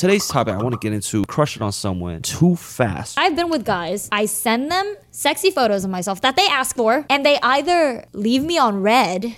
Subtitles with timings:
[0.00, 3.18] Today's topic, I want to get into crushing on someone too fast.
[3.18, 4.08] I've been with guys.
[4.10, 8.42] I send them sexy photos of myself that they ask for, and they either leave
[8.42, 9.36] me on read.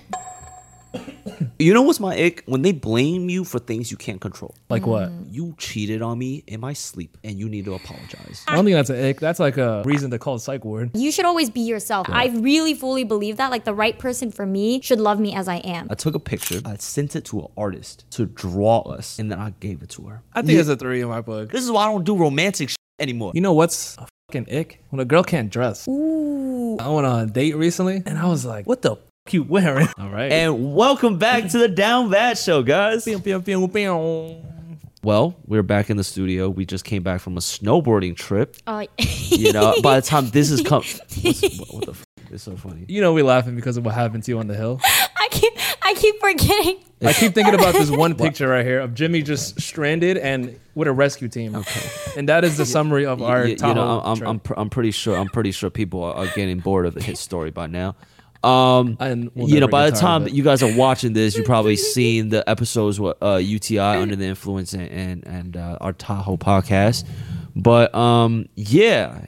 [1.63, 2.43] You know what's my ick?
[2.47, 4.55] When they blame you for things you can't control.
[4.69, 5.11] Like what?
[5.11, 5.27] Mm.
[5.31, 8.45] You cheated on me in my sleep, and you need to apologize.
[8.49, 9.21] I don't think that's an ick.
[9.21, 10.91] That's like a reason to call a psych ward.
[10.95, 12.09] You should always be yourself.
[12.11, 13.51] I really fully believe that.
[13.51, 15.87] Like the right person for me should love me as I am.
[15.91, 19.39] I took a picture, I sent it to an artist to draw us, and then
[19.39, 20.23] I gave it to her.
[20.33, 21.51] I think it's a three in my book.
[21.51, 23.33] This is why I don't do romantic shit anymore.
[23.35, 24.83] You know what's a fucking ick?
[24.91, 25.87] When a girl can't dress.
[25.89, 26.77] Ooh.
[26.79, 28.99] I went on a date recently and I was like, what the f
[29.31, 29.89] you wearing?
[29.99, 30.31] All right.
[30.33, 33.07] And welcome back to the Down Bad Show, guys.
[35.05, 36.49] Well, we're back in the studio.
[36.51, 38.57] We just came back from a snowboarding trip.
[38.67, 42.57] Uh, You know, by the time this is come, what, what the f- It's so
[42.57, 42.85] funny.
[42.89, 44.81] You know we're laughing because of what happened to you on the hill.
[44.85, 46.79] I keep I keep forgetting.
[47.01, 50.87] I keep thinking about this one picture right here of Jimmy just stranded and with
[50.89, 51.55] a rescue team.
[51.57, 51.81] Okay.
[52.17, 54.29] And that is the summary of our Y- you, know, I'm, trip.
[54.29, 55.17] I'm, pr- I'm pretty sure.
[55.17, 57.97] I'm pretty sure people are, are getting bored of his story by now.
[58.45, 61.77] Um, And we'll you know, by the time you guys are watching this, you've probably
[61.77, 66.37] seen the episodes with uh, UTI under the influence and and, and uh, our Tahoe
[66.37, 67.05] podcast.
[67.55, 69.27] But um, yeah,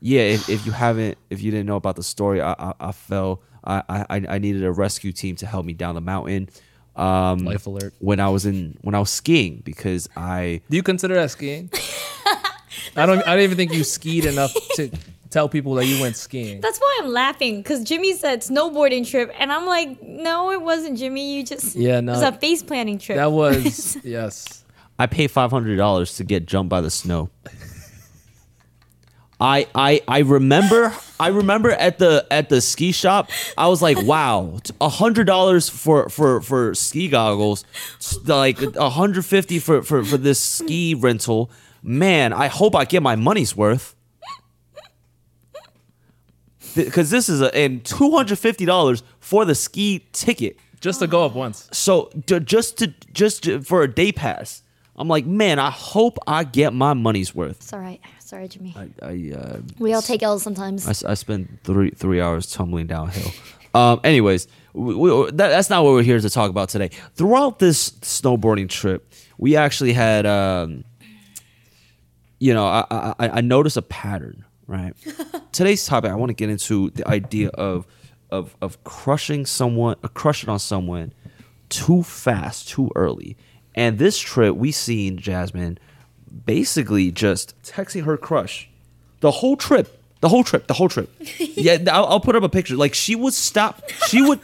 [0.00, 0.22] yeah.
[0.22, 3.42] If, if you haven't, if you didn't know about the story, I I, I fell.
[3.62, 6.48] I, I I needed a rescue team to help me down the mountain.
[6.96, 7.94] Um, Life alert.
[8.00, 11.70] when I was in when I was skiing because I Do you consider that skiing?
[12.96, 14.90] I don't I don't even think you skied enough to
[15.30, 16.60] tell people that you went skiing.
[16.60, 20.98] That's why I'm laughing because Jimmy said snowboarding trip, and I'm like, no, it wasn't
[20.98, 21.36] Jimmy.
[21.36, 22.12] You just Yeah, no.
[22.12, 23.16] it was a face planning trip.
[23.16, 24.64] That was yes.
[24.98, 27.30] I paid five hundred dollars to get jumped by the snow.
[29.40, 33.96] I I I remember I remember at the at the ski shop I was like
[34.02, 37.64] wow a hundred dollars for for for ski goggles
[38.26, 41.50] like a hundred fifty for for for this ski rental
[41.82, 43.96] man I hope I get my money's worth
[46.74, 51.06] because this is a and two hundred fifty dollars for the ski ticket Just to
[51.06, 51.68] go up once.
[51.72, 54.62] so d- just to just to- for a day pass,
[54.96, 57.56] I'm like, man, I hope I get my money's worth.
[57.62, 58.00] it's all right.
[58.18, 58.74] Sorry, Jimmy.
[58.76, 60.86] I I, uh, we all take L's sometimes.
[61.04, 63.32] I, I spent three three hours tumbling downhill.
[63.72, 66.90] Um, anyways, we, we, that, that's not what we're here to talk about today.
[67.14, 70.82] Throughout this snowboarding trip, we actually had, um,
[72.38, 74.44] you know, I, I I- I noticed a pattern.
[74.70, 74.94] Right.
[75.52, 77.88] Today's topic, I want to get into the idea of
[78.30, 81.12] of of crushing someone, uh, crushing on someone
[81.70, 83.36] too fast, too early.
[83.74, 85.78] And this trip, we seen Jasmine
[86.46, 88.68] basically just texting her crush
[89.20, 89.96] the whole trip.
[90.20, 91.10] The whole trip, the whole trip.
[91.38, 92.76] Yeah, I'll, I'll put up a picture.
[92.76, 93.90] Like she would stop.
[94.06, 94.38] She would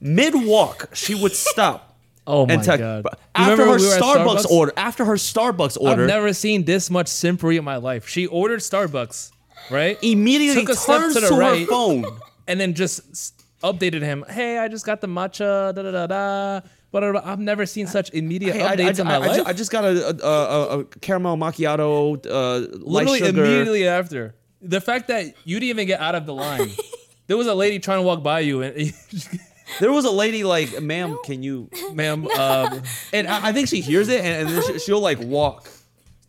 [0.00, 0.88] mid walk.
[0.94, 1.88] She would stop.
[2.24, 3.02] Oh my and text- god.
[3.02, 6.32] but After remember her we were at Starbucks, order, after her Starbucks order, I've never
[6.32, 8.06] seen this much simpery in my life.
[8.06, 9.32] She ordered Starbucks,
[9.70, 9.98] right?
[10.02, 11.66] immediately Took a step turns to to, the her right.
[11.68, 12.04] phone.
[12.48, 14.24] and then just updated him.
[14.28, 15.74] Hey, I just got the matcha.
[15.74, 16.60] Da da da da.
[16.90, 19.36] But I've never seen such immediate Hey, I, I, updates in my I- I life.
[19.36, 23.44] ju- I just got a, a, a, a caramel macchiato, uh, light Literally sugar.
[23.44, 24.34] immediately after.
[24.60, 26.70] The fact that you didn't even get out of the line.
[27.28, 28.92] there was a lady trying to walk by you, and
[29.80, 32.82] There was a lady like, "Ma'am, can you?" ma'am, um,
[33.14, 35.66] And I, I think she hears it, and, and then she, she'll like walk.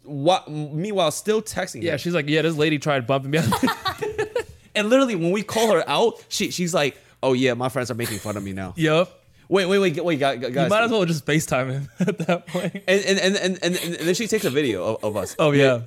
[0.04, 0.50] What?
[0.50, 1.82] Meanwhile, still texting.
[1.82, 1.98] yeah, him.
[1.98, 3.40] she's like, yeah, this lady tried bumping me.
[4.76, 7.96] And literally, when we call her out, she she's like, "Oh yeah, my friends are
[7.96, 9.20] making fun of me now." Yep.
[9.50, 10.42] Wait, wait, wait, wait, guys.
[10.42, 12.74] You might as well just FaceTime him at that point.
[12.88, 15.36] And and, and, and, and and then she takes a video of, of us.
[15.38, 15.82] Oh yeah,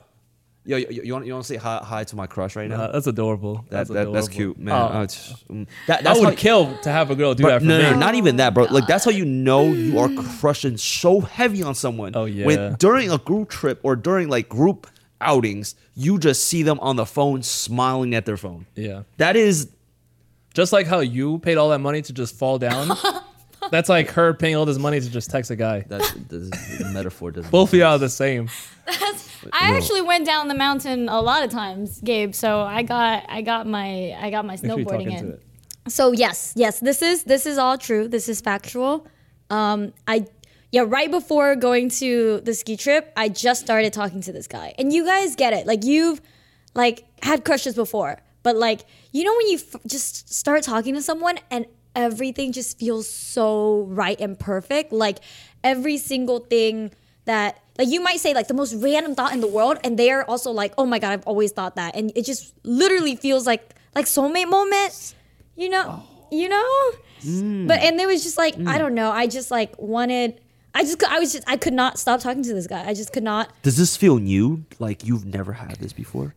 [0.66, 2.88] Yo, yo, you want you want to say hi, hi to my crush right now?
[2.88, 3.64] That's adorable.
[3.70, 4.28] That's, that, that's adorable.
[4.28, 4.74] cute, man.
[4.74, 5.66] Oh, Uh, mm.
[5.86, 7.84] that, I would how, kill to have a girl do that for no, me.
[7.84, 8.64] no, no, not even that, bro.
[8.64, 10.08] Like that's how you know you are
[10.40, 12.12] crushing so heavy on someone.
[12.16, 12.46] Oh, yeah.
[12.46, 14.88] When during a group trip or during like group
[15.20, 18.66] outings, you just see them on the phone smiling at their phone.
[18.74, 19.02] Yeah.
[19.18, 19.70] That is
[20.52, 22.88] Just like how you paid all that money to just fall down.
[23.70, 25.80] that's like her paying all this money to just text a guy.
[25.88, 26.38] that the,
[26.78, 27.50] the metaphor doesn't.
[27.50, 28.48] Both of y'all are the same.
[28.88, 29.76] I Bro.
[29.76, 32.34] actually went down the mountain a lot of times, Gabe.
[32.34, 35.38] So I got I got my I got my Make sure snowboarding in.
[35.88, 38.08] So yes, yes, this is this is all true.
[38.08, 39.06] This is factual.
[39.50, 40.26] Um, I
[40.72, 44.74] yeah, right before going to the ski trip, I just started talking to this guy,
[44.78, 45.66] and you guys get it.
[45.66, 46.20] Like you've
[46.74, 51.02] like had crushes before, but like you know when you f- just start talking to
[51.02, 51.66] someone and
[51.96, 54.92] everything just feels so right and perfect.
[54.92, 55.18] Like
[55.64, 56.92] every single thing
[57.24, 60.28] that like you might say like the most random thought in the world, and they're
[60.30, 63.74] also like, oh my god, I've always thought that, and it just literally feels like
[63.94, 65.14] like soulmate moment.
[65.56, 66.28] You know, oh.
[66.30, 66.92] you know.
[67.22, 67.66] Mm.
[67.66, 68.78] But and it was just like I mm.
[68.78, 69.10] don't know.
[69.10, 70.40] I just like wanted.
[70.74, 72.86] I just I was just I could not stop talking to this guy.
[72.86, 73.50] I just could not.
[73.62, 74.64] Does this feel new?
[74.78, 76.34] Like you've never had this before?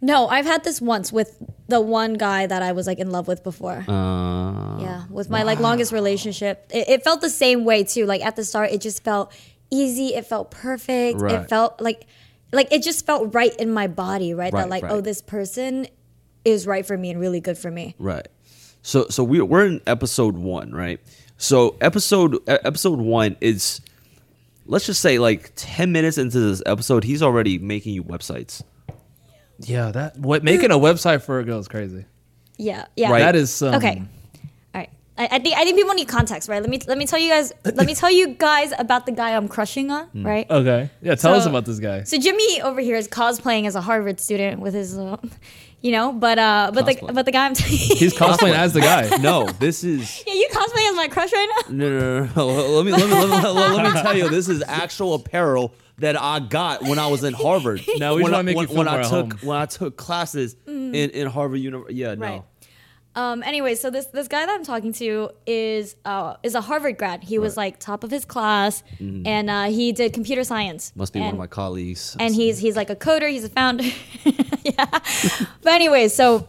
[0.00, 3.26] No, I've had this once with the one guy that I was like in love
[3.26, 3.84] with before.
[3.88, 6.66] Uh, yeah, with my like longest relationship.
[6.72, 8.06] It, it felt the same way too.
[8.06, 9.32] Like at the start, it just felt
[9.70, 10.14] easy.
[10.14, 11.20] It felt perfect.
[11.20, 11.34] Right.
[11.42, 12.06] It felt like
[12.52, 14.34] like it just felt right in my body.
[14.34, 14.92] Right, Right, that like right.
[14.92, 15.86] oh this person
[16.44, 17.94] is right for me and really good for me.
[17.98, 18.28] Right.
[18.82, 21.00] So so we we're in episode one, right?
[21.36, 23.80] So episode episode one is,
[24.66, 28.62] let's just say like ten minutes into this episode, he's already making you websites.
[29.60, 32.04] Yeah, that what making a website for a girl is crazy.
[32.56, 33.10] Yeah, yeah.
[33.10, 33.20] Right.
[33.20, 34.02] That is some, Okay.
[34.74, 34.90] All right.
[35.16, 36.60] I, I think I think people need context, right?
[36.60, 39.36] Let me let me tell you guys let me tell you guys about the guy
[39.36, 40.26] I'm crushing on, Hmm.
[40.26, 40.48] right?
[40.50, 40.90] Okay.
[41.02, 42.04] Yeah, tell us about this guy.
[42.04, 45.16] So Jimmy over here is cosplaying as a Harvard student with his, uh,
[45.80, 47.14] you know, but uh, but the Cosplay.
[47.14, 49.16] but the guy I'm telling you, He's cosplaying as the guy.
[49.18, 51.72] No, this is yeah, you cosplaying as my crush right now.
[51.74, 52.30] no no no.
[52.36, 52.46] no.
[52.76, 56.20] Let me let me let me, let me tell you, this is actual apparel that
[56.20, 57.82] I got when I was in Harvard.
[57.98, 59.48] No, we just when wanna I, make you when, feel when I took home.
[59.48, 61.94] when I took classes in in Harvard University.
[61.96, 62.26] Yeah, no.
[62.26, 62.42] Right.
[63.16, 63.42] Um.
[63.42, 67.24] Anyway, so this this guy that I'm talking to is uh is a Harvard grad.
[67.24, 70.92] He was like top of his class, and uh, he did computer science.
[70.94, 72.16] Must be one of my colleagues.
[72.20, 73.28] And he's he's like a coder.
[73.28, 73.84] He's a founder.
[74.62, 74.86] yeah.
[75.62, 76.48] But anyway, so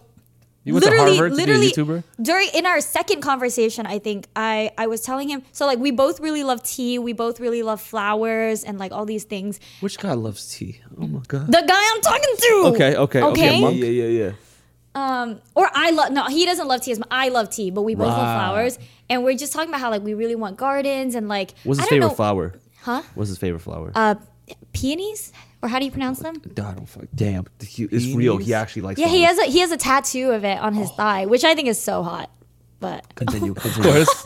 [0.64, 2.04] You went to literally, Harvard to be a literally YouTuber?
[2.22, 5.92] during in our second conversation, I think I I was telling him so like we
[5.92, 9.60] both really love tea, we both really love flowers and like all these things.
[9.80, 10.82] Which guy loves tea?
[11.00, 11.48] Oh my god.
[11.48, 12.64] The guy I'm talking to.
[12.74, 13.24] Okay, okay, okay.
[13.24, 13.60] Okay.
[13.60, 14.32] Yeah, yeah, yeah, yeah.
[14.96, 17.08] Um, or I love no, he doesn't love tea as much.
[17.10, 18.80] I love tea, but we both love flowers,
[19.10, 21.88] and we're just talking about how like we really want gardens and like What's his
[21.88, 22.54] I don't favorite know, flower?
[22.82, 23.02] Huh?
[23.16, 23.92] What's his favorite flower?
[23.94, 24.16] Uh,
[24.74, 25.32] peonies
[25.62, 26.42] or how do you pronounce them?
[26.46, 27.06] I don't fuck.
[27.14, 28.38] Damn, he, it's real.
[28.38, 29.00] He actually likes.
[29.00, 31.56] Yeah, he has a he has a tattoo of it on his thigh, which I
[31.56, 32.30] think is so hot.
[32.80, 33.52] But Continue.
[33.54, 34.26] Of course.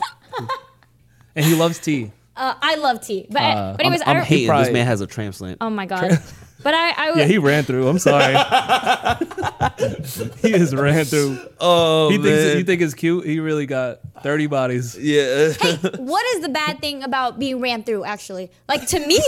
[1.35, 2.11] and he loves tea.
[2.35, 3.27] uh, I love tea.
[3.29, 4.25] But, Uh, but anyways, I'm, I I'm don't.
[4.27, 4.47] hating.
[4.47, 5.57] probably- This man has a tramp transplant.
[5.61, 6.19] Oh my god.
[6.63, 7.87] But I, I Yeah, he ran through.
[7.87, 8.33] I'm sorry.
[10.41, 11.39] he just ran through.
[11.59, 13.25] oh He thinks you think it's cute.
[13.25, 14.97] He really got 30 bodies.
[14.97, 15.53] Yeah.
[15.59, 18.05] hey, what is the bad thing about being ran through?
[18.05, 19.17] Actually, like to me,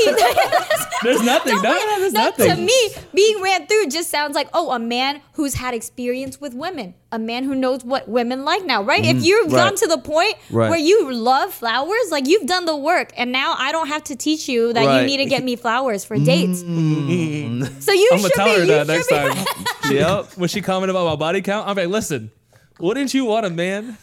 [1.03, 1.55] There's nothing.
[1.61, 2.49] No, No, there's no, nothing.
[2.49, 6.53] To me, being ran through just sounds like, oh, a man who's had experience with
[6.53, 9.05] women, a man who knows what women like now, right?
[9.05, 9.25] if mm-hmm.
[9.25, 9.69] you've right.
[9.69, 10.69] gone to the point Right.
[10.69, 14.15] where you love flowers, like you've done the work, and now I don't have to
[14.15, 15.01] teach you that Right.
[15.01, 16.63] you need to get me flowers for dates.
[16.63, 17.09] Mm-hmm.
[17.25, 17.81] Mm.
[17.81, 18.51] So you I'm gonna should tell be.
[18.53, 19.45] her you that next be- time.
[19.91, 20.37] yep.
[20.37, 22.31] When she commented about my body count, I'm like, listen,
[22.79, 23.97] wouldn't you want a man?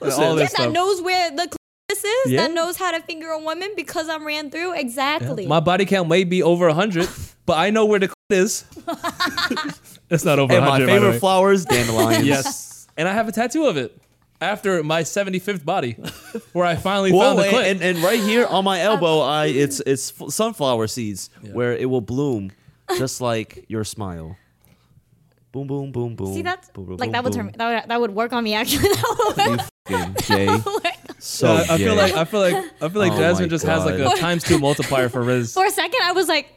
[0.00, 0.72] with all Yeah, this that stuff.
[0.72, 2.46] knows where the clitoris is, Yeah.
[2.46, 4.72] that knows how to finger a woman because I'm ran through.
[4.78, 5.46] Exactly.
[5.46, 7.06] My body count may be over 100,
[7.46, 8.64] but I know where the is.
[10.08, 10.64] it's not over And 100.
[10.64, 11.18] my by the favorite way.
[11.18, 12.24] flowers, dandelions.
[12.26, 12.88] Yes.
[12.96, 13.96] And I have a tattoo of it
[14.40, 15.92] after my 75th body,
[16.52, 17.66] where I finally Whoa, found the and, clip.
[17.66, 22.00] and, and right here on my elbow, I it's it's sunflower seeds where it will
[22.00, 22.52] bloom
[22.96, 24.36] just like your smile.
[25.52, 26.32] Boom, boom, boom, boom.
[26.32, 28.44] See, that's boom, boom, like boom, that would turn that would, that would work on
[28.44, 28.88] me actually.
[29.36, 30.28] That would work.
[30.28, 30.90] You.
[31.22, 33.50] So Uh, I, I feel like I feel like I feel like Oh Jasmine my
[33.50, 35.52] just has like a times two multiplier for rizz.
[35.52, 36.48] For a second, I was like,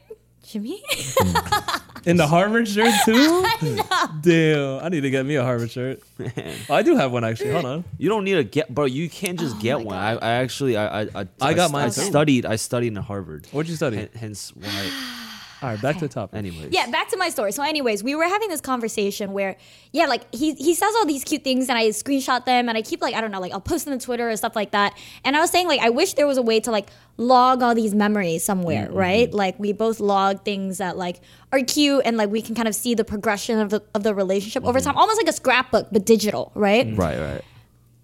[0.53, 0.81] Jimmy.
[2.05, 3.45] In the Harvard shirt too?
[4.21, 6.01] Damn, I need to get me a Harvard shirt.
[6.69, 7.51] Oh, I do have one actually.
[7.51, 7.83] Hold on.
[7.97, 8.85] You don't need to get, bro.
[8.85, 9.95] You can't just Oh get my one.
[9.97, 12.01] I, I actually, I, I, I, I got st- mine I too.
[12.01, 12.45] studied.
[12.45, 13.47] I studied in Harvard.
[13.51, 13.97] What'd you study?
[13.97, 15.09] Hen- Hence why.
[15.63, 16.37] All right, back to the topic.
[16.37, 16.71] Anyways.
[16.71, 17.53] Yeah, back to my story.
[17.53, 19.55] So, anyways, we were having this conversation where,
[19.93, 22.81] yeah, like he he says all these cute things, and I screenshot them, and I
[22.81, 24.97] keep like I don't know, like I'll post them on Twitter or stuff like that.
[25.23, 27.73] And I was saying like I wish there was a way to like log all
[27.73, 28.97] these memories somewhere, mm-hmm.
[28.97, 29.33] right?
[29.33, 31.21] Like we both log things that like
[31.53, 34.13] are cute, and like we can kind of see the progression of the of the
[34.13, 34.89] relationship over mm-hmm.
[34.89, 36.85] time, almost like a scrapbook but digital, right?
[36.85, 36.99] Mm-hmm.
[36.99, 37.41] Right, right.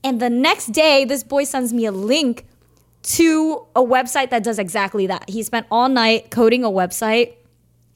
[0.01, 2.45] And the next day, this boy sends me a link
[3.01, 5.29] to a website that does exactly that.
[5.29, 7.33] He spent all night coding a website.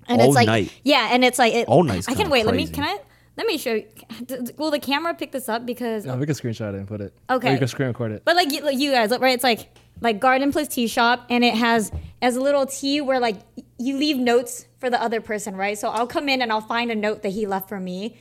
[0.08, 0.74] And All it's like night?
[0.84, 2.46] yeah, and it's like it, All night's I can kinda wait.
[2.46, 2.98] Let me can I
[3.38, 3.86] let me show you.
[4.58, 7.14] Will the camera pick this up because No, we can screenshot it and put it.
[7.30, 7.50] Okay.
[7.50, 8.24] Or you can screen record it.
[8.26, 9.34] but like you, like you guys right?
[9.34, 9.70] It's like
[10.02, 11.92] like garden plus tea shop, and it has
[12.22, 13.38] as a little tea where like
[13.80, 15.78] you leave notes for the other person, right?
[15.78, 18.18] So I'll come in and I'll find a note that he left for me,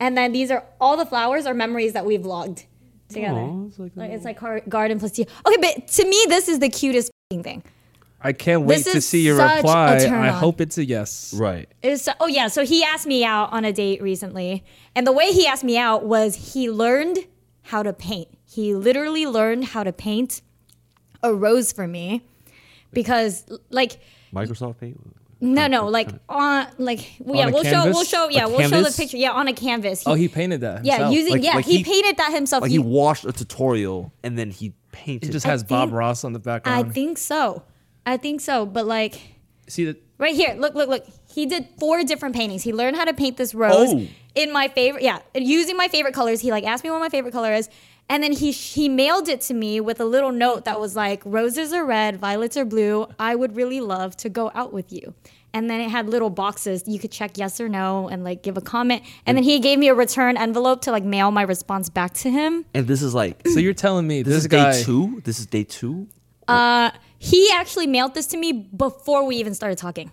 [0.00, 2.64] and then these are all the flowers are memories that we've logged
[3.08, 3.38] together.
[3.40, 5.26] Aw, it's like Like, it's like gar- garden plus tea.
[5.46, 7.62] Okay, but to me, this is the cutest thing.
[8.26, 9.96] I can't wait This to see your reply.
[9.98, 11.34] I hope it's a yes.
[11.34, 11.68] Right.
[11.82, 14.64] Is oh yeah, so he asked me out on a date recently,
[14.96, 17.18] and the way he asked me out was he learned
[17.62, 18.28] how to paint.
[18.46, 20.40] He literally learned how to paint
[21.22, 22.22] a rose for me
[22.92, 23.98] because like
[24.32, 24.98] Microsoft Paint.
[25.40, 28.48] no no like on like well, yeah On a we'll show we'll show yeah A
[28.48, 30.02] we'll show the picture yeah on a canvas.
[30.06, 32.62] Oh, he painted that yeah using Like- yeah like he, he- painted that himself.
[32.62, 35.28] Like He- he watched a tutorial and then he painted.
[35.28, 36.86] It just I has Bob think- Ross on the background.
[36.86, 37.62] I think so.
[38.06, 39.20] I think so, but like
[39.68, 39.96] See that?
[40.18, 41.04] right here, look, look, look.
[41.32, 42.62] He did four different paintings.
[42.62, 44.06] He learned how to paint this rose Oh.
[44.34, 46.40] in my favorite, yeah, using my favorite colors.
[46.40, 47.68] He like asked me what my favorite color is,
[48.08, 51.22] and then he he mailed it to me with a little note that was like,
[51.24, 53.06] "Roses are red, violets are blue.
[53.18, 55.14] I would really love to go out with you."
[55.54, 58.56] And then it had little boxes you could check yes or no and like give
[58.56, 59.04] a comment.
[59.24, 62.28] And then he gave me a return envelope to like mail my response back to
[62.30, 62.64] him.
[62.74, 64.72] And this is like So you're telling me this, this, is guy?
[64.72, 65.20] day two.
[65.24, 66.08] This is day two.
[66.48, 66.90] Uh,
[67.24, 70.10] he actually mailed this to me before we even started talking.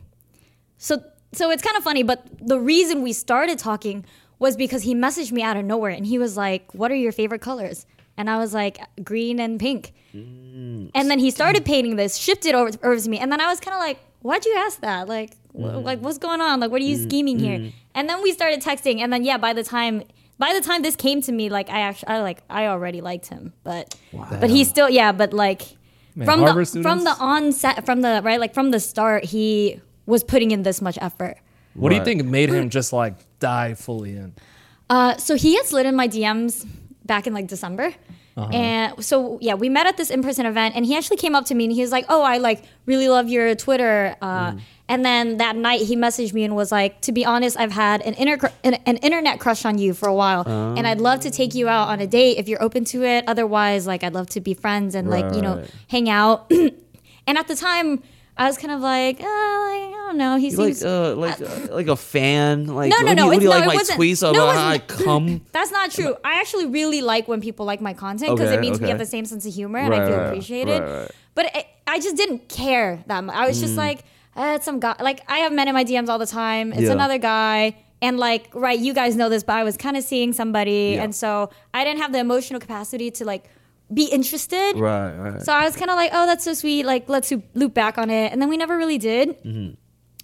[0.77, 1.03] So
[1.33, 4.05] so it's kind of funny, but the reason we started talking
[4.39, 7.11] was because he messaged me out of nowhere and he was like, "What are your
[7.11, 7.85] favorite colors?"
[8.17, 10.91] And I was like, "Green and pink." Mm.
[10.95, 13.47] And then he started painting this, shipped it over, over to me, and then I
[13.47, 15.09] was kind of like, "Why'd you ask that?
[15.09, 15.83] Like, wh- mm.
[15.83, 16.61] like what's going on?
[16.61, 19.37] Like, what are you mm, scheming here?" And then we started texting, and then yeah,
[19.37, 20.03] by the time
[20.39, 23.27] by the time this came to me, like I actually, I like I already liked
[23.27, 23.95] him, but
[24.39, 25.63] but he still yeah, but like
[26.15, 29.79] Man, from the Harvard from the onset from the right like from the start he
[30.05, 31.37] was putting in this much effort.
[31.73, 34.33] What do you think made him just like die fully in?
[34.89, 36.67] uh so he had slid in my dms
[37.05, 37.93] back in like december.
[38.35, 41.55] And so yeah we met at this in-person event and he actually came up to
[41.55, 44.53] me and he was like oh i like really love your twitter uh
[44.91, 48.01] and then that night he messaged me and was like to be honest i've had
[48.01, 50.43] an, inter- an, an internet crush on you for a while
[50.77, 53.23] and i'd love to take you out on a date if you're open to it
[53.27, 55.55] otherwise like i'd love to be friends and like you know
[55.87, 56.51] hang out
[57.27, 58.03] and at the time
[58.37, 61.15] i was kind of like, uh, like i don't know he You like seems uh,
[61.15, 62.67] like uh, like a fan.
[62.67, 63.99] Like No, no, what do no, you, what do you no, like it my wasn't-
[63.99, 65.41] tweets no, about how I come?
[65.55, 66.15] That's not true.
[66.25, 68.99] I actually really like when people like my content because Okay, it means we have
[68.99, 70.79] the same sense of humor and I feel appreciated.
[70.81, 71.11] right, right.
[71.37, 73.35] But it, I just didn't care that much.
[73.35, 73.61] I was Mm.
[73.61, 73.99] just like,
[74.35, 74.95] uh, it's some guy.
[74.99, 76.71] Like I have men in my DMs all the time.
[76.73, 76.91] It's Yeah.
[76.91, 77.75] another guy.
[78.03, 81.03] And like, right, you guys know this, but I was kind of seeing somebody, Yeah.
[81.03, 83.43] and so I didn't have the emotional capacity to like
[83.93, 84.73] be interested.
[84.77, 85.41] Right, right.
[85.43, 86.83] So I was kind of like, oh, that's so sweet.
[86.85, 89.43] Like, let's loop- loop back on it, and then we never really did.
[89.43, 89.73] Mm-hmm.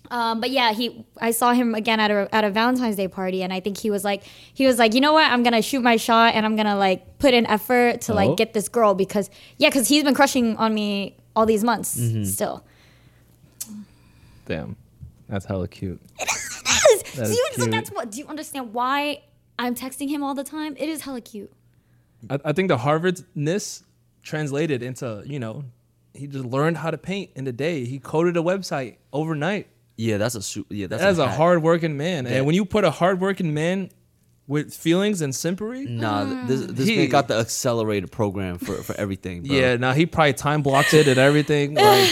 [0.10, 1.06] Um, but yeah, he.
[1.20, 3.90] I saw him again at a at a Valentine's Day party, and I think he
[3.92, 4.24] was like,
[4.54, 5.30] he was like, you know what?
[5.30, 8.16] I'm gonna shoot my shot, and I'm gonna like put in effort to Oh.
[8.16, 12.00] like get this girl because yeah, because he's been crushing on me all these months
[12.00, 12.24] Mm-hmm.
[12.24, 12.64] still.
[14.48, 14.76] Damn,
[15.30, 16.02] that's hella cute.
[16.20, 16.54] Yes.
[17.16, 17.72] That do is you, so cute.
[17.72, 18.12] that's what.
[18.12, 19.22] Do you understand why
[19.60, 20.76] I'm texting him all the time?
[20.78, 21.52] It is hella cute.
[22.30, 23.84] I, I think the Harvardness
[24.24, 25.64] translated into you know
[26.14, 27.86] he just learned how to paint in a day.
[27.86, 29.68] He coded a website overnight.
[29.98, 30.88] yeah, that's a su- yeah.
[30.88, 31.38] That's That's a hack.
[31.38, 32.32] hardworking man, Yeah.
[32.38, 33.90] and when you put a hardworking man
[34.48, 38.96] with feelings and simpery, Nah, this this He- man got the accelerated program for for
[38.96, 39.44] everything.
[39.44, 39.56] Bro.
[39.56, 41.76] yeah, now he probably time blocked it and everything.
[41.76, 42.10] Like,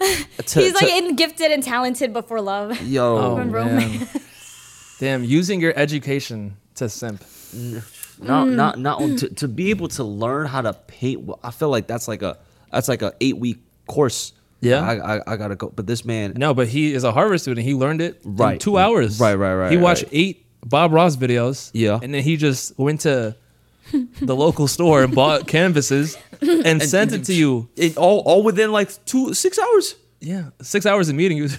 [0.46, 2.80] To- He's like to- in gifted and talented before love.
[2.82, 4.08] yo, oh From man,
[4.98, 7.20] damn, using your education to simp.
[8.20, 8.54] not Mm.
[8.54, 11.22] not not on- to, to be able to learn how to paint.
[11.22, 12.38] well, I feel like that's like a
[12.70, 14.32] that's like a eight week course.
[14.60, 14.80] Yeah.
[14.80, 15.70] I, I I gotta go.
[15.74, 17.66] But this man, No, but he is a Harvard student.
[17.66, 18.60] He learned it in Right.
[18.60, 19.18] two hours.
[19.18, 20.12] Right, right, right, He watched right.
[20.12, 21.70] eight Bob Ross videos.
[21.72, 21.98] Yeah.
[22.02, 23.36] and then he just went to
[24.20, 27.68] the local store and bought canvases and, sent it to you.
[27.76, 29.96] it all all within like two six hours.
[30.20, 31.38] Yeah, six hours of meeting.
[31.38, 31.48] You.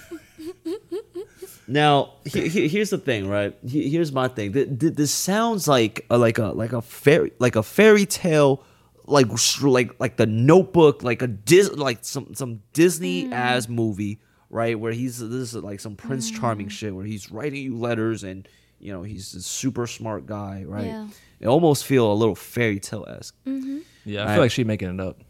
[1.66, 3.56] Now, he, he- here's the thing, right?
[3.66, 4.52] He- here's my thing.
[4.52, 8.62] Th- th- This sounds like a, like a like a fairy like a fairy tale,
[9.06, 9.28] like
[9.62, 13.70] like like the Notebook, like a Dis like some some Disney as mm.
[13.70, 14.20] movie,
[14.50, 14.78] right?
[14.78, 16.70] Where he's this is like some Prince Charming mm.
[16.72, 18.46] shit, where he's writing you letters and
[18.84, 20.86] you know he's a super smart guy, right?
[20.86, 21.08] Yeah.
[21.40, 23.34] It almost feel a little fairy tale esque.
[23.46, 23.78] Mm-hmm.
[24.04, 24.32] Yeah, I Right.
[24.34, 25.20] feel like she's making it up.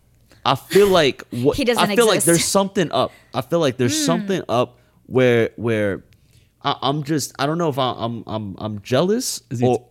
[0.44, 3.12] I feel like what He doesn't I feel like there's something up.
[3.32, 4.06] I feel like there's hmm.
[4.06, 6.02] something up where where
[6.62, 9.86] I, I'm just I don't know if I, I'm I'm I'm jealous Is he- or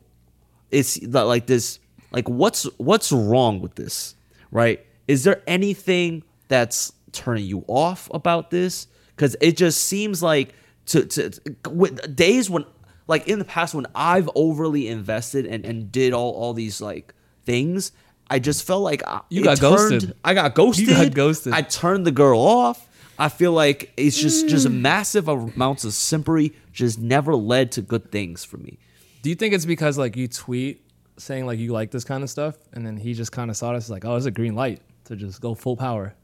[0.70, 1.80] it's like this
[2.12, 4.16] like what's what's wrong with this
[4.52, 4.86] right?
[5.08, 8.88] Is there anything that's turning you off about this?
[9.16, 10.54] Because it just seems like
[10.88, 11.32] to to
[11.70, 12.66] with days when
[13.08, 17.14] like in the past when I've overly invested and and did all all these like
[17.46, 17.92] things.
[18.30, 20.16] I just felt like I, You got turned- ghosted.
[20.24, 20.88] I got ghosted.
[20.88, 21.54] You got ghosted.
[21.54, 22.88] I turned the girl off.
[23.20, 24.50] I feel like it's just mm.
[24.50, 28.80] just massive amounts of simpery just never led to good things for me.
[29.22, 30.82] Do you think it's because like you tweet
[31.18, 33.74] saying like you like this kind of stuff, and then he just kind of saw
[33.74, 36.16] this like, oh, it's a green light to just go full power.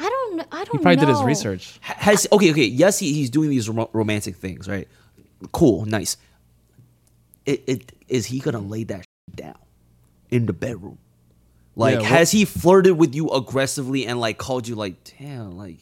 [0.00, 0.36] I don't.
[0.36, 0.74] kn- I don't.
[0.74, 0.78] Know.
[0.78, 1.78] He probably did his research.
[1.82, 2.64] Has okay, okay.
[2.64, 4.88] Yes, he, he's doing these rom- romantic things, right?
[5.52, 6.16] Cool, nice.
[7.46, 9.04] It, it is he gonna lay that
[9.34, 9.56] down
[10.30, 10.98] in the bedroom?
[11.76, 15.78] Like, Yeah, has he flirted with you aggressively and like called you like, damn, like,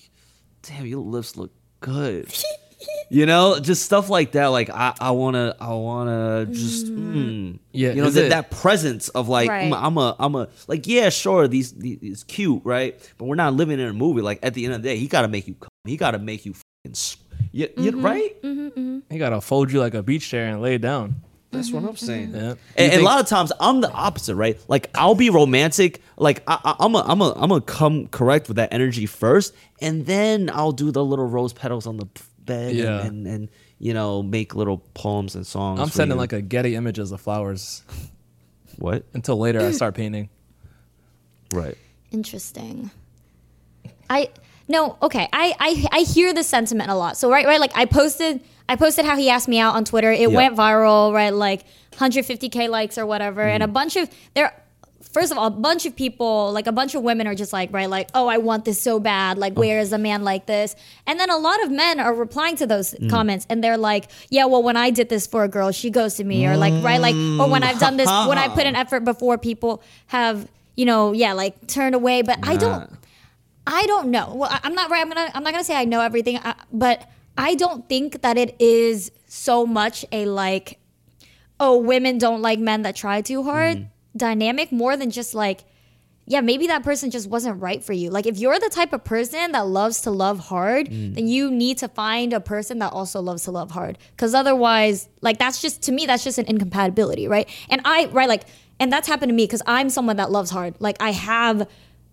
[0.63, 2.29] damn, your lips look good?
[3.11, 4.47] You know, just stuff like that.
[4.49, 7.58] Like I, I wanna, I wanna just, mm.
[7.73, 9.70] Yeah, You know that, that presence of like, Right.
[9.73, 12.99] mm, I'm a, I'm a, like, yeah, sure, these, these, it's cute, right?
[13.18, 14.20] But we're not living in a movie.
[14.23, 15.70] Like at the end of the day, he gotta make you, come.
[15.87, 17.16] he gotta make you, fucking, s-
[17.52, 18.04] you, you- Mm-hmm.
[18.04, 19.02] right?
[19.11, 21.23] He gotta fold you like a beach chair and lay it down.
[21.50, 22.35] That's what I'm saying.
[22.35, 22.54] Yeah.
[22.76, 24.61] And, and a lot of times I'm the opposite, right?
[24.68, 28.49] Like I'll be romantic, like I, I, I'm a, I'm a, I'm gonna come correct
[28.49, 32.06] with that energy first, and then I'll do the little rose petals on the
[32.49, 33.00] bed, Yeah.
[33.02, 35.78] and, and, and you know make little poems and songs.
[35.81, 36.21] I'm sending you.
[36.21, 37.83] like a Getty images of flowers
[38.78, 39.05] what?
[39.14, 40.28] until later I start painting.
[41.52, 41.76] Right.
[42.11, 42.90] Interesting.
[44.11, 44.31] I
[44.69, 45.28] no okay.
[45.33, 47.17] I, I I hear the sentiment a lot.
[47.17, 50.11] So right right like I posted I posted how he asked me out on Twitter.
[50.12, 50.37] It Yeah.
[50.37, 51.12] went viral.
[51.12, 53.73] Right like 150k likes or whatever, and a Mm-hmm.
[53.75, 54.52] bunch of there.
[55.19, 57.73] First of all, a bunch of people, like a bunch of women, are just like,
[57.73, 59.37] right, like, oh, I want this so bad.
[59.37, 60.77] Like, where is a man like this?
[61.09, 63.11] And then a lot of men are replying to those Mm.
[63.11, 66.15] comments, and they're like, yeah, well, when I did this for a girl, she goes
[66.19, 68.77] to me, or like, right, like, or when I've done this, when I put an
[68.77, 70.47] effort before, people have,
[70.77, 72.23] you know, yeah, like turned away.
[72.23, 72.89] But I don't,
[73.67, 74.35] I don't know.
[74.37, 75.01] Well, I- I'm not right.
[75.01, 75.31] I'm gonna.
[75.35, 79.11] I'm not gonna say I know everything, uh, but I don't think that it is
[79.27, 80.79] so much a like,
[81.59, 84.73] oh, women don't like men that try too hard dynamic.
[84.73, 85.65] More than just like,
[86.27, 88.11] yeah, maybe that person just wasn't right for you.
[88.11, 91.15] Like, if you're the type of person that loves to love hard, mm.
[91.15, 93.99] then you need to find a person that also loves to love hard.
[94.11, 97.49] Because otherwise, like, that's just to me, that's just an incompatibility, right?
[97.71, 98.45] And I, right, like,
[98.79, 100.75] and that's happened to me because I'm someone that loves hard.
[100.81, 101.67] Like, I have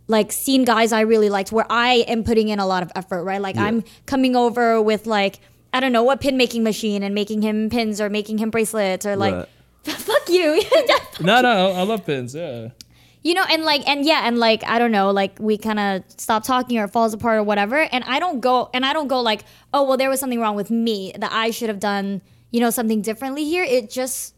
[0.07, 3.23] like seen guys I really liked where I am putting in a lot of effort,
[3.23, 3.41] right?
[3.41, 5.39] Like I'm coming over with like
[5.73, 9.05] I don't know what pin making machine and making him pins or making him bracelets
[9.05, 9.49] or like Right.
[10.07, 10.61] fuck you.
[11.21, 12.33] no, no, I love pins.
[12.35, 12.69] Yeah.
[13.23, 16.03] you know and like and yeah and like I don't know like we kind of
[16.17, 19.07] stop talking or it falls apart or whatever and I don't go and I don't
[19.07, 22.21] go like oh well there was something wrong with me that I should have done
[22.51, 24.35] you know something differently here it just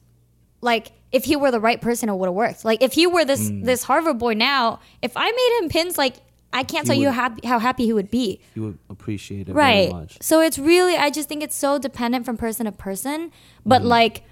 [0.61, 3.25] like if he were the right person it would have worked like if he were
[3.25, 3.65] this Mm.
[3.65, 6.15] this Harvard boy now if I made him pins like
[6.53, 9.53] I can't tell you how happy how happy he would be You would appreciate it
[9.53, 10.17] right very much.
[10.21, 13.31] so it's really i just think it's so dependent from person to person
[13.65, 13.89] but Mm-hmm.
[13.89, 14.23] like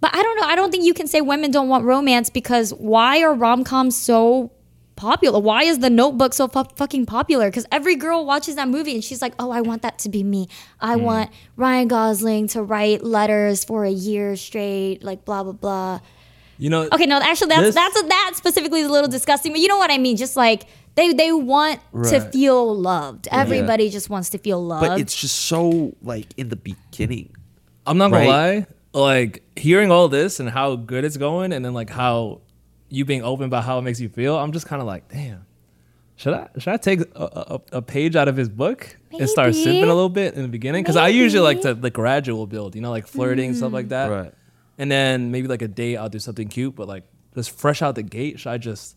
[0.00, 2.72] but i don't know i don't think you can say women don't want romance because
[2.74, 4.50] why are rom-coms so
[4.96, 8.94] popular why is the notebook so fu- fucking popular because every girl watches that movie
[8.94, 10.46] and she's like oh i want that to be me
[10.80, 11.00] i Mm.
[11.02, 16.00] want ryan gosling to write letters for a year straight like blah blah blah
[16.60, 16.82] You know.
[16.92, 19.78] Okay, no, actually, that's This- that's that specifically is a little disgusting, but you know
[19.80, 20.18] what I mean.
[20.20, 21.80] Just like they they want
[22.12, 23.28] to feel loved.
[23.32, 24.84] Everybody just wants to feel loved.
[24.86, 27.32] But it's just so like in the beginning.
[27.88, 28.66] I'm not gonna lie.
[28.92, 32.40] Like hearing all this and how good it's going, and then like how
[32.88, 35.46] you being open about how it makes you feel, I'm just kind of like, damn.
[36.16, 39.54] Should I should I take a, a, a page out of his book and start
[39.54, 40.82] sipping a little bit in the beginning?
[40.82, 41.80] Because I usually like to Maybe.
[41.80, 43.90] the gradual build, you know, like flirting stuff like mm.
[43.90, 44.10] that.
[44.10, 44.34] Right.
[44.76, 47.94] And then maybe like a date, I'll do something cute, but like just fresh out
[47.94, 48.96] the gate, should I just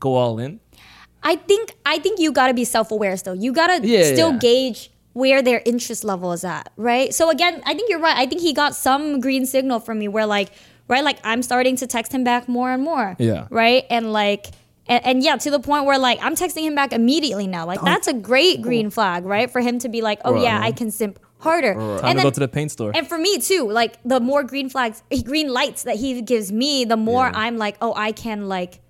[0.00, 0.58] go all in?
[1.22, 3.36] I think I think you got to be self aware still.
[3.36, 4.38] You got to Yeah, still yeah.
[4.38, 7.12] gauge where their interest level is at, right?
[7.14, 8.16] So again, I think you're right.
[8.16, 10.50] I think he got some green signal from me where like,
[10.86, 13.16] right, like I'm starting to text him back more and more.
[13.18, 13.46] Yeah.
[13.50, 14.46] Right, and like.
[14.90, 17.66] And, and yeah, to the point where like I'm texting him back immediately now.
[17.66, 19.50] Like that's a great green flag, right?
[19.50, 22.30] For him to be like, "Oh yeah, I can simp harder." Time And to go
[22.30, 22.92] to the paint store.
[22.94, 26.86] And for me too, like the more green flags, green lights that he gives me,
[26.86, 27.32] the more Yeah.
[27.34, 28.80] I'm like, oh, I can like,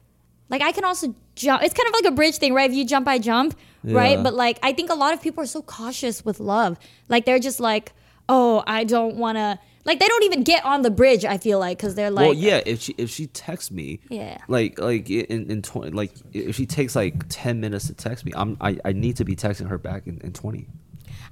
[0.50, 1.62] like I can also jump.
[1.62, 2.68] It's kind of like a bridge thing, right?
[2.70, 4.22] If you jump, I jump, right?
[4.22, 6.78] But like, I think a lot of people are so cautious with love.
[7.08, 7.92] Like they're just like,
[8.28, 9.58] oh, I don't want to.
[9.84, 11.24] Like they don't even get on the bridge.
[11.24, 12.60] I feel like because they're like, well, yeah.
[12.66, 14.36] If she if she texts me, Yeah.
[14.46, 18.32] like like in in twenty, like if she takes like ten minutes to text me,
[18.36, 20.66] I'm I, I need to be texting her back in, in twenty.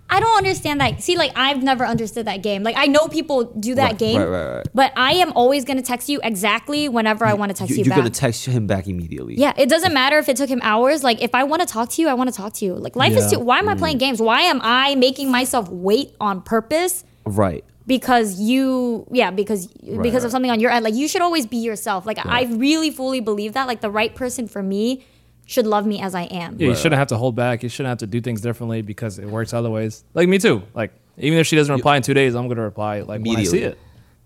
[0.09, 1.03] I don't understand that.
[1.03, 2.63] See, like I've never understood that game.
[2.63, 4.67] Like I know people do that Right, game, right, right, right.
[4.73, 7.93] but I am always gonna text you exactly whenever I want to text you, you,
[7.93, 9.35] are gonna text him back immediately.
[9.37, 11.03] Yeah, it doesn't matter if it took him hours.
[11.03, 12.75] Like, if I want to talk to you, I want to talk to you.
[12.75, 13.41] Like, life is too.
[13.41, 13.79] Why am I Mm.
[13.79, 14.23] playing games?
[14.23, 17.65] Why am I making myself wait on purpose Right.
[17.89, 19.07] because you?
[19.11, 20.85] Yeah, because because of something on your end.
[20.85, 22.07] Like, you should always be yourself.
[22.07, 23.67] Like, I really fully believe that.
[23.67, 25.05] Like, the right person for me
[25.47, 26.57] should love me as I am.
[26.59, 27.63] Yeah, you shouldn't have to hold back.
[27.63, 30.05] You shouldn't have to do things differently because it works other ways.
[30.13, 30.63] Like me too.
[30.75, 33.45] Like even if she doesn't reply in two days, I'm gonna reply like when I
[33.45, 33.79] see it.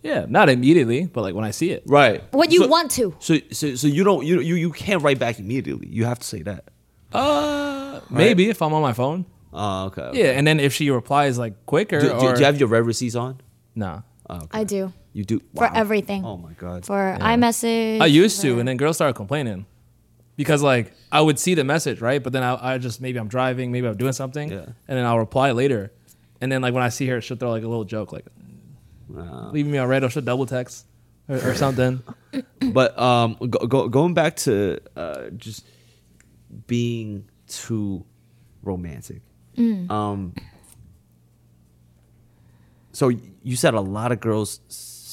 [0.02, 1.82] Yeah, not immediately, but like when I see it.
[1.86, 2.22] Right.
[2.32, 3.14] What you So- want to.
[3.20, 5.88] So so so you don't you you you can't write back immediately.
[5.88, 6.64] You have to say that.
[7.12, 9.26] Uh, maybe if I'm on my phone.
[9.52, 10.02] Oh, okay.
[10.02, 10.18] okay.
[10.20, 12.68] Yeah, and then if she replies like quicker Do, do, or do you have your
[12.68, 13.40] rev receipts on?
[13.74, 14.02] nah.
[14.28, 14.46] Oh, okay.
[14.60, 16.24] I do You do for everything.
[16.24, 16.86] Oh my god.
[16.86, 18.00] For iMessage.
[18.00, 19.66] I used to, and then girls started complaining
[20.40, 23.28] because like I would see the message right, but then I, I just maybe I'm
[23.28, 24.64] driving, maybe I'm doing something, Yeah.
[24.88, 25.92] and then I'll reply later,
[26.40, 28.24] And then like when I see her, she'll throw like a little joke like,
[29.14, 30.86] Uh, leaving me on read or she'll double text
[31.28, 32.02] or, or something.
[32.72, 35.66] but um, go, go, going back to uh, just
[36.66, 38.04] being too
[38.62, 39.20] romantic.
[39.90, 40.32] Um,
[42.92, 43.10] so
[43.42, 44.60] you said a lot of girls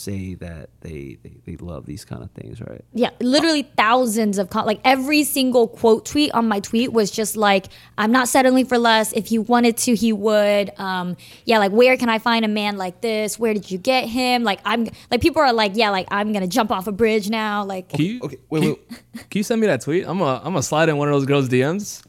[0.07, 2.83] say that they, they, they love these kind of things, right?
[2.93, 7.35] Yeah, literally thousands of com- like every single quote tweet on my tweet was just
[7.35, 7.67] like,
[7.97, 9.11] "I'm not settling for less.
[9.13, 12.77] If he wanted to, he would." Um, yeah, like where can I find a man
[12.77, 13.37] like this?
[13.37, 14.43] Where did you get him?
[14.43, 17.65] Like I'm like people are like, yeah, like I'm gonna jump off a bridge now.
[17.65, 18.89] Like Can you, Okay, wait, can, wait.
[19.29, 20.07] can you send me that tweet?
[20.07, 22.03] I'm gonna I'm gonna slide in one of those girls' DMs,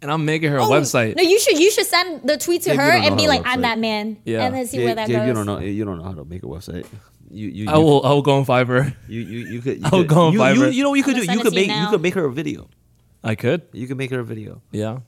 [0.00, 1.16] and I'm making her a Oh, website.
[1.16, 3.42] No, you should you should send the tweet to Gabe, her and be how like,
[3.42, 4.44] to I'm that man, Yeah.
[4.46, 5.26] and then see Gabe, where that Gabe, goes.
[5.28, 6.86] you don't know you don't know how to make a website.
[7.32, 8.94] You you, you I will I will go on Fiverr.
[9.08, 9.78] You you you could.
[9.78, 10.72] You I'll could, go on you, you, Fiverr.
[10.72, 11.32] you know what you could I'm do?
[11.32, 12.68] You send could it to you make you could make her a video.
[13.24, 13.62] I could.
[13.72, 14.60] You could make her a video.
[14.70, 14.98] Yeah.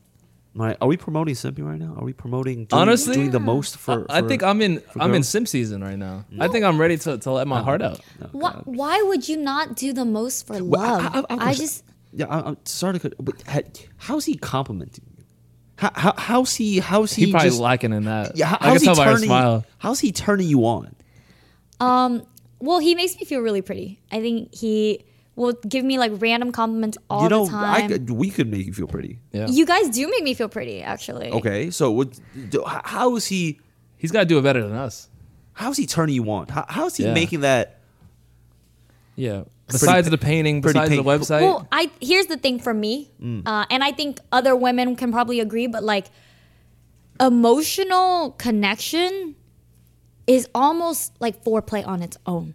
[0.56, 0.76] All right.
[0.80, 1.94] Are we promoting Simpy right now?
[1.98, 4.06] Are we promoting doing, Honestly, doing the most for?
[4.08, 6.24] I for- think I'm in I'm in sim season right now.
[6.38, 8.00] I think I'm ready to, to let my oh, heart out.
[8.22, 11.26] Oh, Why, why would you not do the most for Well, love?
[11.28, 13.14] I- I- I I, just Yeah, I, I'm sorry to cut.
[13.18, 13.42] But
[13.96, 15.24] how's he complimenting you?
[15.76, 16.78] How, how how's he?
[16.78, 17.26] How's he?
[17.26, 18.36] He probably just, lacking in that.
[18.36, 18.46] yeah.
[18.46, 19.26] How, I can how's he tell by her turning?
[19.26, 19.66] smile.
[19.78, 20.94] How's he turning you on?
[21.84, 22.26] Um
[22.60, 24.00] well he makes me feel really pretty.
[24.10, 25.04] I think he
[25.36, 27.84] will give me like random compliments all you know, the time.
[27.84, 29.18] I could, we could make you feel pretty.
[29.32, 29.48] Yeah.
[29.48, 31.30] You guys do make me feel pretty, actually.
[31.32, 32.08] Okay, so what?
[32.50, 33.58] do- h- How is he?
[33.96, 35.08] He's got to do it better than us.
[35.54, 36.46] How's he turning you on?
[36.48, 37.14] How, how's he Yeah.
[37.14, 37.80] making that?
[39.16, 39.42] Yeah.
[39.66, 41.40] Besides pa- the painting, pretty besides the paint- website.
[41.40, 43.10] Well, I here's the thing for me,
[43.46, 46.06] uh, and I think other women can probably agree, but like
[47.20, 49.36] emotional connection
[50.26, 52.54] is almost like foreplay on its own,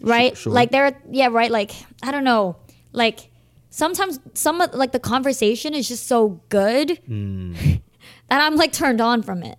[0.00, 0.36] right?
[0.36, 0.52] sure.
[0.52, 1.50] Like there, yeah, right.
[1.50, 2.56] Like I don't know,
[2.92, 3.30] like
[3.70, 7.52] sometimes some of like the conversation is just so good hmm.
[8.28, 9.58] that I'm like turned on from it.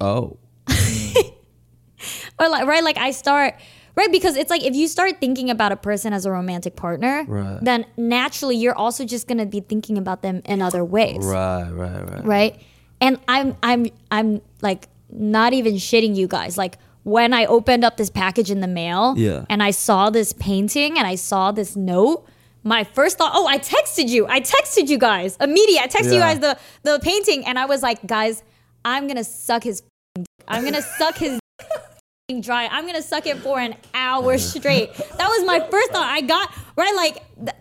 [0.00, 0.38] Oh,
[2.38, 3.54] or like right like i start
[3.94, 7.24] right because it's like if you start thinking about a person as a romantic partner
[7.26, 7.58] Right.
[7.62, 11.70] then naturally you're also just going to be thinking about them in other ways right,
[11.70, 12.24] right, right.
[12.24, 12.62] right
[13.00, 16.56] and i'm i'm i'm like not even shitting you guys.
[16.58, 19.44] Like when i opened up this package in the mail Yeah.
[19.50, 22.24] and i saw this painting and i saw this note
[22.62, 24.24] my first thought oh i texted you.
[24.28, 25.36] I texted you guys.
[25.40, 27.44] Immediately i texted you guys the the painting.
[27.44, 28.44] And i was like guys
[28.84, 29.82] i'm gonna suck his
[30.14, 30.24] dick.
[30.46, 31.40] i'm gonna suck his
[32.28, 32.68] dick dry.
[32.70, 34.94] I'm gonna suck it for an hour straight.
[34.94, 36.06] That was my first thought.
[36.06, 37.16] I got right like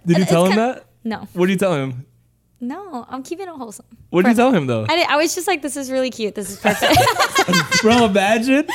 [0.06, 0.86] Did you tell him that?
[1.04, 1.28] no.
[1.34, 2.06] What did you tell him?
[2.62, 4.86] No i'm keeping it wholesome What did you tell him though?
[4.88, 6.36] I, did, I was just like, this is really cute.
[6.36, 6.95] This is perfect.
[7.82, 8.67] Bro, imagine.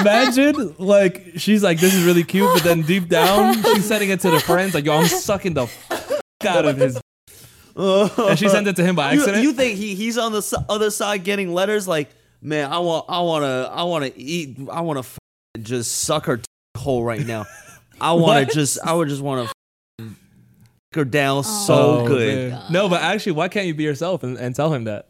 [0.00, 4.20] Imagine like she's like, this is really cute, but then deep down she's sending it
[4.20, 7.00] to the friends like, yo, I'm sucking the f- out of his.
[7.76, 9.42] and she sent it to him by You, accident.
[9.44, 12.10] you think he, he's on the s- other side getting letters like,
[12.42, 15.18] man, I want, I want to, I want to eat, I want to f-
[15.62, 16.44] just suck her t-
[16.76, 17.46] hole right now.
[18.00, 19.52] I want to just, I would just want to
[20.94, 22.52] her down oh so Oh, good.
[22.52, 22.62] man.
[22.70, 25.08] No, but actually, why can't you be yourself and, and tell him that?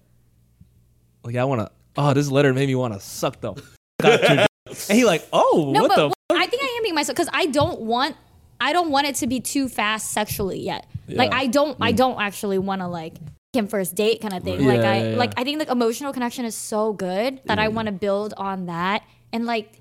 [1.24, 1.70] Like, I want to.
[1.96, 3.52] Oh, this letter made me want to suck the.
[3.52, 4.48] f- out your dick.
[4.88, 6.08] and he like, oh, no, what but the?
[6.08, 8.16] what- I think I am being myself because I don't want,
[8.60, 10.86] I don't want it to be too fast sexually yet.
[11.08, 11.96] Like I don't, I mm.
[11.96, 13.14] don't actually want to like
[13.54, 14.58] him first date kind of thing.
[14.58, 14.76] Right.
[14.76, 15.16] Like Yeah, I, yeah, yeah.
[15.16, 17.72] like I think like emotional connection is so good that I mm.
[17.72, 19.80] want to build on that and like,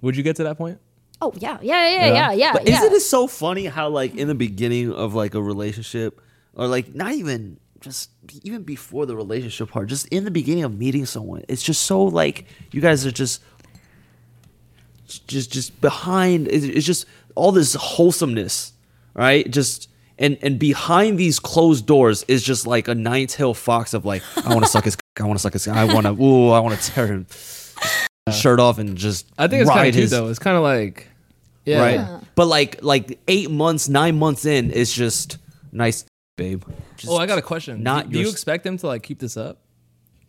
[0.00, 0.78] Would you get to that point?
[1.20, 2.12] Oh yeah, yeah, yeah, Yeah.
[2.12, 2.52] yeah, yeah.
[2.52, 2.78] But yeah.
[2.78, 6.20] isn't it so funny how like in the beginning of like a relationship,
[6.54, 8.10] or like not even just
[8.42, 12.02] even before the relationship part, just in the beginning of meeting someone, it's just so
[12.04, 13.42] like you guys are just
[15.06, 16.48] just just behind.
[16.48, 18.72] It's it's just all this wholesomeness,
[19.14, 19.50] right?
[19.50, 19.90] Just.
[20.16, 24.22] And, and behind these closed doors is just like a nine tailed fox of like
[24.46, 26.60] I want to suck his I want to suck his I want to ooh I
[26.60, 27.26] want to tear him
[28.32, 30.28] shirt off and just I think it's kind ride of cute his though.
[30.28, 31.08] It's kind of like,
[31.64, 32.20] yeah, right?
[32.34, 35.38] But like like eight months, nine months in, it's just
[35.72, 36.04] nice,
[36.36, 36.64] babe.
[36.96, 37.82] Just, Oh, I got a question.
[37.82, 39.60] not do, do you expect him to like keep this up?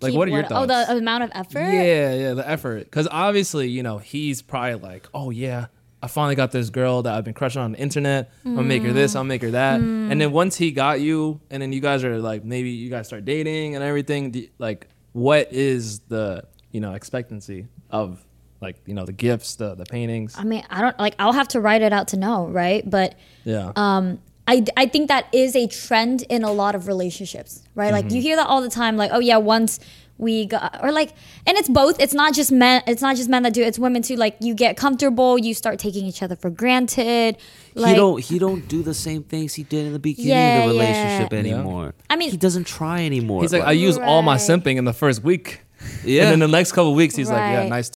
[0.02, 0.72] Like, Keep what are your Oh, thoughts?
[0.90, 1.60] Oh, the amount of effort.
[1.60, 2.84] Yeah, yeah, the effort.
[2.84, 5.68] Because obviously, you know, he's probably like, oh yeah,
[6.04, 8.30] I finally got this girl that I've been crushing on the internet.
[8.44, 9.80] I'm gonna make her this, I'll make her that.
[9.80, 10.12] Mm.
[10.12, 13.08] And then once he got you, and then you guys are like, maybe you guys
[13.08, 14.32] start dating and everything.
[14.32, 18.20] Do, like, what is the you know expectancy of
[18.62, 20.36] like you know the gifts, the the paintings?
[20.38, 21.16] I mean, I don't like.
[21.20, 22.88] I'll have to write it out to know, right?
[22.90, 23.72] But Yeah.
[23.76, 28.06] um I, I think that is a trend in a lot of relationships right like
[28.06, 28.16] Mm-hmm.
[28.16, 29.80] you hear that all the time like oh yeah once
[30.20, 31.14] we got or like
[31.48, 33.80] and it's both it's not just men it's not just men that do it it's
[33.80, 37.38] women too like you get comfortable you start taking each other for granted
[37.74, 40.58] like he don't he don't do the same things he did in the beginning Yeah,
[40.60, 41.40] of the relationship Yeah.
[41.40, 41.96] anymore.
[42.12, 43.42] I mean- he doesn't try anymore.
[43.42, 45.62] He's like, I use all my simping in the first week.
[46.04, 46.24] Yeah.
[46.24, 47.70] And then the next couple weeks, he's like, yeah, Right.
[47.70, 47.92] nice.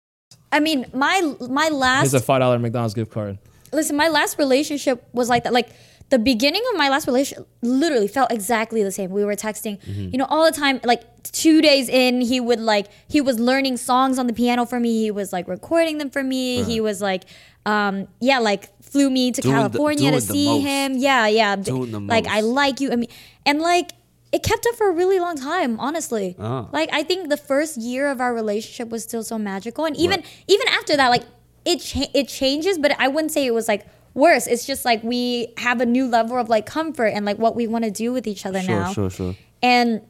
[0.51, 3.37] I mean, my my Here's last a five dollar McDonald's gift card.
[3.71, 5.53] listen, my last relationship was like that.
[5.53, 5.69] Like
[6.09, 9.11] the beginning of my last relationship literally felt exactly the same.
[9.11, 10.09] We were texting, Mm-hmm.
[10.11, 10.79] you know, all the time.
[10.83, 14.79] Like two days in, he would like he was learning songs on the piano for
[14.79, 14.99] me.
[15.03, 16.63] He was like recording them for me.
[16.63, 17.25] He was like,
[17.67, 20.63] um, yeah, like flew me to Doing the- California to the see most.
[20.65, 20.97] him.
[20.97, 21.55] Yeah, yeah.
[21.57, 22.53] Doing the Like I most.
[22.55, 22.91] like you.
[22.91, 23.09] I mean,
[23.45, 23.91] and like.
[24.31, 26.35] It kept up for a really long time, honestly.
[26.39, 26.69] Oh.
[26.71, 30.19] Like I think the first year of our relationship was still so magical, and even
[30.21, 30.29] Right.
[30.47, 31.23] even after that, like
[31.65, 34.45] it cha- it changes, but I wouldn't say it was like worse.
[34.47, 37.65] It's just like we have a new level of like comfort and like what we
[37.67, 38.93] want to do with each other Sure, now.
[38.93, 39.33] sure, sure.
[39.33, 39.41] Sure.
[39.63, 40.01] And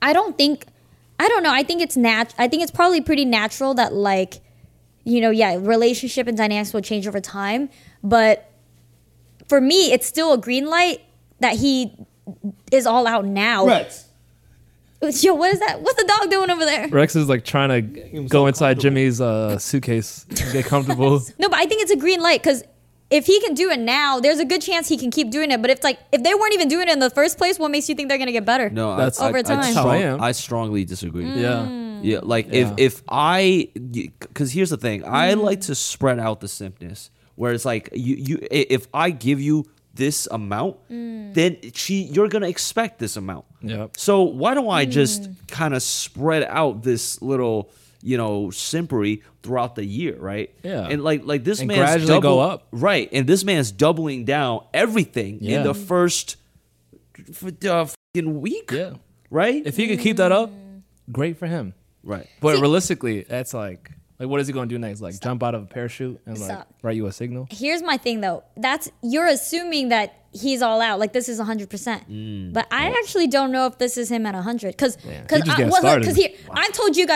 [0.00, 0.66] I don't think
[1.18, 1.52] I don't know.
[1.52, 2.34] I think it's nat.
[2.38, 4.40] I think it's probably pretty natural that like
[5.04, 7.68] you know, yeah, relationship and dynamics will change over time,
[8.02, 8.50] but
[9.48, 11.00] for me, it's still a green light
[11.40, 11.92] that he
[12.72, 13.66] is all out now.
[13.66, 14.04] Rex.
[15.22, 15.80] Yo, what is that?
[15.82, 16.88] What's the dog doing over there?
[16.88, 21.20] Rex is like trying to go inside Jimmy's uh, suitcase, and get comfortable.
[21.38, 22.64] No, but I think it's a green light because
[23.10, 25.60] if he can do it now, there's a good chance he can keep doing it.
[25.60, 27.88] But if like if they weren't even doing it in the first place, what makes
[27.88, 28.70] you think they're gonna get better?
[28.70, 29.58] No, That's- I, Over I, time.
[29.58, 30.20] I, That's how I am.
[30.20, 31.26] I strongly disagree.
[31.30, 31.84] yeah.
[32.02, 32.72] Yeah, like Yeah.
[32.72, 37.10] if if I, because here's the thing, I like to spread out the simpness.
[37.36, 41.34] Where it's like you you if I give you this amount, mm.
[41.34, 43.44] then she you're gonna expect this amount.
[43.62, 43.96] Yep.
[43.96, 45.48] So why don't I just mm.
[45.48, 47.70] kind of spread out this little
[48.02, 50.54] you know simpery throughout the year, right?
[50.62, 50.86] Yeah.
[50.88, 52.66] And like like this And man's gradually double, go up.
[52.70, 53.08] right?
[53.12, 55.58] And this man's doubling down everything Yeah.
[55.58, 56.36] in the first
[57.18, 58.70] f- uh, fucking week.
[58.72, 58.94] Yeah.
[59.30, 59.62] Right.
[59.66, 60.82] If he could keep that up, mm.
[61.10, 61.74] great for him.
[62.04, 62.28] right.
[62.40, 65.00] But See- realistically, that's like, like, what is he going to do next?
[65.00, 66.68] Like, jump out of a parachute and like Stop.
[66.82, 67.46] write you a signal?
[67.50, 68.44] Here's my thing though.
[68.56, 70.98] That's you're assuming that he's all out.
[70.98, 71.70] Like this is 100.
[71.70, 72.52] percent mm.
[72.52, 75.22] But I actually don't know if this is him at 100 because Yeah.
[75.22, 76.00] because He just getting well, started.
[76.00, 77.06] because here I've told you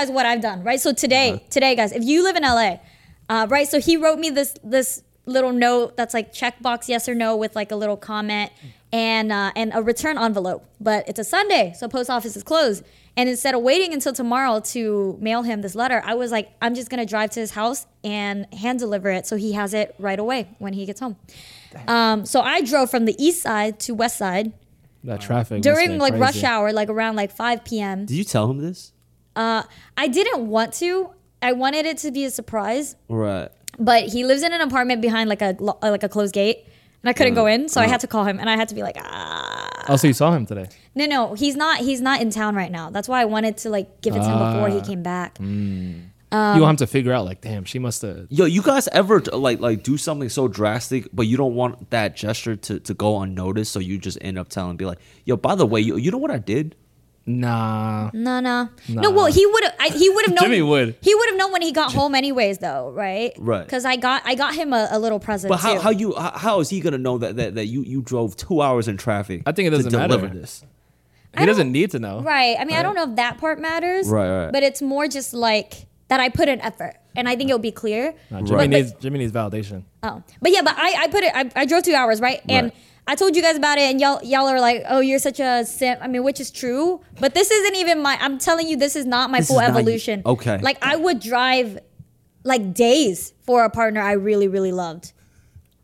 [5.30, 5.70] guys what I've done.
[5.70, 5.70] Right.
[5.70, 5.70] So today today guys, if you live in LA, right.
[5.70, 7.54] So he wrote me this this little note that's like checkbox yes or no with
[7.56, 8.52] like a little comment
[8.92, 10.64] and uh, and a return envelope.
[10.80, 12.84] But it's a Sunday, so post office is closed.
[13.16, 16.74] And instead of waiting until tomorrow to mail him this letter, I was like, I'm
[16.74, 20.18] just gonna drive to his house and hand deliver it so he has it right
[20.18, 21.16] away when he gets home.
[21.86, 24.52] Um, so I drove from the east side to west side
[25.04, 28.06] That traffic during been like rush hour, like around like 5 p.m.
[28.06, 28.92] Did you tell him this?
[29.36, 29.62] Uh,
[29.96, 31.10] I didn't want to.
[31.42, 33.50] I wanted it to be a surprise, Right.
[33.80, 36.58] But he lives in an apartment behind like a uh, like a closed gate,
[37.02, 38.74] and I couldn't go in, so I had to call him, and I had to
[38.74, 39.68] be like, ah.
[39.88, 40.68] Oh, so you saw him today?
[40.94, 41.78] No, no, he's not.
[41.80, 42.90] He's not in town right now.
[42.90, 44.84] That's why I wanted to like give it to him before he Ah.
[44.84, 45.38] came back.
[45.40, 48.26] you want him to figure out, like, damn, she must have.
[48.28, 52.14] Yo, you guys ever like like do something so drastic, but you don't want that
[52.16, 55.54] gesture to, to go unnoticed, so you just end up telling, be like, yo, by
[55.54, 56.76] the way, you, you know what I did?
[57.38, 58.10] Nah.
[58.12, 59.00] No, no, no.
[59.02, 59.10] Nah.
[59.10, 59.94] Well, he would have.
[59.94, 60.44] He would have known.
[60.50, 60.96] Jimmy would.
[61.00, 63.32] He would have known when he got home, anyways, though, right?
[63.38, 63.64] Right.
[63.64, 65.80] Because I got I got him a, a little present But how, too.
[65.80, 68.60] how you how, how is he gonna know that, that, that you, you drove two
[68.62, 69.42] hours in traffic?
[69.46, 70.16] I think it doesn't to matter.
[70.16, 70.64] deliver this.
[71.38, 72.22] He doesn't need to know.
[72.22, 72.56] Right.
[72.58, 74.08] I mean, I don't know if that part matters.
[74.08, 74.52] Right, right.
[74.52, 77.70] But it's more just like that I put in effort, and I think it'll be
[77.70, 78.14] clear.
[78.32, 78.70] Nah, Jimmy Right.
[78.70, 79.84] needs Jimmy needs validation.
[80.02, 81.32] Oh, but yeah, but I, I put it.
[81.32, 82.40] I, I drove two hours, right?
[82.48, 82.74] And Right.
[83.06, 85.64] I told you guys about it, and y'all y'all are like, "Oh, you're such a
[85.64, 88.16] simp." I mean, which is true, but this isn't even my.
[88.20, 89.78] I'm telling you, this is not my This full is not you.
[89.80, 90.22] evolution.
[90.24, 90.58] Okay.
[90.58, 91.80] Like I would drive,
[92.44, 95.12] like days for a partner I really really loved,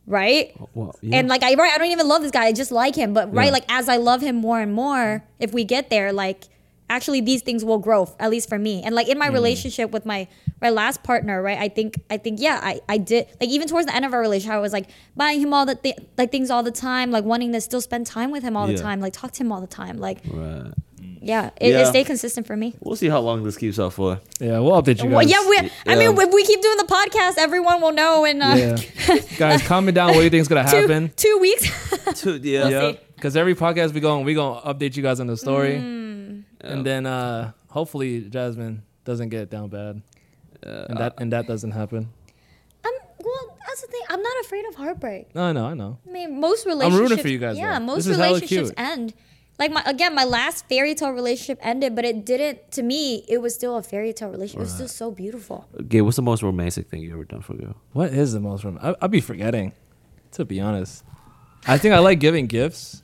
[0.07, 0.55] right?
[0.74, 1.16] Well, yeah.
[1.18, 2.44] And like I right, I don't even love this guy.
[2.44, 3.12] I just like him.
[3.12, 3.52] But right, Yeah.
[3.52, 6.44] like as I love him more and more, if we get there, like
[6.88, 8.83] actually these things will grow, at least for me.
[8.85, 9.12] And like Mm.
[9.12, 10.29] in my relationship with my
[10.62, 11.59] my last partner, right?
[11.59, 14.20] I think I think yeah, I I did like even towards the end of our
[14.20, 17.25] relationship, I was like buying him all the thi- like things all the time, like
[17.25, 19.61] wanting to still spend time with him all the time, like talk to him all
[19.61, 20.72] the time, like right.
[21.20, 21.81] yeah, it, Yeah.
[21.83, 22.75] it stayed consistent for me.
[22.81, 24.20] We'll see how long this keeps up for.
[24.40, 25.12] Yeah, we'll update you guys.
[25.12, 28.42] Well, yeah, we, I mean, if we keep doing the podcast, everyone will know And
[28.42, 29.18] uh, Yeah.
[29.38, 31.11] guys, comment down what you think is gonna happen.
[31.16, 31.64] two weeks.
[32.20, 32.68] Two- yeah.
[32.68, 32.99] Yeah, see.
[33.16, 36.05] because every podcast we go on, we gonna update you guys on the story, Mm.
[36.66, 40.02] And then uh hopefully Jasmine doesn't get down bad,
[40.62, 42.09] and that and that doesn't happen.
[42.85, 42.92] I'm
[43.24, 43.57] well.
[43.66, 44.00] That's the thing.
[44.09, 45.35] I'm not afraid of heartbreak.
[45.35, 45.98] No, I know, I know.
[46.09, 46.94] I mean, most relationships.
[46.96, 47.85] I'm rooting for you guys, Yeah, though.
[47.85, 48.79] most This is hella relationships cute.
[48.79, 49.14] end.
[49.59, 52.70] Like my again, my last fairy tale relationship ended, but it didn't.
[52.72, 54.59] To me, it was still a fairy tale relationship.
[54.61, 55.66] It was still so beautiful.
[55.81, 57.76] Okay, what's the most romantic thing you ever done for a girl?
[57.92, 58.96] What is the most romantic?
[59.00, 59.72] I, I'll be forgetting,
[60.33, 61.05] to be honest.
[61.66, 63.02] I think I like giving gifts.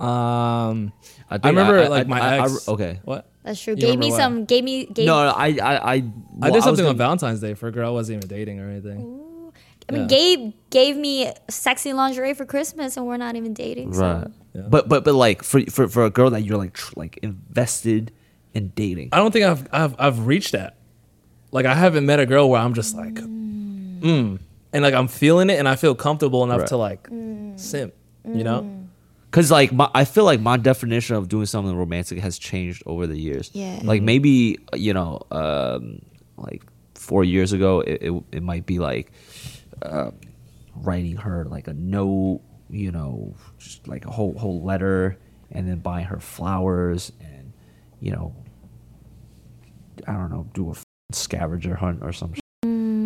[0.00, 0.92] Um,
[1.30, 2.68] I, think remember I- like I- my I- I- ex.
[2.68, 3.00] okay.
[3.04, 3.28] What?
[3.44, 3.74] That's true.
[3.74, 4.16] You gave me what?
[4.16, 4.44] some.
[4.44, 4.86] Gave me.
[4.86, 5.06] Gave.
[5.06, 6.02] No, no, I, I, I,
[6.42, 8.68] I did something on gonna- Valentine's Day for a girl I wasn't even dating or
[8.68, 9.00] anything.
[9.00, 9.52] Ooh.
[9.88, 10.06] I mean, yeah.
[10.08, 13.94] Gabe gave me sexy lingerie for Christmas, and we're not even dating.
[13.94, 14.02] So.
[14.02, 14.26] Right.
[14.54, 14.62] Yeah.
[14.68, 18.12] But but but like for for for a girl that you're like tr- like invested
[18.54, 19.08] in dating?
[19.12, 20.76] I don't think I've I've I've reached that.
[21.52, 24.38] Like I haven't met a girl where I'm just like, mm,
[24.72, 26.68] and like I'm feeling it and I feel comfortable enough Right.
[26.68, 27.08] to like
[27.56, 27.94] simp.
[28.26, 28.77] You know?
[29.30, 33.06] Cause like my, I feel like my definition of doing something romantic has changed over
[33.06, 33.50] the years.
[33.52, 33.78] Yeah.
[33.82, 36.00] Like maybe you know, um,
[36.36, 36.62] like
[36.94, 39.12] four years ago, it it, it might be like
[39.82, 40.12] uh,
[40.76, 45.18] writing her like a note, you know, just like a whole whole letter,
[45.52, 47.52] and then buying her flowers, and
[48.00, 48.34] you know,
[50.06, 52.32] I don't know, do a f- scavenger hunt or some.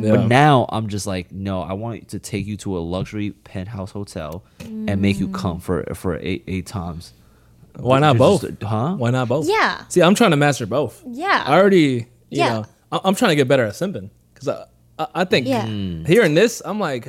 [0.02, 0.16] Yeah.
[0.16, 3.90] But now I'm just like, no, I want to take you to a luxury penthouse
[3.92, 5.34] hotel and make you mm.
[5.34, 7.12] come for for eight eight times.
[7.76, 8.42] Why not You're both?
[8.42, 8.94] just- huh?
[8.96, 9.48] Why not both?
[9.48, 9.84] Yeah.
[9.88, 11.02] See, I'm trying to master both.
[11.06, 11.42] Yeah.
[11.46, 11.78] I already,
[12.28, 12.48] you Yeah.
[12.52, 14.64] know, I- I'm trying to get better at simping because I,
[14.98, 15.64] I, I think Yeah.
[15.66, 16.06] Mm.
[16.06, 17.08] hearing this, I'm like,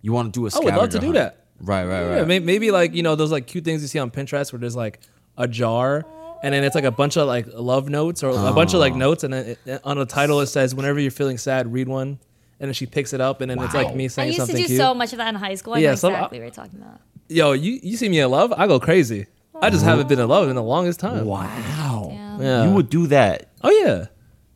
[0.00, 1.14] You want to do a I scavenger would love to do hunt.
[1.16, 1.40] that.
[1.60, 2.26] Right, right, Yeah, right.
[2.26, 4.76] may- maybe like you know those like cute things you see on Pinterest where there's
[4.76, 5.00] like
[5.36, 6.04] a jar
[6.44, 8.92] and then it's like a bunch of like love notes or a bunch of like
[8.92, 8.96] oh.
[8.96, 11.88] notes and then it, it- on the title it says whenever you're feeling sad read
[11.88, 12.18] one
[12.60, 14.22] and then she picks it up and then it's like me saying something.
[14.22, 14.78] I saying used to something do cute.
[14.78, 15.74] so much of that in high school.
[15.74, 17.00] I Yeah, know so- exactly what you're talking about.
[17.28, 19.26] Yo, you you see me in love, I go crazy.
[19.62, 21.24] I just haven't been in love in the longest time.
[21.24, 22.08] Wow.
[22.10, 22.38] Yeah.
[22.40, 22.64] Yeah.
[22.68, 24.06] You would do that, Oh yeah.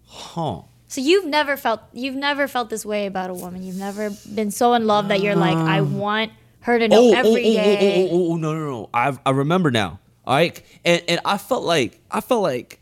[0.06, 0.62] huh?
[0.88, 3.62] So you've never felt you've never felt this way about a woman.
[3.62, 5.84] You've never been so in love that you're like, I uh.
[5.84, 8.08] want her to know Oh, oh, every oh, day.
[8.10, 8.90] oh, oh, oh, oh, no, no, no.
[8.92, 10.00] I I remember now.
[10.28, 12.80] All right, and and I felt like I felt like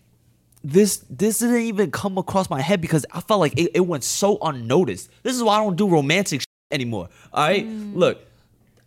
[0.65, 4.03] this this didn't even come across my head because I felt like it, it went
[4.03, 5.09] so unnoticed.
[5.23, 7.09] This is why I don't do romantic shit anymore.
[7.33, 7.95] All right, Mm.
[7.95, 8.19] look,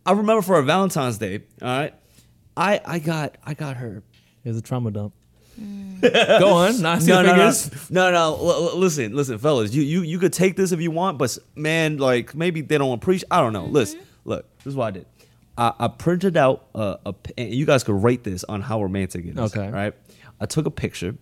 [0.06, 1.40] I remember for a Valentine's Day.
[1.62, 1.94] All right,
[2.58, 4.04] I I got I got her
[4.44, 5.14] Here's a trauma dump.
[6.02, 6.82] go on.
[6.82, 7.52] Nah, no, no, no,
[7.90, 8.18] no, no.
[8.40, 9.74] l- l- listen, listen, fellas.
[9.74, 12.92] You, you, you could take this if you want, but man, like maybe they don't
[12.94, 13.28] appreciate.
[13.32, 13.66] I don't know.
[13.68, 14.46] Listen, look.
[14.60, 15.06] This is what I did.
[15.60, 17.14] I, I printed out a, a.
[17.38, 19.56] And you guys could rate this on how romantic it is.
[19.56, 19.70] Okay.
[19.70, 19.94] Right.
[20.40, 21.16] I took a picture,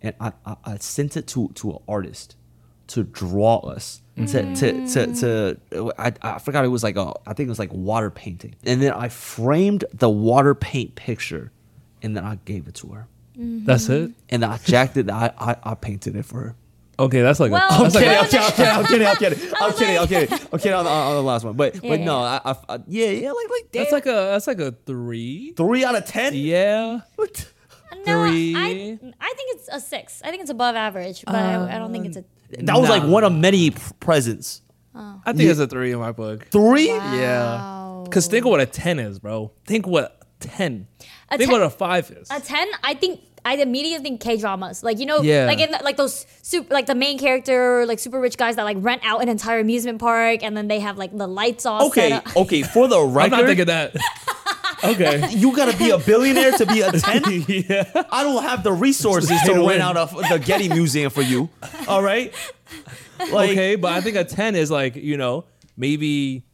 [0.00, 2.36] and I, I, I sent it to to an artist
[2.88, 4.00] to draw us.
[4.16, 5.14] To, to, to,
[5.70, 8.54] to I, I forgot it was like a I think it was like water painting
[8.62, 11.50] and then I framed the water paint picture
[12.02, 14.10] and then I gave it to her That's it.
[14.28, 15.10] and I jacked it.
[15.10, 16.56] I, I I painted it for her.
[16.98, 19.38] Okay, that's like Well- a, that's like I'm a, kidding, I'm kidding, I'm kidding, I'm
[19.38, 21.56] kidding, I'm was kidding, I'm like- kidding, I'm kidding on the, on the last one.
[21.56, 22.04] But Yeah, but yeah.
[22.04, 25.52] no, I, I, I yeah yeah like like that's like a that's like a three.
[25.56, 26.34] three out of ten.
[26.34, 27.00] Yeah.
[27.16, 27.48] What?
[28.06, 28.54] No, Three.
[28.56, 30.22] I I think it's a six.
[30.24, 32.20] I think it's above average, but I, I don't think it's a.
[32.58, 34.62] Um, that was like one of many presents.
[34.94, 36.46] I think it's a three in my book.
[36.50, 36.86] Three.
[36.88, 38.04] Yeah.
[38.10, 39.52] Cause think of what a ten is, bro.
[39.66, 40.88] Think what ten.
[41.30, 42.28] A think 10 what a five is.
[42.30, 45.46] A ten, I think I immediately think K dramas, like you know, Yeah.
[45.46, 48.76] like in like those super, like the main character, like super rich guys that like
[48.80, 51.82] rent out an entire amusement park and then they have like the lights off.
[51.88, 52.36] Okay, set up.
[52.42, 52.62] okay.
[52.62, 53.96] For the I'm record, not thinking that.
[54.84, 55.28] okay.
[55.30, 57.22] you gotta be a billionaire to be a ten.
[57.48, 57.84] yeah.
[58.10, 59.80] I don't have the resources to rent win.
[59.80, 61.48] out a, the Getty Museum for you.
[61.88, 62.32] All right.
[63.32, 65.44] Like, okay, but I think a ten is like you know
[65.76, 66.44] maybe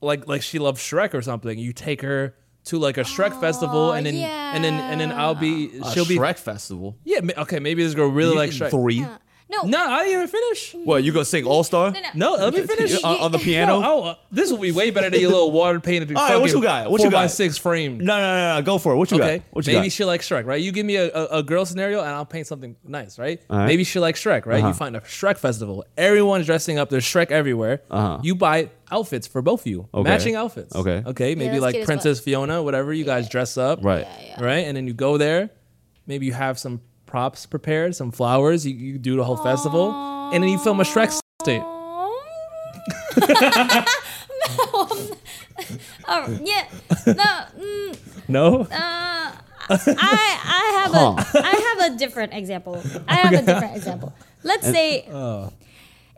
[0.00, 1.58] like like she loves Shrek or something.
[1.58, 5.34] You take her to like a Shrek festival, and then and then and then I'll
[5.34, 6.96] be a she'll be Shrek festival.
[7.04, 7.20] yeah.
[7.38, 8.70] Okay, maybe this girl really likes Shrek.
[8.70, 9.06] Three.
[9.52, 10.74] No, No, I didn't even finish.
[10.84, 11.90] What you gonna sing All Star?
[11.90, 12.08] no, no.
[12.14, 13.02] No, let me finish.
[13.04, 13.80] on, on the piano.
[13.80, 16.12] No, oh, this will be way better than your little water painted.
[16.16, 16.90] All right, what you got?
[16.90, 17.30] What you got?
[17.30, 17.98] six frame.
[17.98, 18.62] No, no, no, no.
[18.62, 18.96] Go for it.
[18.96, 19.46] What you Okay, got?
[19.50, 19.92] What you maybe got?
[19.92, 20.60] she likes Shrek, right?
[20.60, 23.40] You give me a, a, a girl scenario and I'll paint something nice, right?
[23.50, 23.66] All right.
[23.66, 24.58] Maybe she likes Shrek, right?
[24.60, 24.68] Uh-huh.
[24.68, 25.84] You find a Shrek festival.
[25.96, 26.88] Everyone's dressing up.
[26.90, 27.82] There's Shrek everywhere.
[27.90, 28.20] Uh-huh.
[28.22, 30.08] You buy outfits for both of you, Okay.
[30.08, 30.74] matching outfits.
[30.74, 31.02] Okay.
[31.06, 31.34] Okay.
[31.34, 32.92] Maybe that's like cute as Princess Fiona, whatever.
[32.92, 33.80] You guys dress up.
[33.82, 34.06] Right.
[34.38, 34.64] Right.
[34.66, 35.50] And then you go there.
[36.06, 36.80] Maybe you have some
[37.12, 38.66] props prepared, some flowers.
[38.66, 39.92] You, you do the whole festival,
[40.32, 41.62] and then you film a Shrek state.
[46.08, 46.66] Oh, yeah,
[47.06, 47.96] no, mm,
[48.28, 48.62] No.
[48.62, 49.32] uh, I
[49.70, 52.82] I have a I have a different example.
[53.06, 54.12] I have a different example.
[54.42, 55.06] Let's say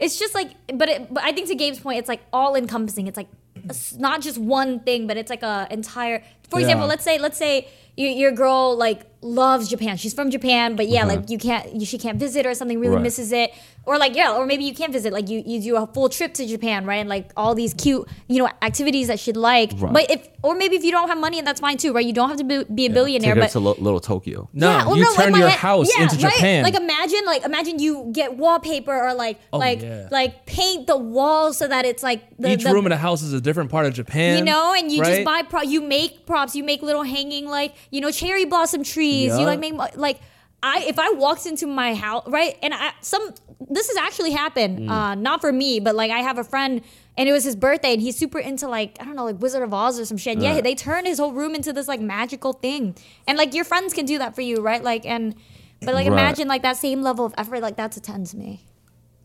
[0.00, 3.06] it's just like, but it, but I think to Gabe's point, it's like all encompassing.
[3.06, 3.28] It's like
[3.68, 6.22] it's not just one thing, but it's like a entire.
[6.50, 9.96] For example, let's say let's say you, your girl like loves Japan.
[9.96, 11.16] She's from Japan, but yeah, Uh-huh.
[11.16, 13.02] like you can't you, she can't visit or something really Right.
[13.02, 13.52] misses it,
[13.86, 15.12] or like yeah, or maybe you can't visit.
[15.14, 16.96] Like you you do a full trip to Japan, right?
[16.96, 19.72] And like all these cute you know activities that she'd like.
[19.78, 19.92] Right.
[19.94, 22.04] But if or maybe if you don't have money, and that's fine too, right?
[22.04, 24.50] You don't have to be, be a billionaire, Take her but to Lo- Little Tokyo.
[24.52, 26.34] No, yeah, well, you no, turn my your head- house yeah, into right?
[26.34, 26.62] Japan.
[26.64, 30.08] Like imagine, like imagine you get wallpaper or like Oh, like yeah.
[30.10, 33.22] like paint the walls so that it's like the, Each the- room in the house
[33.22, 34.36] is a different part of Japan.
[34.38, 37.74] you know, and you just buy pro- you make props, you make little hanging like
[37.90, 39.36] you know cherry blossom trees.
[39.38, 40.20] You like make like
[40.62, 43.34] I if I walked into my house right, and I some
[43.70, 44.90] this has actually happened, Mm.
[44.90, 46.80] uh, not for me, but like I have a friend.
[47.16, 49.62] And it was his birthday, and he's super into like I don't know, like Wizard
[49.62, 50.38] of Oz or some shit.
[50.40, 50.64] Yeah, Right.
[50.64, 52.96] they turned his whole room into this like magical thing,
[53.28, 54.82] and like your friends can do that for you, right?
[54.82, 55.34] Like, and
[55.80, 56.12] But like Right.
[56.18, 58.64] imagine like that same level of effort, like that's a ten to me.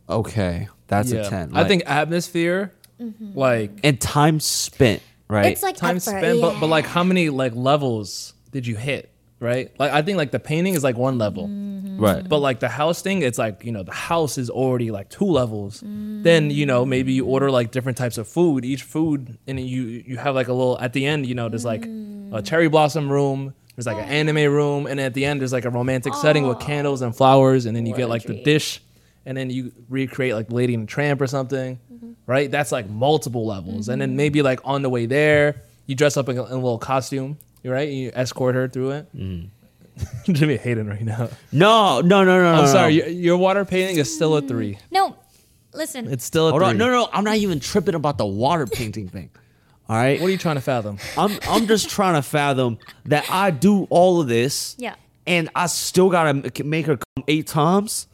[0.07, 1.21] Okay, that's Yeah.
[1.25, 1.51] a ten.
[1.55, 2.73] I think atmosphere,
[3.33, 5.45] like and time spent, right?
[5.47, 6.59] It's like time effort, spent, but, yeah.
[6.59, 9.11] but like how many like levels did you hit?
[9.39, 9.71] Right?
[9.79, 11.47] Like I think like the painting is like one level.
[11.47, 12.03] Mm-hmm.
[12.03, 12.27] right.
[12.27, 15.25] But like the house thing, it's like, you know, the house is already like two
[15.25, 15.81] levels.
[15.81, 16.23] Mm.
[16.23, 20.03] Then, you know, maybe you order like different types of food, each food, and you
[20.05, 22.45] you have like a little at the end, you know, there's like a mm.
[22.45, 24.13] cherry blossom room, there's like an oh.
[24.13, 26.65] anime room, and at the end there's like a romantic setting with oh.
[26.65, 28.81] candles and flowers, and then you What get like the dish,
[29.29, 31.79] and then you recreate like Lady and the Tramp or something.
[31.93, 32.11] Mm-hmm.
[32.25, 32.49] Right?
[32.49, 33.87] That's like multiple levels.
[33.87, 34.17] And then mm-hmm.
[34.17, 37.37] maybe like on the way there, you dress up in a, in a little costume,
[37.63, 37.87] right?
[37.87, 39.15] You escort her through it.
[39.15, 40.33] Mm-hmm.
[40.33, 41.29] Jimmy I'm hating right now.
[41.51, 42.53] no, no, no, no.
[42.53, 43.05] I'm no, sorry, No.
[43.05, 44.73] your, your water painting is still a three.
[44.73, 45.15] Mm, no,
[45.75, 46.11] listen.
[46.11, 46.69] It's still a Hold three.
[46.69, 46.77] on.
[46.77, 49.29] No, no, I'm not even tripping about the water painting thing.
[49.87, 50.19] All right.
[50.19, 50.97] What are you trying to fathom?
[51.17, 54.75] I'm I'm just trying to fathom that I do all of this.
[54.79, 54.95] Yeah.
[55.27, 58.07] And I still gotta make her come eight times.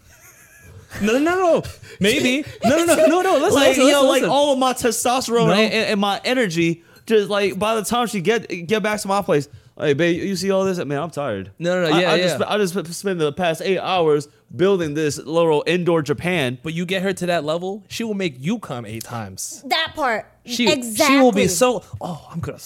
[1.02, 1.64] No, no, no, no.
[2.00, 2.46] Maybe.
[2.64, 3.34] No, no, no, no, no.
[3.38, 4.30] Listen, Like listen, you know, listen, like listen.
[4.30, 5.52] all of my testosterone No.
[5.54, 9.08] and, and, and my energy, just like by the time she get get back to
[9.08, 10.78] my place, hey babe, you see all this?
[10.84, 11.52] Man, I'm tired.
[11.60, 12.38] No, no, no, I- yeah, I, yeah.
[12.38, 16.58] Just, I just spent the past eight hours building this little indoor Japan.
[16.64, 19.64] But you get her to that level, she will make you come eight times.
[19.68, 20.32] that part.
[20.46, 21.16] She exactly.
[21.18, 21.84] she will be so.
[22.00, 22.60] Oh, I'm gonna.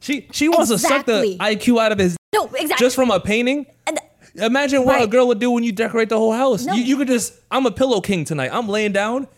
[0.00, 2.76] She she wants to suck the IQ out of his No, exactly.
[2.84, 3.66] just from a painting.
[3.86, 3.98] And
[4.38, 6.64] Imagine what a girl would do when you decorate the whole house.
[6.64, 6.74] No.
[6.74, 7.34] You, you could just.
[7.50, 8.50] I'm a pillow king tonight.
[8.52, 9.28] I'm laying down.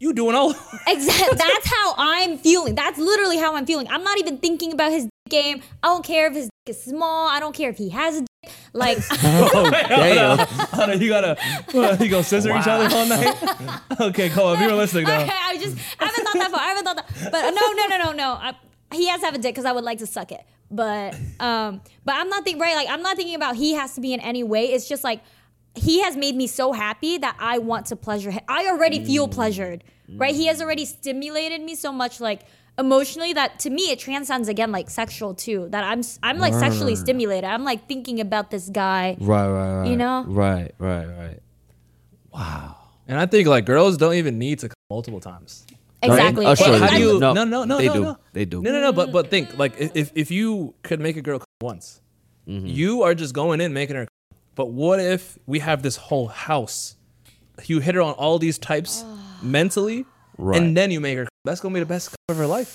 [0.00, 0.54] You doing all.
[0.86, 1.36] Exactly.
[1.36, 2.74] That's how I'm feeling.
[2.74, 3.88] That's literally how I'm feeling.
[3.88, 5.62] I'm not even thinking about his dick game.
[5.82, 7.28] I don't care if his dick is small.
[7.28, 8.52] I don't care if he has a dick.
[8.72, 11.00] Like, Oh damn!
[11.02, 11.36] you gotta.
[11.72, 13.34] What, you gonna scissor each other all night?
[14.00, 14.52] okay, Cole.
[14.54, 15.12] If you were listening though.
[15.28, 16.60] I just I haven't thought that far.
[16.60, 17.32] I haven't thought that.
[17.32, 18.30] But no, no, no, no, no.
[18.34, 18.54] I,
[18.94, 20.42] he has to have a dick because I would like to suck it.
[20.70, 22.74] But um, but I'm not thinking right.
[22.74, 24.66] Like I'm not thinking about he has to be in any way.
[24.66, 25.22] It's just like
[25.74, 28.42] he has made me so happy that I want to pleasure him.
[28.48, 29.84] I already feel pleasured.
[30.10, 30.34] Right?
[30.34, 32.42] He has already stimulated me so much, like
[32.78, 35.68] emotionally, that to me it transcends again like sexual too.
[35.70, 37.44] That I'm I'm like sexually stimulated.
[37.44, 39.18] I'm like thinking about this guy.
[39.20, 39.90] Right, right, right.
[39.90, 40.24] You know?
[40.26, 41.40] Right, right, right.
[42.32, 42.76] Wow.
[43.06, 45.66] And I think like girls don't even need to come multiple times.
[46.02, 46.46] Exactly.
[46.46, 47.12] Uh, sure, And How they do do.
[47.14, 47.20] you?
[47.20, 48.02] No, No, no, no, they no, do.
[48.02, 48.18] no.
[48.32, 48.62] They do.
[48.62, 48.92] No, no, no.
[48.92, 52.00] But but think like i- if if you could make a girl once,
[52.48, 52.66] Mm-hmm.
[52.66, 54.06] you are just going in making her.
[54.54, 56.94] But what if we have this whole house?
[57.66, 59.04] You hit her on all these types
[59.42, 60.06] mentally,
[60.38, 60.56] Right.
[60.62, 61.26] and then you make her.
[61.44, 62.70] That's gonna be the best come of her life.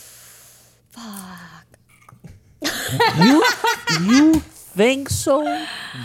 [0.90, 1.68] Fuck.
[3.24, 3.44] you
[4.06, 5.44] you think so?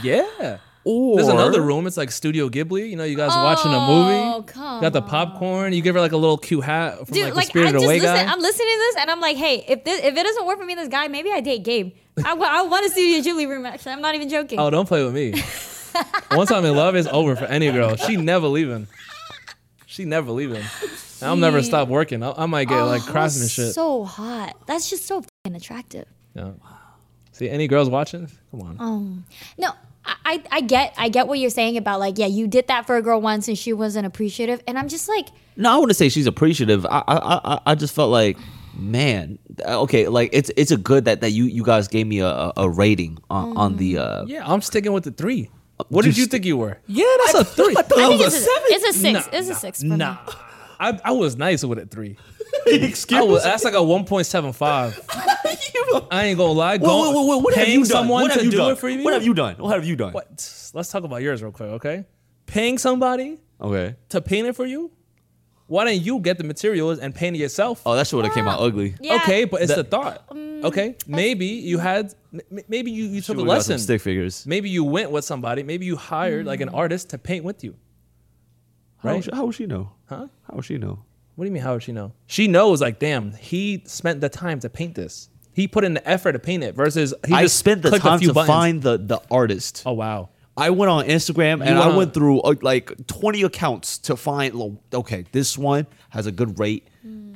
[0.03, 0.59] Yeah.
[0.91, 1.87] Or There's another room.
[1.87, 2.89] It's like Studio Ghibli.
[2.89, 4.37] You know, you guys watching a movie.
[4.37, 5.75] Oh, come Got the popcorn.
[5.75, 7.79] You give her like a little cute hat from Dude, like, like, the Spirited I
[7.79, 8.15] just Away listen.
[8.27, 8.33] guy.
[8.33, 10.65] I'm listening to this and I'm like, hey, if this if it doesn't work for
[10.65, 11.93] me, this guy, maybe I date Gabe.
[12.25, 13.67] I, I want a Studio Ghibli room.
[13.67, 14.59] Actually, I'm not even joking.
[14.59, 15.35] Oh, don't play with me.
[16.37, 17.97] Once I'm in love, it's over for any girl.
[17.97, 18.87] She never leaving.
[19.87, 20.63] She never leaving.
[21.21, 22.23] I'll never stop working.
[22.23, 23.73] I, I might get like Oh, craftsmanship.
[23.73, 24.57] So hot.
[24.67, 26.07] That's just so fucking attractive.
[26.35, 26.45] yeah.
[26.45, 26.55] Wow.
[27.33, 28.29] See, any girls watching?
[28.51, 28.77] Come on.
[28.81, 29.25] Um,
[29.59, 29.71] No,
[30.09, 32.87] I, I I get I get what you're saying about like, yeah, you did that
[32.87, 35.97] for a girl once and she wasn't appreciative, and I'm just like, No, I wouldn't
[35.97, 36.87] say she's appreciative.
[36.87, 38.39] I, I, I, I just felt like,
[38.75, 42.29] man, okay, like it's it's a good that that you you guys gave me a,
[42.29, 43.99] a, a rating on, on the.
[43.99, 45.51] Uh, Yeah, I'm sticking with the three.
[45.91, 46.79] What did you Just- think you were?
[46.87, 47.75] Yeah, that's a three.
[47.77, 49.27] I think it's a, it's a six.
[49.29, 49.97] Nah, it's a six for me.
[49.97, 50.17] Nah,
[50.81, 52.17] I, I was nice with it three.
[53.13, 55.05] I was, that's like a 1.75.
[56.11, 56.79] I ain't gonna lie.
[56.79, 57.87] Go, wait, wait, wait, what have you done?
[57.87, 58.73] someone What have to you do done?
[58.73, 59.03] it for you.
[59.05, 59.57] What have you done?
[59.57, 60.13] What have you done?
[60.13, 60.71] What?
[60.75, 62.05] Let's talk about yours real quick, okay?
[62.47, 63.97] Paying somebody Okay.
[64.11, 64.91] to paint it for you.
[65.67, 67.83] Why don't you get the materials and paint it yourself?
[67.85, 68.95] Oh, that shit would have came out ugly.
[69.01, 69.19] Yeah.
[69.19, 70.25] Mm, Okay, but it's the thought.
[70.65, 72.15] Okay, maybe you had,
[72.69, 73.79] maybe you, you took a Would've got some lesson.
[73.79, 74.47] stick figures.
[74.47, 75.63] Maybe you went with somebody.
[75.63, 76.65] Maybe you hired like Mm.
[76.65, 77.77] an artist to paint with you.
[78.99, 79.15] How, Right?
[79.17, 79.93] would she, how would she know?
[80.07, 80.29] Huh?
[80.49, 81.05] How would she know?
[81.39, 81.63] What do you mean?
[81.63, 82.11] How would she know?
[82.27, 85.29] She knows, like, damn, he spent the time to paint this.
[85.53, 88.05] He put in the effort to paint it versus he I just spent the clicked
[88.05, 88.49] a time few to buttons.
[88.49, 89.85] find the the artist.
[89.87, 90.31] Oh wow.
[90.57, 94.17] I went on Instagram and went I on- went through uh, like 20 accounts to
[94.17, 96.89] find lo- okay, this one has a good rate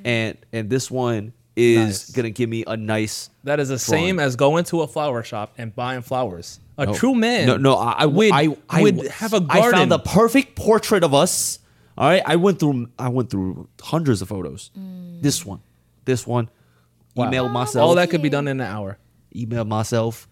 [0.05, 2.11] and and this one is Nice.
[2.11, 5.23] going to give me a nice That is the same as going to a flower
[5.23, 6.59] shop and buying flowers.
[6.77, 6.95] A No.
[6.95, 7.47] true man.
[7.47, 9.65] No, no, I, I would, I, I would have a garden.
[9.65, 11.59] I found the perfect portrait of us.
[11.99, 14.71] All right, I went through I went through hundreds of photos.
[14.79, 15.21] Mm.
[15.23, 15.61] This one,
[16.05, 16.49] this one,
[17.15, 17.31] Wow.
[17.31, 17.85] emailed oh, myself.
[17.89, 18.99] All that could be done in an hour.
[19.35, 20.29] emailed myself.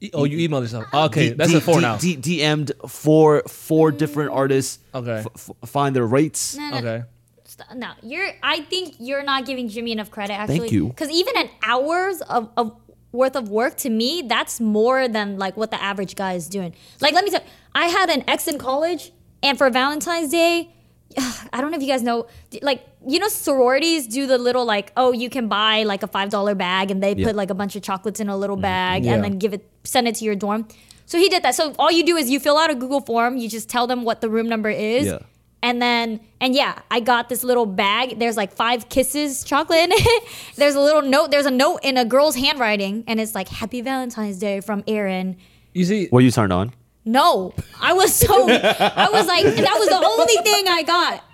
[0.00, 0.86] E- Oh, you emailed yourself.
[0.92, 1.96] Okay, D- that's D- a four D- now.
[1.98, 4.36] D- DM'd four four different mm.
[4.36, 4.78] artists.
[4.94, 5.18] Okay.
[5.18, 6.56] f- f- find their rates.
[6.56, 7.02] No, no, okay.
[7.44, 8.30] St- No, you're.
[8.42, 10.34] I think you're not giving Jimmy enough credit.
[10.34, 10.88] Actually, thank you.
[10.88, 12.74] Because even an hours of, of
[13.12, 16.74] worth of work to me, that's more than like what the average guy is doing.
[17.00, 17.40] Like, let me tell.
[17.42, 20.72] You, I had an ex in college, and for Valentine's Day,
[21.52, 22.26] I don't know if you guys know,
[22.62, 26.30] like you know, sororities do the little like, oh, you can buy like a five
[26.30, 27.26] dollar bag, and they Yeah.
[27.26, 29.08] put like a bunch of chocolates in a little bag, Mm-hmm.
[29.08, 29.14] Yeah.
[29.14, 30.66] and then give it, send it to your dorm.
[31.06, 31.54] So he did that.
[31.54, 34.04] So all you do is you fill out a Google form, you just tell them
[34.04, 35.06] what the room number is.
[35.06, 35.18] Yeah.
[35.62, 38.18] And then, and yeah, I got this little bag.
[38.18, 40.24] There's like five kisses chocolate in it.
[40.56, 41.30] There's a little note.
[41.30, 45.36] There's a note in a girl's handwriting, and it's like "Happy Valentine's Day" from Aaron.
[45.72, 46.72] You see, Were you turned on?
[47.04, 51.24] No, I was so, I was like, that was the only thing I got.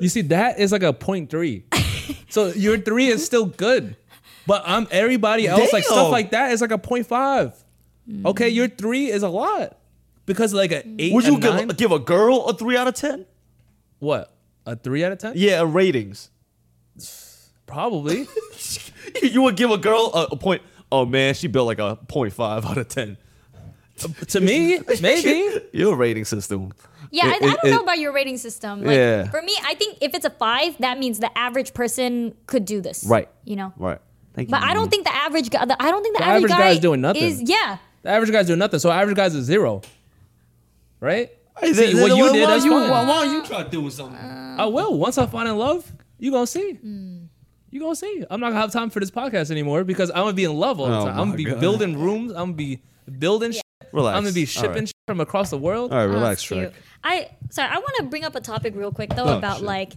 [0.00, 1.64] you see, that is like a point three.
[2.28, 3.96] so your three is still good,
[4.46, 7.52] but I'm everybody else like stuff like that is like a point five.
[8.26, 9.78] Okay, your three is a lot
[10.26, 11.14] because like an eight.
[11.14, 13.26] Would a you give, nine, give a girl a three out of ten?
[13.98, 14.34] what
[14.66, 15.32] a three out of ten?
[15.36, 16.30] Yeah, ratings.
[17.66, 18.26] Probably.
[19.22, 20.62] you would give a girl a, a point.
[20.92, 23.16] Oh man, she built like a point five out of ten.
[24.28, 25.60] to me, maybe.
[25.72, 26.72] Your rating system.
[27.10, 28.82] Yeah, I, It- I don't it- know about your rating system.
[28.82, 29.24] Like, Yeah.
[29.30, 32.80] For me, I think if it's a five, that means the average person could do
[32.80, 33.04] this.
[33.04, 33.28] Right.
[33.44, 33.72] You know.
[33.76, 33.98] Right.
[34.34, 34.50] Thank you.
[34.50, 34.68] But you.
[34.70, 35.64] I don't think the average guy.
[35.64, 37.22] The, I don't think the, The average, average guy guy is doing nothing.
[37.22, 37.78] Is yeah.
[38.02, 39.80] The average guy's doing nothing, so average guy's a zero,
[41.00, 41.30] right?
[41.60, 42.90] Hey, See, then- what then you did, why you, fine.
[42.90, 44.16] Why, why don't you try doing something?
[44.18, 44.98] Uh, I will.
[44.98, 46.72] Once I find in love, you gonna see.
[46.74, 47.24] Hmm.
[47.70, 48.24] You gonna see.
[48.30, 50.80] I'm not gonna have time for this podcast anymore because I'm gonna be in love
[50.80, 51.18] all the Oh time.
[51.18, 51.60] I'm gonna be God.
[51.60, 52.30] building rooms.
[52.32, 52.82] I'm gonna be
[53.18, 53.52] building.
[53.52, 53.62] Shit.
[53.92, 54.16] Relax.
[54.16, 54.88] I'm gonna be shipping right.
[54.88, 55.92] shit from across the world.
[55.92, 56.72] All right, Oh, relax, that's cute.
[56.72, 56.74] Shrek.
[57.04, 57.70] I sorry.
[57.70, 59.66] I want to bring up a topic real quick though Oh, about shit.
[59.66, 59.92] like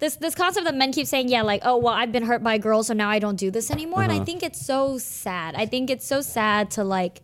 [0.00, 2.58] this this concept that men keep saying, yeah, like oh well, I've been hurt by
[2.58, 4.02] girls, so now I don't do this anymore.
[4.02, 4.24] And I Uh-huh.
[4.24, 5.54] think it's so sad.
[5.54, 7.22] I think it's so sad to like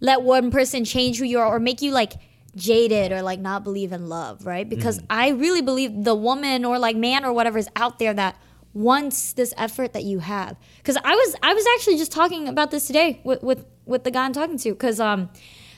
[0.00, 2.14] let one person change who you are or make you like
[2.56, 4.68] jaded or like not believe in love, right?
[4.68, 8.36] Because I really believe the woman or like man or whatever is out there that
[8.74, 10.56] wants this effort that you have.
[10.78, 14.10] Because I was I was actually just talking about this today with with with the
[14.10, 14.70] guy I'm talking to.
[14.70, 15.30] Because um,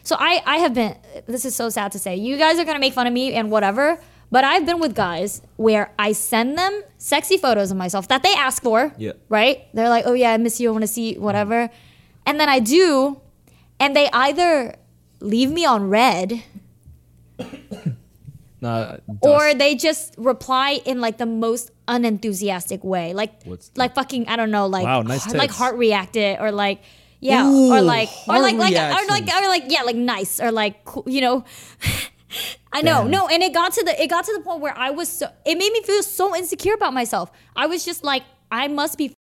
[0.02, 0.96] so I I have been.
[1.26, 2.16] This is so sad to say.
[2.16, 3.98] You guys are gonna make fun of me and whatever.
[4.32, 8.32] But I've been with guys where I send them sexy photos of myself that they
[8.34, 8.92] ask for.
[8.96, 9.12] Yeah.
[9.28, 9.66] Right?
[9.74, 10.68] They're like, oh yeah, I miss you.
[10.68, 11.68] I want to see whatever.
[12.26, 13.20] And then I do,
[13.80, 14.76] and they either
[15.20, 16.42] leave me on read
[18.62, 24.28] Nah, or they just reply in like the most unenthusiastic way like What's like fucking
[24.28, 26.82] i don't know like Wow, nice like heart reacted or like
[27.20, 30.50] yeah Ooh, or like or like like or like or like yeah like nice or
[30.50, 31.44] like you know
[32.72, 33.10] I know, Damn.
[33.10, 35.26] no, and it got to the it got to the point where I was so
[35.44, 37.30] it made me feel so insecure about myself.
[37.56, 39.12] I was just like, I must be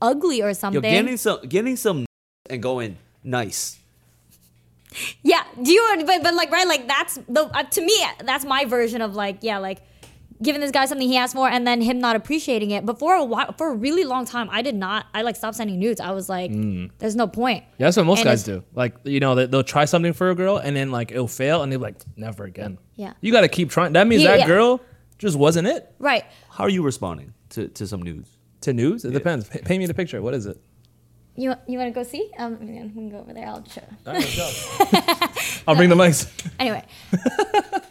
[0.00, 0.80] ugly or Yo, something.
[0.80, 2.06] getting some, getting some,
[2.50, 3.78] and going nice.
[5.22, 6.02] Yeah, do you?
[6.06, 9.38] But, but like right, like that's the uh, to me that's my version of like
[9.42, 9.82] yeah, like
[10.42, 12.86] giving this guy something he asked for and then him not appreciating it.
[12.86, 15.06] But for a while, for a really long time, I did not.
[15.12, 16.00] I like stopped sending nudes.
[16.00, 16.50] I was like,
[16.98, 17.64] there's no point.
[17.78, 18.62] Yeah, that's what most And guys do.
[18.74, 21.62] Like, you know, they, they'll try something for a girl and then like it'll fail
[21.62, 22.78] and they're like, never again.
[22.96, 23.14] Yeah.
[23.20, 23.92] You got to keep trying.
[23.94, 24.46] That means Yeah, that yeah.
[24.46, 24.80] girl
[25.18, 25.92] just wasn't it.
[25.98, 26.24] Right.
[26.50, 28.28] How are you responding to, to some news?
[28.62, 29.48] To news, it depends.
[29.48, 30.20] Pa- paint me the picture.
[30.20, 30.60] What is it?
[31.36, 32.28] You you want to go see?
[32.36, 33.46] Um, we can go over there.
[33.46, 33.80] I'll show.
[34.04, 34.50] All right, go.
[35.68, 36.28] I'll bring the mics.
[36.58, 36.84] Anyway,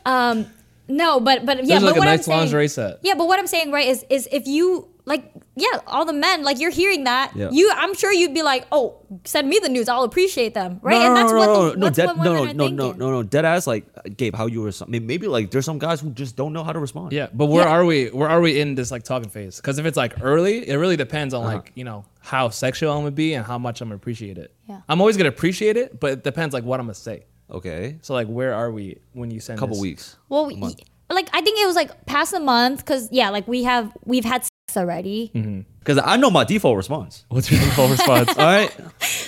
[0.06, 0.46] um,
[0.88, 3.00] no, but but yeah, There's but like a what nice I'm saying, lingerie set.
[3.04, 6.44] Yeah, but what I'm saying, right, is is if you like, yeah, all the men,
[6.44, 7.48] like you're hearing that, Yeah.
[7.50, 10.98] you, I'm sure you'd be like, oh, send me the news, I'll appreciate them, right?
[11.02, 13.46] and that's what the, no, that's dead, what no, no, no, no, no, no, dead
[13.46, 13.68] ass.
[13.68, 13.86] Like
[14.18, 14.72] Gabe, how you were?
[14.86, 17.14] Maybe, maybe like there's some guys who just don't know how to respond.
[17.14, 17.72] Yeah, but where Yeah.
[17.72, 18.08] are we?
[18.10, 19.56] Where are we in this like talking phase?
[19.58, 21.56] Because if it's like early, it really depends on Uh-huh.
[21.56, 24.54] like you know how sexual I'm gonna be and how much I'm gonna appreciate it.
[24.68, 24.82] Yeah.
[24.90, 27.24] I'm always gonna appreciate it, but it depends like what I'm gonna say.
[27.52, 27.98] Okay.
[28.02, 29.82] So like, where are we when you send A couple this?
[29.82, 30.18] weeks.
[30.30, 33.64] Well, we, like I think it was like past a month, because yeah, like we
[33.64, 35.32] have we've had sex already.
[35.34, 35.62] Mm-hmm.
[35.80, 37.24] Because I know my default response.
[37.30, 38.30] What's your default response?
[38.38, 38.70] All right.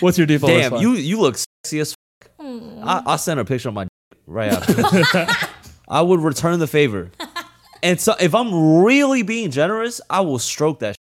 [0.01, 0.82] What's your default Damn, response?
[0.82, 1.91] you you look sexy as.
[1.91, 1.95] F-
[2.39, 2.82] Hmm.
[2.84, 5.28] I I sent a picture of my dick right after.
[5.89, 7.11] I would return the favor,
[7.84, 10.95] and so if I'm really being generous, I will stroke that.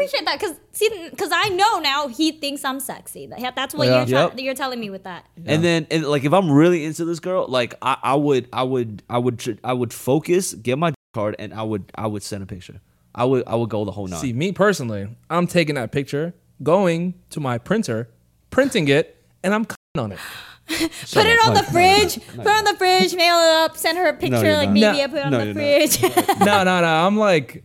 [0.00, 3.26] You know, I appreciate that because see, because I know now he thinks I'm sexy.
[3.54, 3.98] That's what Yeah.
[3.98, 4.32] you're try- Yep.
[4.38, 5.26] you're telling me with that.
[5.46, 8.62] And then, and like, if I'm really into this girl, like, I, I would, I
[8.62, 12.42] would, I would, I would focus, get my card, and I would, I would send
[12.42, 12.80] a picture.
[13.14, 14.20] I would, I would go the whole nine.
[14.20, 16.32] See, me personally, I'm taking that picture,
[16.62, 18.08] going to my printer,
[18.50, 20.18] printing it, and I'm cutting on it.
[20.68, 22.24] put it on the fridge.
[22.36, 23.14] Put it on the fridge.
[23.16, 23.76] Mail it up.
[23.76, 24.40] Send her a picture.
[24.44, 24.74] you're like not.
[24.74, 25.02] maybe No.
[25.02, 26.02] I put it on No, the fridge.
[26.40, 26.86] no, no, no.
[27.06, 27.64] I'm like,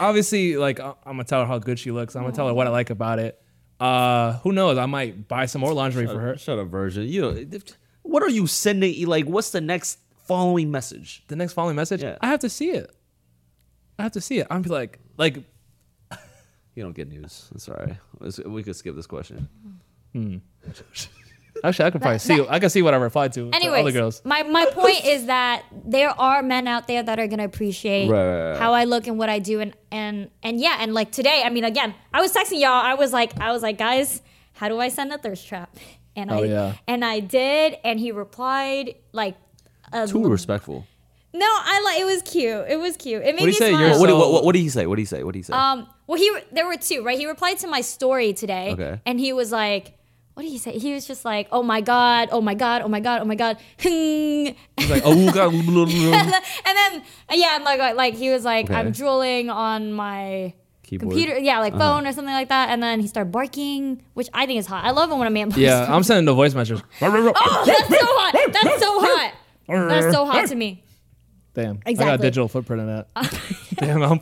[0.00, 2.14] obviously, like I'm gonna tell her how good she looks.
[2.16, 3.38] I'm gonna tell her what I like about it.
[3.80, 4.78] Uh, who knows?
[4.78, 6.38] I might buy some more lingerie for her.
[6.38, 7.08] Shut up, virgin.
[7.08, 7.48] You
[8.02, 9.06] what are you sending?
[9.06, 11.22] Like, what's the next following message?
[11.28, 12.16] The next following message, Yeah.
[12.20, 12.90] I have to see it.
[13.98, 14.46] I have to see it.
[14.50, 15.36] I'm be like, like,
[16.74, 17.48] You don't get news.
[17.52, 17.96] That's all right.
[18.18, 19.48] Let's- We could skip this question.
[21.64, 22.36] Actually, I could probably That- see.
[22.38, 23.50] that- I can see what I replied to.
[23.50, 24.22] to Anyways, other girls.
[24.24, 28.24] my my point is that there are men out there that are gonna appreciate Right,
[28.26, 28.58] right, right.
[28.58, 31.50] how I look and what I do, and and and yeah, and like today, I
[31.50, 32.70] mean, again, I was texting y'all.
[32.72, 34.22] I was like, I was like, guys,
[34.54, 35.76] how do I send a thirst trap?
[36.14, 36.72] And Oh, I yeah.
[36.86, 39.36] and I did, and he replied like.
[39.94, 40.86] A Too respectful.
[41.34, 42.64] no, I like it was cute.
[42.68, 43.22] It was cute.
[43.22, 43.70] It made do me say?
[43.72, 44.00] smile.
[44.00, 44.86] What, do- So- what, what, what did he say?
[44.86, 45.22] What did he say?
[45.22, 45.52] What did he say?
[45.52, 47.18] Um, well, he there were two, right?
[47.18, 49.00] He replied to my story today, Okay.
[49.04, 49.92] and he was like,
[50.34, 52.88] "What did he say?" He was just like, "Oh my god, oh my god, oh
[52.88, 55.52] my god, oh my god," and He's like, oh god.
[55.52, 56.34] then,
[56.66, 57.02] and then
[57.32, 58.74] yeah, and like like he was like, Okay.
[58.74, 60.54] "I'm drooling on my."
[60.84, 61.10] Keyboard?
[61.12, 61.94] Computer, yeah, like Uh-huh.
[61.94, 64.84] phone or something like that, and then he started barking, which I think is hot.
[64.84, 65.60] I love it when a man barks.
[65.60, 66.82] yeah, I'm sending the voice message.
[67.00, 68.52] oh, that's so hot.
[68.52, 69.32] That's so hot.
[69.88, 70.84] That's so hot to me.
[71.54, 71.76] Damn.
[71.86, 72.04] Exactly.
[72.04, 73.06] I got a digital footprint of that.
[73.76, 74.20] Damn, I'm.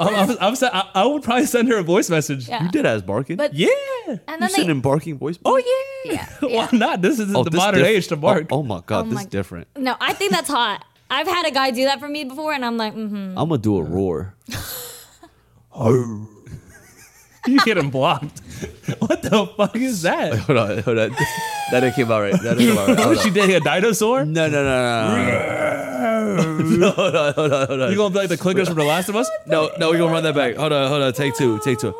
[0.00, 2.48] I'm, I'm, I'm, se- I, I would probably send her a voice message.
[2.48, 2.62] Yeah.
[2.64, 3.36] you did as barking?
[3.36, 3.68] But Yeah.
[4.06, 5.38] and you then they, sending barking voice?
[5.44, 5.56] Oh
[6.04, 6.12] yeah.
[6.12, 7.02] Yeah, Why not?
[7.02, 8.46] This is Oh, the this modern diff- age to bark.
[8.50, 9.66] Oh, oh my god, Oh this my- is different.
[9.76, 10.84] no, I think that's hot.
[11.10, 13.36] I've had a guy do that for me before, and I'm like, mm-hmm.
[13.38, 14.34] I'm gonna do a roar.
[17.52, 18.40] You getting blocked.
[18.98, 20.38] what the fuck is that?
[20.40, 21.10] hold on, hold on.
[21.70, 22.42] That didn't come out right.
[22.42, 22.98] That didn't come out right.
[22.98, 23.34] Oh, Hold she on.
[23.34, 24.24] dating a dinosaur?
[24.24, 26.90] No, no, no, no, no, no.
[26.90, 27.90] hold on, hold on, hold on.
[27.90, 29.28] You gonna be like the clickers from The Last of Us?
[29.46, 30.56] no, no, we're gonna run that back.
[30.56, 31.12] Hold on, hold on.
[31.12, 31.94] Take two, take two.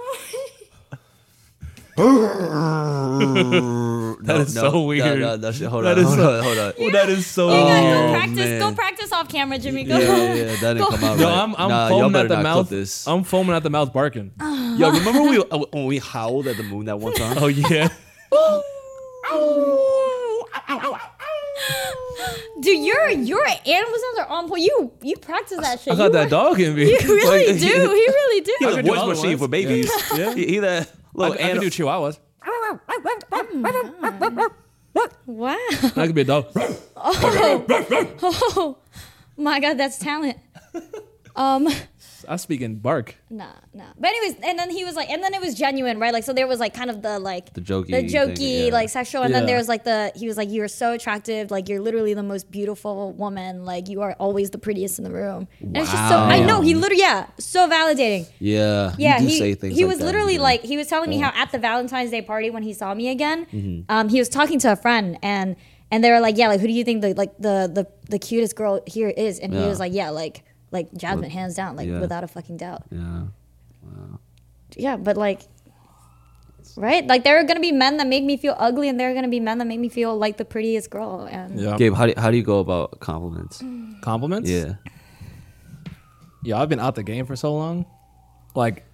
[4.22, 5.20] That is so weird.
[5.20, 6.72] No, no, that shit- hold That on, is hold so- on, hold on.
[6.78, 7.48] Oh, that is so.
[7.48, 8.36] You guys Oh, go practice.
[8.36, 8.58] man.
[8.60, 9.84] Go practice off camera, Jimmy.
[9.84, 9.98] Go.
[9.98, 11.38] Yeah, yeah, yeah, that didn't come out No, right.
[11.38, 12.68] I'm, I'm nah, y'all foaming at the not mouth.
[12.70, 13.06] this.
[13.08, 14.32] I'm foaming at the mouth, barking.
[14.40, 17.36] Yo, remember we uh, when we howled at the moon that one time?
[17.42, 17.88] Oh yeah.
[22.60, 24.62] Dude, your your animal sounds are on point.
[24.62, 25.92] You you practice that shit.
[25.92, 26.90] I got you that were- dog in me.
[26.90, 27.66] You really Like, do.
[27.66, 28.54] He really do.
[28.58, 29.40] He's a could do voice other machine ones.
[29.40, 29.90] for babies.
[30.16, 30.34] Yeah.
[30.34, 31.68] He, he that I, little I can animal.
[31.68, 32.18] do chihuahuas.
[35.26, 35.56] Wow.
[35.96, 36.46] I could be a dog.
[37.00, 38.78] Oh
[39.36, 40.36] my god, that's talent.
[41.36, 41.68] Um.
[42.28, 43.16] I speak in bark.
[43.30, 43.84] Nah, nah.
[43.98, 46.12] But anyways, and then he was like, and then it was genuine, right?
[46.12, 48.72] Like, so there was like kind of the like The jokey the jokey, thing, yeah.
[48.72, 51.50] like sexual, and then there was like the he was like, you are so attractive,
[51.50, 55.10] like you're literally the most beautiful woman, like you are always the prettiest in the
[55.12, 55.48] room.
[55.60, 58.28] And it's just so I know he literally yeah, so validating.
[58.38, 60.40] Yeah, Yeah, you do he, say things he like was that, literally yeah.
[60.42, 63.08] like he was telling me how at the Valentine's Day party when he saw me
[63.08, 63.80] again, Mm-hmm.
[63.88, 65.56] um, he was talking to a friend and
[65.90, 68.18] and they were like, yeah, like who do you think the like the the, the
[68.18, 69.38] cutest girl here is?
[69.38, 72.00] And he was like, yeah, like like Jasmine, hands down, like yeah.
[72.00, 72.82] without a fucking doubt.
[72.90, 73.22] Yeah.
[74.76, 75.42] Yeah, but like,
[76.76, 77.06] right?
[77.06, 79.28] Like there are gonna be men that make me feel ugly, and there are gonna
[79.28, 81.26] be men that make me feel like the prettiest girl.
[81.30, 81.76] And Yeah.
[81.76, 83.62] Gabe, how do, how do you go about compliments?
[83.62, 84.00] Mm.
[84.02, 84.50] Compliments.
[84.50, 84.74] Yeah.
[86.44, 87.86] Yeah, I've been out the game for so long.
[88.54, 88.84] Like,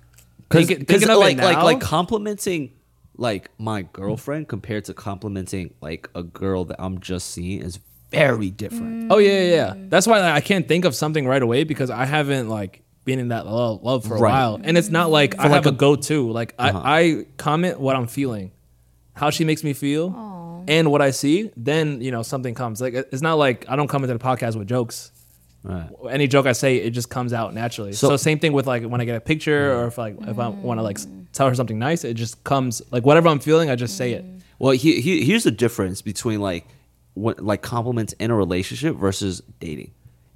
[0.49, 2.73] Because thinking- thinking of it like like like complimenting
[3.17, 7.79] like my girlfriend compared to complimenting like a girl that I'm just seeing is
[8.15, 9.13] very different.
[9.13, 9.75] Oh yeah, yeah, yeah.
[9.89, 13.19] That's why like, I can't think of something right away because I haven't like been
[13.19, 14.31] in that love, love for a Right.
[14.33, 16.31] while, and it's not like I like have a, a- go-to.
[16.31, 16.81] Like Uh-huh.
[16.83, 18.51] I, I comment what I'm feeling,
[19.13, 20.07] how she makes me feel,
[20.67, 21.51] and what I see.
[21.57, 22.81] Then you know something comes.
[22.81, 25.11] Like it- it's not like I don't come into the podcast with jokes.
[25.63, 25.89] Right.
[26.11, 27.93] Any joke I say, it just comes out naturally.
[27.95, 29.81] So, So- same thing with like when I get a picture mm-hmm.
[29.81, 31.25] or if like if I want to like s- mm.
[31.33, 34.25] tell her something nice, it just comes like whatever I'm feeling, I just say it.
[34.25, 34.41] Mm.
[34.59, 36.67] Well, he, he, here's the difference between like
[37.15, 39.93] what like compliments in a relationship versus dating.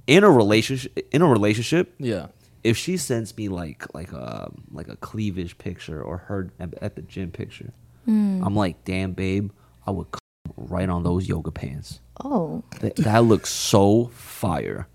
[0.06, 2.28] In a relationship, in a relationship, Yeah.
[2.64, 6.96] if she sends me like like a like a cleavage picture or her at, at
[6.96, 7.72] the gym picture,
[8.06, 8.42] hmm.
[8.44, 9.50] I'm like, damn, babe,
[9.86, 10.20] I would come
[10.56, 12.00] right on those yoga pants.
[12.24, 14.88] oh, That, that looks so fire.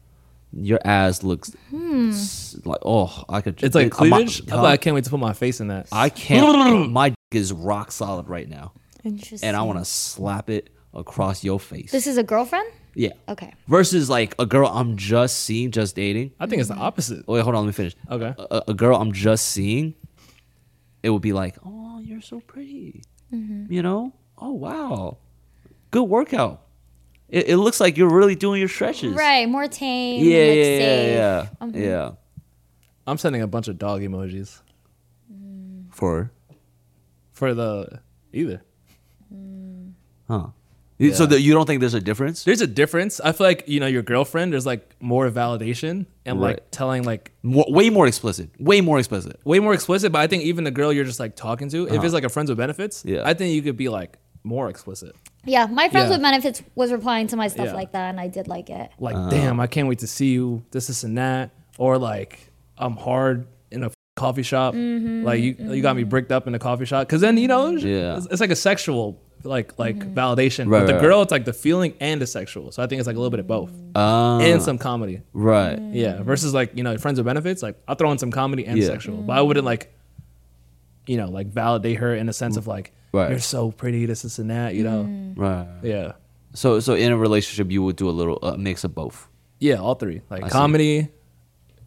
[0.55, 2.09] Your ass looks hmm.
[2.11, 3.61] s- like oh, I could.
[3.63, 4.41] It's like it- cleavage.
[4.51, 5.88] I'm like, I can't wait to put my face in that.
[5.91, 6.91] I can't.
[6.91, 8.71] my dick is rock solid right now,
[9.03, 9.47] interesting.
[9.47, 11.91] and I want to slap it across your face.
[11.91, 12.70] This is a girlfriend.
[12.96, 13.10] yeah.
[13.28, 13.54] Okay.
[13.68, 16.32] Versus like a girl I'm just seeing, just dating.
[16.39, 17.28] I think it's the opposite.
[17.28, 17.96] Wait, hold on, let me finish.
[18.10, 18.34] Okay.
[18.38, 19.96] A, a girl I'm just seeing,
[21.02, 23.02] it would be like, oh, you're so pretty.
[23.34, 23.72] Mm-hmm.
[23.74, 24.14] You know?
[24.38, 25.18] Oh wow,
[25.91, 26.62] good workout.
[27.30, 29.16] It, it looks like you're really doing your stretches.
[29.16, 30.24] Right, more tame.
[30.24, 30.82] Yeah, like yeah, safe.
[30.82, 31.76] yeah, yeah, Mhm.
[31.86, 32.12] yeah.
[33.08, 34.62] I'm sending a bunch of dog emojis
[35.91, 36.32] For
[37.32, 38.00] for the
[38.34, 38.62] either.
[40.28, 40.48] huh?
[41.00, 41.26] So Yeah.
[41.26, 42.44] that you don't think there's a difference?
[42.44, 43.20] There's a difference.
[43.20, 44.54] I feel like you know your girlfriend.
[44.54, 46.50] There's like more validation and Right.
[46.50, 48.50] like telling like More, way more explicit.
[48.60, 49.39] Way more explicit.
[49.44, 50.12] way more explicit.
[50.12, 52.04] But I think even the girl you're just like talking to, if uh-huh.
[52.06, 53.24] it's like a friends with benefits, Yeah.
[53.26, 55.16] I think you could be like more explicit.
[55.46, 56.16] Yeah, my friends Yeah.
[56.16, 57.74] with benefits was replying to my stuff Yeah.
[57.74, 58.91] like that, and I did like it.
[59.00, 59.30] Like, uh-huh.
[59.30, 60.64] damn, I can't wait to see you.
[60.72, 61.52] This, this, and that.
[61.78, 64.74] Or like, I'm hard in a coffee shop.
[64.76, 66.10] Mm-hmm, like you, you got me mm-hmm.
[66.10, 67.10] bricked up in the coffee shop.
[67.10, 68.18] Cause then you know, Yeah.
[68.18, 70.14] it's, it's like a sexual like like Mm-hmm.
[70.18, 70.70] validation.
[70.70, 72.72] Right, but the right, girl, it's like the feeling and the sexual.
[72.72, 75.22] So I think it's like a little bit of both Ah, and some comedy.
[75.34, 75.80] right.
[75.91, 76.22] Yeah.
[76.24, 77.62] Versus like you know friends with benefits.
[77.64, 78.88] Like I'll throw in some comedy and Yeah.
[78.88, 79.94] sexual, but I wouldn't like,
[81.08, 83.30] you know, like validate her in a sense of like Right.
[83.30, 84.74] you're so pretty, this, this, and that.
[84.76, 85.04] You know.
[85.04, 85.38] Mm.
[85.38, 85.68] Right.
[85.84, 86.14] Yeah.
[86.54, 89.28] So so in a relationship, you would do a little uh, mix of both.
[89.60, 90.22] Yeah, all three.
[90.30, 90.52] Like I see.
[90.52, 91.08] comedy,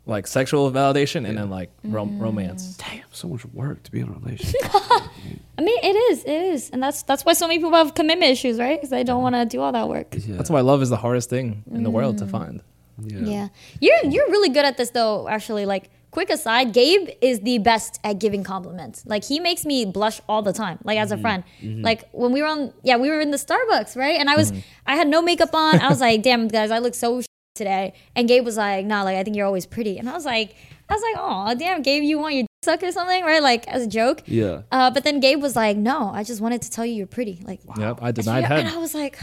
[0.06, 2.20] like sexual validation, and then like Mm.
[2.20, 2.76] romance.
[2.76, 4.60] Damn, so much work to be in a relationship.
[5.58, 8.30] I mean, it is, it is, and that's that's why so many people have commitment
[8.30, 8.78] issues, right?
[8.78, 10.14] Because they don't want to do all that work.
[10.14, 10.36] yeah.
[10.36, 12.18] That's why love is the hardest thing in the world Mm.
[12.18, 12.62] to find.
[12.98, 13.48] Yeah.
[13.80, 15.66] You're you're really good at this though, actually.
[15.66, 19.04] Like quick aside, Gabe is the best at giving compliments.
[19.06, 21.22] Like he makes me blush all the time, like as a mm-hmm.
[21.22, 21.44] friend.
[21.60, 21.82] Mm-hmm.
[21.82, 24.18] Like when we were on yeah, we were in the Starbucks, right?
[24.18, 24.60] And I was mm-hmm.
[24.86, 25.80] I had no makeup on.
[25.80, 27.22] I was like, damn guys, I look so
[27.54, 27.94] today.
[28.14, 29.98] And Gabe was like, nah, like I think you're always pretty.
[29.98, 30.54] And I was like
[30.88, 33.42] I was like, oh damn, Gabe, you want your dick sucked or something, right?
[33.42, 34.22] Like as a joke.
[34.26, 34.62] Yeah.
[34.70, 37.40] Uh, but then Gabe was like, no, I just wanted to tell you you're pretty.
[37.44, 38.58] Like Yep, I denied yeah, head.
[38.60, 39.18] and I was like,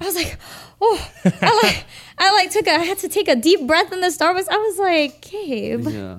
[0.00, 0.36] I was like,
[0.80, 1.84] oh, I like,
[2.18, 4.48] I like took a, I had to take a deep breath in the Starbucks.
[4.50, 6.18] I was like, Gabe, Yeah.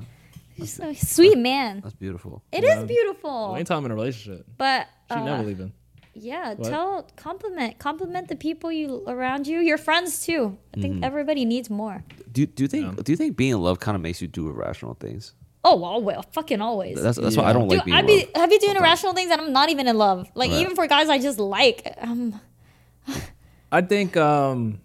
[0.55, 1.81] you're so sweet man.
[1.81, 2.41] That's beautiful.
[2.51, 2.83] It is Yeah.
[2.85, 3.53] beautiful.
[3.55, 5.73] Anytime in a relationship, But she uh, never leaving.
[6.15, 6.69] Yeah, What?
[6.69, 10.57] tell compliment compliment the people you around you, your friends too.
[10.75, 12.03] I think everybody needs more.
[12.31, 13.03] Do do you think Yeah.
[13.03, 15.33] do you think being in love kind of makes you do irrational things?
[15.63, 17.01] Oh well, well, fucking always.
[17.01, 18.29] That's that's why I don't Dude, like being I in be love.
[18.35, 18.85] I be doing sometimes.
[18.85, 20.27] irrational things and I'm not even in love.
[20.35, 20.61] Like Right.
[20.61, 21.93] even for guys I just like.
[21.99, 22.39] Um,
[23.71, 24.79] I think um,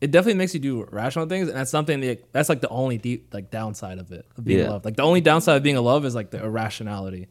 [0.00, 2.96] it definitely makes you do rational things, and that's something that that's like the only
[2.98, 4.66] deep like downside of it of being Yeah.
[4.66, 4.84] in love.
[4.84, 7.28] Like the only downside of being in love is like the irrationality.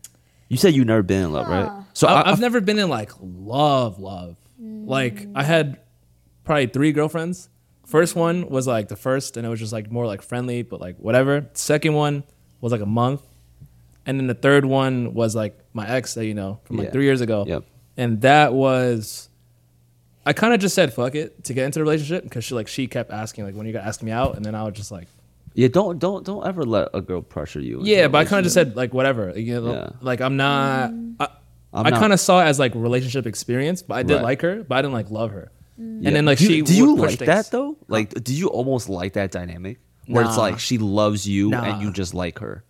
[0.49, 1.83] You said you never been in love, right?
[1.93, 4.35] So I, I, I've never been in like love, love.
[4.59, 5.79] Like I had
[6.43, 7.49] probably three girlfriends.
[7.85, 10.81] First one was like the first, and it was just like more like friendly, but
[10.81, 11.47] like whatever.
[11.53, 12.23] Second one
[12.61, 13.21] was like a month,
[14.05, 16.91] and then the third one was like my ex that you know from like Yeah.
[16.91, 17.45] three years ago.
[17.47, 17.63] Yep.
[17.97, 19.29] And that was,
[20.25, 22.67] I kind of just said fuck it to get into the relationship because she like
[22.67, 24.91] she kept asking like when you gonna ask me out, and then I was just
[24.91, 25.07] like
[25.53, 27.81] yeah, don't don't don't ever let a girl pressure you.
[27.83, 29.37] yeah, but I kind of just said like whatever.
[29.37, 29.89] You know, Yeah.
[30.01, 30.91] like I'm not.
[31.19, 31.27] I,
[31.73, 34.23] I'm I kind of saw it as like relationship experience, but I did Right.
[34.23, 35.51] like her, but I didn't like love her.
[35.79, 36.01] Mm.
[36.01, 36.07] Yeah.
[36.07, 37.27] And then like do, she you- do you would push like things.
[37.27, 37.77] that though?
[37.87, 41.63] Like, do you almost like that dynamic where it's like she loves you Nah.
[41.63, 42.63] and you just like her?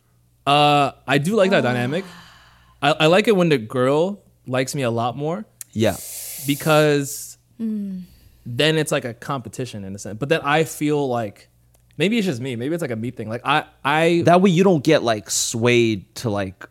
[0.47, 2.03] Uh, I do like that dynamic.
[2.81, 5.95] I, I like it when the girl likes me a lot more Yeah,
[6.47, 7.99] because Hmm.
[8.45, 10.17] then it's like a competition in a sense.
[10.17, 11.48] But then I feel like
[11.99, 12.55] maybe it's just me.
[12.55, 13.29] Maybe it's like a me thing.
[13.29, 16.65] Like I I that way you don't get like swayed to like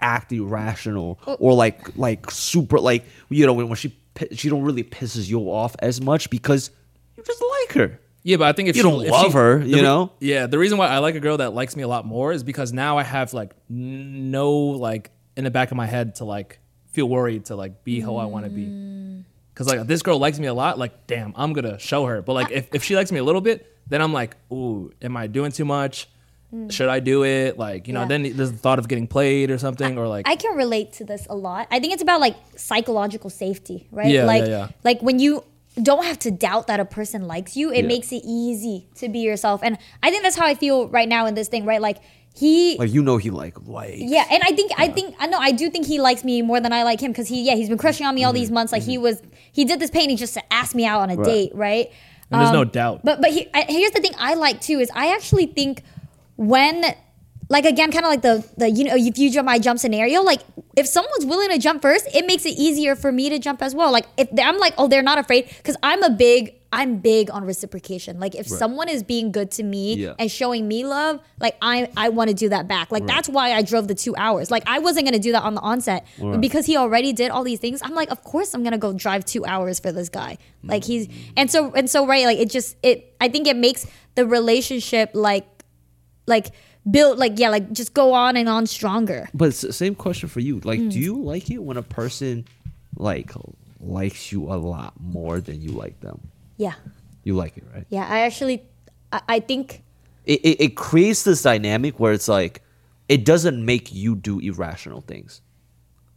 [0.00, 4.62] act irrational or like like super like you know when, when she pi- she don't
[4.62, 6.70] really pisses you off as much because
[7.16, 8.00] you just like her.
[8.22, 10.12] Yeah, but I think if You she- don't if love her, the you know?
[10.20, 12.42] Yeah, the reason why I like a girl that likes me a lot more is
[12.42, 16.24] because now I have like n- no like in the back of my head to
[16.24, 16.58] like
[16.92, 18.66] feel worried to like be who I want to be.
[18.66, 19.24] Mm.
[19.58, 22.22] Cause like this girl likes me a lot, like damn, I'm gonna show her.
[22.22, 25.16] But like if, if she likes me a little bit, then I'm like, ooh, am
[25.16, 26.08] I doing too much?
[26.54, 26.70] Mm.
[26.70, 27.58] Should I do it?
[27.58, 28.06] Like you know, Yeah.
[28.06, 31.04] then there's the thought of getting played or something, or like I can relate to
[31.04, 31.66] this a lot.
[31.72, 34.06] I think it's about like psychological safety, right?
[34.06, 34.68] Yeah, like yeah, yeah.
[34.84, 35.42] like when you
[35.82, 37.88] don't have to doubt that a person likes you, it Yeah.
[37.88, 39.60] makes it easy to be yourself.
[39.64, 41.80] And I think that's how I feel right now in this thing, right?
[41.80, 41.98] Like
[42.38, 45.38] he Like you know he like like yeah, and I think I think I know
[45.38, 47.68] I do think he likes me more than I like him because he yeah he's
[47.68, 48.40] been crushing on me all mm-hmm.
[48.40, 48.72] these months.
[48.72, 49.02] Like he mm-hmm.
[49.02, 49.22] was
[49.52, 51.24] he did this painting just to ask me out on a Right.
[51.24, 51.90] date, right?
[52.30, 53.00] and there's no Um, doubt.
[53.04, 55.82] But but he, I, here's the thing I like too is I actually think
[56.36, 56.84] when
[57.48, 60.22] like again kind of like the the you know if you jump I jump scenario
[60.22, 60.42] like
[60.76, 63.74] if someone's willing to jump first it makes it easier for me to jump as
[63.74, 66.98] well like if they- I'm like oh they're not afraid because I'm a big I'm
[66.98, 70.14] big on reciprocation like if someone is being good to me Yeah.
[70.18, 73.54] and showing me love like I I want to do that back like that's why
[73.54, 76.26] I drove the two hours like I wasn't gonna do that on the onset but
[76.26, 76.40] Right.
[76.42, 79.24] because he already did all these things I'm like of course I'm gonna go drive
[79.24, 81.08] two hours for this guy like he's
[81.38, 85.10] and so and so right like it just it I think it makes the relationship
[85.14, 85.46] like
[86.26, 86.48] like
[86.90, 90.60] build like yeah like just go on and on stronger But same question for you.
[90.60, 90.88] Like, Hmm.
[90.90, 92.44] do you like it when a person
[92.96, 93.32] like
[93.80, 96.20] likes you a lot more than you like them?
[96.58, 96.74] Yeah
[97.24, 97.86] You like it, right?
[97.88, 98.62] yeah I actually
[99.12, 99.82] I, I think
[100.26, 102.60] It, it it creates this dynamic where it's like
[103.08, 105.40] it doesn't make you do irrational things.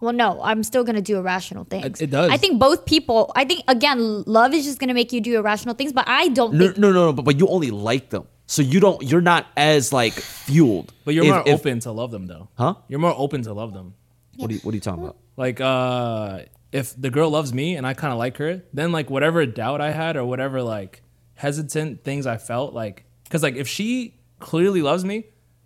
[0.01, 2.29] well no I'm still gonna do irrational things it does.
[2.35, 5.75] I think both people I think again love is just gonna make you do irrational
[5.79, 7.13] things but I don't No, think no, no, no.
[7.13, 8.99] But, but you only like them, so you don't.
[9.09, 10.13] You're not as like
[10.47, 10.91] fueled.
[11.05, 12.45] but you're If- more if- open to love them though.
[12.57, 12.73] Huh?
[12.89, 13.93] You're more open to love them.
[14.35, 15.17] What are you What are you talking about?
[15.37, 16.39] Like, uh,
[16.71, 19.81] if the girl loves me and I kind of like her, then like whatever doubt
[19.81, 21.01] I had or whatever like
[21.35, 25.25] hesitant things I felt, like, cause like if she clearly loves me,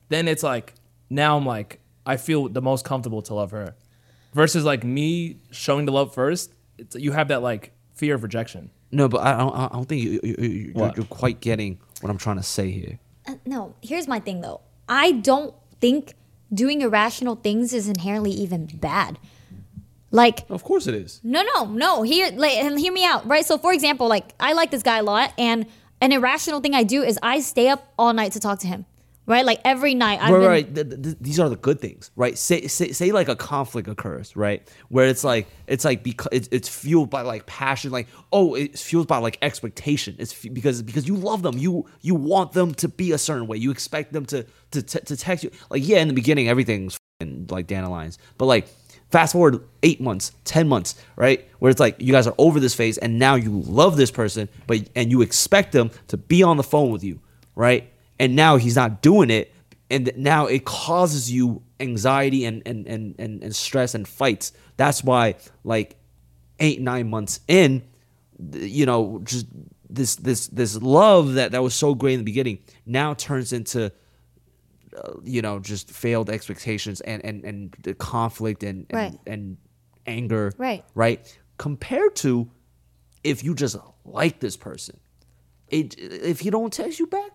[0.10, 0.74] then it's like
[1.10, 3.76] now I'm like I feel the most comfortable to love her,
[4.34, 6.54] versus like me showing the love first.
[6.78, 8.70] It's, you have that like fear of rejection.
[8.92, 9.56] No, but I don't.
[9.56, 12.70] I don't think you, you, you, you're, you're quite getting what I'm trying to say
[12.70, 13.00] here.
[13.28, 14.62] Uh, no, here's my thing though.
[14.88, 16.14] I don't think
[16.54, 19.18] doing irrational things is inherently even bad.
[20.12, 21.20] Like Of course it is.
[21.24, 22.02] No, no, no.
[22.04, 23.46] Hear like and hear me out, right?
[23.46, 25.66] So for example, like I like this guy a lot, and
[26.02, 28.86] an irrational thing I do is I stay up all night to talk to him,
[29.26, 29.46] right?
[29.46, 30.20] Like every night.
[30.22, 30.76] I've right, been, right.
[30.92, 32.38] Th- th- these are the good things, right?
[32.38, 34.68] Say, say, say, like a conflict occurs, right?
[34.90, 38.82] Where it's like, it's like because it's, it's fueled by like passion, like oh, it's
[38.84, 40.16] fueled by like expectation.
[40.20, 43.48] It's f- because because you love them, you you want them to be a certain
[43.48, 45.52] way, you expect them to to t- to text you.
[45.70, 48.68] Like yeah, in the beginning, everything's f***ing, like dandelions, but like
[49.12, 51.48] fast forward eight months, ten months, right?
[51.60, 54.50] Where it's like you guys are over this phase, and now you love this person,
[54.68, 57.20] but and you expect them to be on the phone with you,
[57.56, 57.92] right?
[58.20, 59.54] And now he's not doing it,
[59.90, 64.52] and now it causes you anxiety and and and and, and stress and fights.
[64.78, 65.98] That's why like
[66.60, 67.84] eight nine months in,
[68.54, 69.48] you know, just
[69.90, 73.92] this this this love that that was so great in the beginning now turns into
[74.98, 79.20] uh, you know just failed expectations and and and the conflict and and, Right.
[79.28, 79.58] and
[80.06, 80.84] anger Right.
[80.96, 82.50] right compared to
[83.24, 83.76] if you just
[84.06, 85.00] like this person
[85.70, 87.32] it if he don't text you back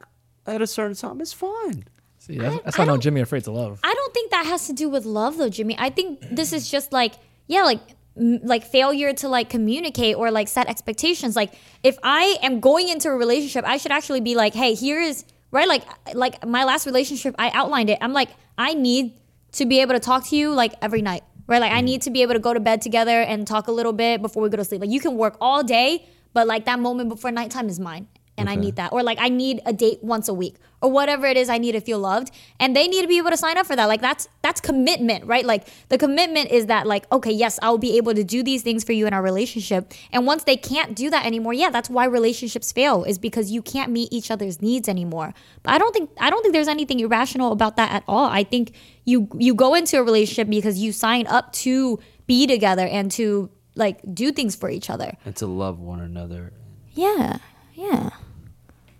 [0.47, 1.85] at a certain time it's fine
[2.19, 3.81] See, that's, I- that's I why I know don't- Jimmy afraid to love.
[3.83, 5.75] I don't think that has to do with love though, Jimmy.
[5.79, 7.15] I think this is just like
[7.47, 7.81] yeah, like
[8.15, 11.35] like failure to like communicate or like set expectations.
[11.35, 15.01] Like if I am going into a relationship, I should actually be like, "Hey, here
[15.01, 15.85] is right like
[16.15, 17.99] like my last relationship, I outlined it.
[18.01, 19.15] I'm like, I need
[19.53, 21.23] to be able to talk to you like every night.
[21.47, 21.61] Right?
[21.61, 21.87] Like I mm-hmm.
[21.87, 24.43] need to be able to go to bed together and talk a little bit before
[24.43, 24.81] we go to sleep.
[24.81, 28.07] Like you can work all day, but like that moment before nighttime is mine.
[28.41, 28.93] And I need that.
[28.93, 30.57] Or like I need a date once a week.
[30.83, 32.31] Or whatever it is I need to feel loved.
[32.59, 33.85] And they need to be able to sign up for that.
[33.85, 35.45] Like that's that's commitment, right?
[35.45, 38.83] Like the commitment is that like, okay, yes, I'll be able to do these things
[38.83, 39.93] for you in our relationship.
[40.11, 43.61] And once they can't do that anymore, yeah, that's why relationships fail, is because you
[43.61, 45.35] can't meet each other's needs anymore.
[45.63, 48.25] But I don't think I don't think there's anything irrational about that at all.
[48.25, 48.73] I think
[49.05, 53.51] you you go into a relationship because you sign up to be together and to
[53.75, 55.13] like do things for each other.
[55.27, 56.53] and to love one another
[56.95, 57.37] Yeah.
[57.75, 58.11] Yeah.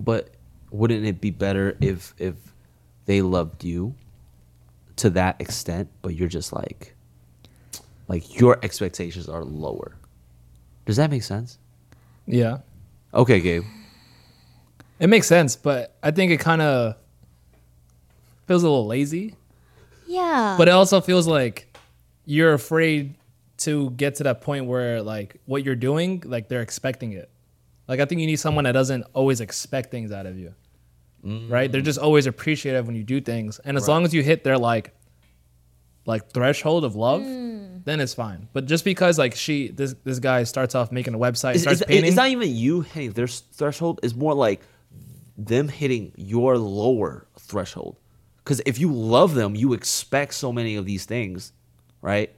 [0.01, 0.31] But
[0.71, 2.35] wouldn't it be better if if
[3.07, 3.95] they loved you
[4.97, 6.95] to that extent but you're just like
[8.09, 9.97] like your expectations are lower
[10.87, 11.59] does that make sense
[12.27, 12.59] Yeah,
[13.15, 13.65] okay gabe
[15.01, 16.95] it makes sense, but I think it kind of
[18.47, 19.35] feels a little lazy.
[20.07, 20.57] Yeah.
[20.59, 21.75] But it also feels like
[22.27, 23.15] you're afraid
[23.59, 27.31] to get to that point where like what you're doing, like they're expecting it.
[27.91, 30.55] Like I think you need someone that doesn't always expect things out of you.
[31.25, 31.71] Right?
[31.71, 33.59] They're just always appreciative when you do things.
[33.65, 34.95] And as long as you hit their like
[36.07, 37.85] like threshold of love, mm.
[37.85, 38.49] then it's fine.
[38.53, 41.81] But just because like she this this guy starts off making a website, it's, starts
[41.81, 44.61] it's- painting it's not even you hitting their threshold it's more like
[45.37, 47.97] them hitting your lower threshold
[48.39, 51.53] because if you love them you expect so many of these things
[52.03, 52.31] right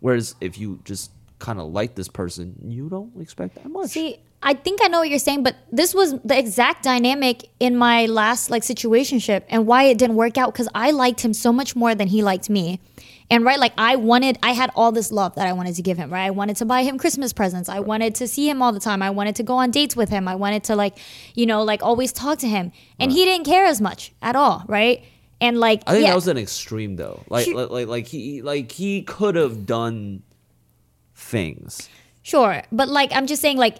[0.00, 4.18] whereas if you just kind of like this person you don't expect that much See,
[4.42, 8.06] I think I know what you're saying, but this was the exact dynamic in my
[8.06, 11.76] last like situationship and why it didn't work out because I liked him so much
[11.76, 12.80] more than he liked me.
[13.30, 15.96] And right, like I wanted, I had all this love that I wanted to give
[15.96, 16.26] him, right?
[16.26, 17.68] I wanted to buy him Christmas presents.
[17.68, 19.00] I wanted to see him all the time.
[19.00, 20.28] I wanted to go on dates with him.
[20.28, 20.98] I wanted to like,
[21.34, 22.72] you know, like always talk to him.
[22.98, 25.04] And he didn't care as much at all, right?
[25.40, 27.22] And like, I think yeah, that was an extreme though.
[27.28, 30.24] Like, like, like he, like he could have done
[31.14, 31.88] things.
[32.22, 33.78] Sure, but like I'm just saying, like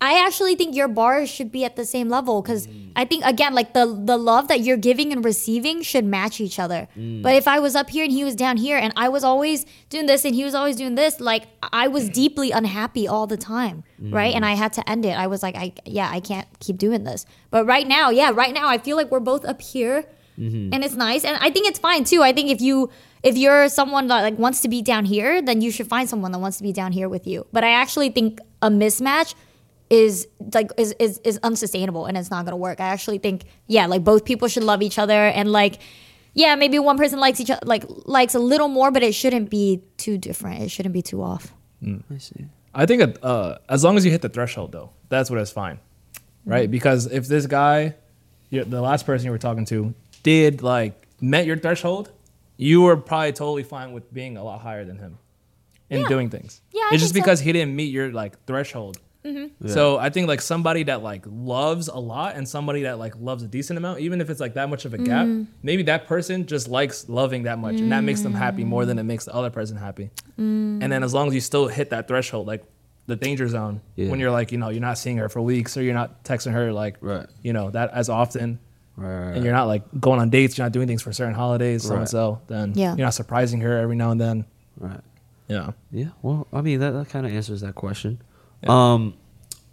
[0.00, 3.54] I actually think your bar should be at the same level because I think again,
[3.54, 6.86] like the the love that you're giving and receiving should match each other.
[6.96, 7.22] Mm.
[7.22, 9.64] But if I was up here and he was down here, and I was always
[9.88, 13.38] doing this and he was always doing this, like I was deeply unhappy all the
[13.38, 14.12] time, mm.
[14.12, 14.34] right?
[14.34, 15.16] And I had to end it.
[15.16, 17.24] I was like, I yeah, I can't keep doing this.
[17.50, 20.04] But right now, yeah, right now I feel like we're both up here
[20.38, 20.72] mm-hmm.
[20.72, 22.90] and it's nice and i think it's fine too i think if you
[23.22, 26.32] if you're someone that like wants to be down here then you should find someone
[26.32, 29.34] that wants to be down here with you but i actually think a mismatch
[29.90, 33.86] is like is is, is unsustainable and it's not gonna work i actually think yeah
[33.86, 35.78] like both people should love each other and like
[36.34, 39.48] yeah maybe one person likes each other like likes a little more but it shouldn't
[39.48, 41.52] be too different it shouldn't be too off
[42.12, 42.46] I see.
[42.74, 45.78] I think uh, as long as you hit the threshold, though, that's what is fine,
[46.44, 46.68] right?
[46.70, 47.94] Because if this guy,
[48.50, 52.10] you the last person you were talking to, did like met your threshold,
[52.56, 55.18] you were probably totally fine with being a lot higher than him
[55.90, 56.08] in Yeah.
[56.08, 56.60] doing things.
[56.72, 57.26] Yeah, I it's just think so.
[57.28, 59.68] because he didn't meet your like threshold Mm-hmm.
[59.68, 63.42] So I think like somebody that like loves a lot and somebody that like loves
[63.42, 65.46] a decent amount, even if it's like that much of a gap, Mm.
[65.62, 68.98] maybe that person just likes loving that much, and that makes them happy more than
[68.98, 70.10] it makes the other person happy.
[70.38, 70.82] Mm.
[70.82, 72.64] And then as long as you still hit that threshold, like
[73.06, 74.10] the danger zone, Yeah.
[74.10, 76.52] when you're like you know you're not seeing her for weeks or you're not texting
[76.52, 77.26] her like Right.
[77.42, 78.58] you know that as often.
[78.96, 79.32] Right.
[79.34, 81.90] And you're not like going on dates, you're not doing things for certain holidays, so
[81.94, 81.98] Right.
[82.00, 82.40] and so.
[82.46, 82.96] Then Yeah.
[82.96, 84.44] you're not surprising her every now and then.
[84.78, 85.00] right.
[85.48, 85.72] Yeah.
[85.92, 86.08] Yeah.
[86.22, 88.20] Well, I mean that, that kind of answers that question.
[88.68, 89.14] Um,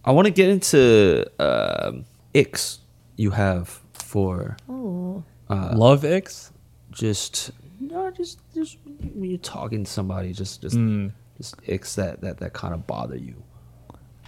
[0.05, 2.79] I want to get into um, icks
[3.15, 5.23] you have for Oh.
[5.49, 6.51] uh, Love icks.
[6.91, 8.77] just no, just just
[9.13, 11.11] when you're talking to somebody, just just Mm.
[11.37, 13.35] just icks that that that kind of bother you.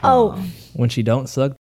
[0.03, 0.41] Oh.
[0.73, 1.53] When she don't suck.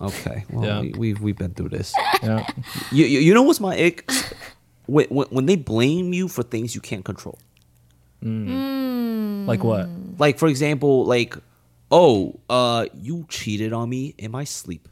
[0.00, 0.44] Okay.
[0.50, 0.80] Well, Yeah.
[0.80, 1.92] we, we've we've been through this.
[2.22, 2.46] Yeah.
[2.90, 4.10] you, you you know what's my ick?
[4.86, 7.38] when, when when they blame you for things you can't control.
[8.22, 9.88] like what?
[10.18, 11.36] Like for example, like
[11.92, 14.88] oh, uh, you cheated on me in my sleep,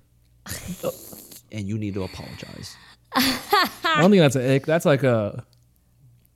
[1.52, 2.76] and you need to apologize.
[3.14, 4.66] I don't think that's an ick.
[4.66, 5.44] That's like a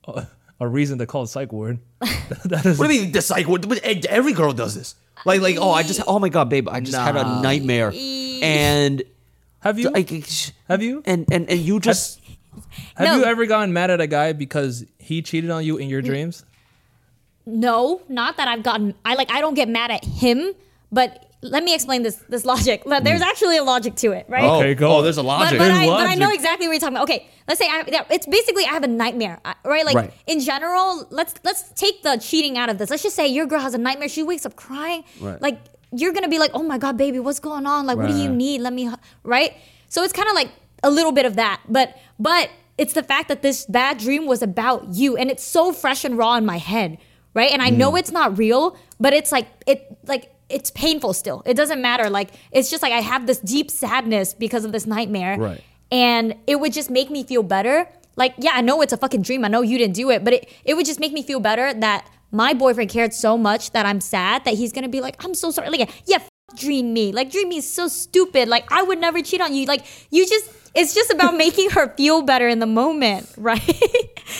[0.07, 0.27] a,
[0.59, 1.79] a reason to call a psych ward.
[2.45, 3.47] that is What do you mean the psych?
[3.47, 4.95] What, what- every girl does this.
[5.25, 9.01] Like like oh, I just oh my god, babe, I just had a nightmare, and
[9.61, 10.09] have you like
[10.67, 12.19] have you and and and you just
[12.95, 13.17] have No.
[13.17, 16.43] you ever gotten mad at a guy because he cheated on you in your dreams?
[17.45, 18.95] No, not that I've gotten.
[19.03, 19.31] I like.
[19.31, 20.53] I don't get mad at him,
[20.91, 22.83] but let me explain this this logic.
[22.85, 23.29] There's hmm.
[23.29, 24.43] actually a logic to it, right?
[24.43, 25.57] oh, Okay, go oh, there's a But, logic.
[25.59, 27.03] but, There's I, but I know exactly what you're talking about.
[27.03, 29.85] Okay, let's say I, yeah, it's basically I have a nightmare, right?
[29.85, 30.13] Like Right.
[30.27, 32.89] in general, let's let's take the cheating out of this.
[32.89, 34.09] Let's just say your girl has a nightmare.
[34.09, 35.03] She wakes up crying.
[35.21, 35.41] Right.
[35.41, 35.59] Like
[35.91, 37.85] you're gonna be like, oh my god, baby, what's going on?
[37.85, 38.61] Like, what do you need?
[38.61, 38.89] Let me,
[39.23, 39.53] right?
[39.89, 40.49] So it's kind of like
[40.83, 44.41] a little bit of that, but but it's the fact that this bad dream was
[44.41, 46.97] about you, and it's so fresh and raw in my head,
[47.35, 47.51] right?
[47.51, 47.77] And I Mm.
[47.77, 51.43] know it's not real, but it's like it like it's painful still.
[51.45, 52.09] It doesn't matter.
[52.09, 55.37] Like it's just like I have this deep sadness because of this nightmare.
[55.37, 55.61] Right.
[55.91, 57.87] And it would just make me feel better.
[58.15, 59.43] Like, yeah, I know it's a fucking dream.
[59.45, 61.73] I know you didn't do it, but it, it would just make me feel better
[61.73, 65.33] that my boyfriend cared so much that I'm sad that he's gonna be like, I'm
[65.35, 65.69] so sorry.
[65.69, 67.11] Like, yeah, f- dream me.
[67.11, 68.47] Like, dream me is so stupid.
[68.47, 69.65] Like, I would never cheat on you.
[69.65, 73.61] Like, you just, it's just about making her feel better in the moment, right?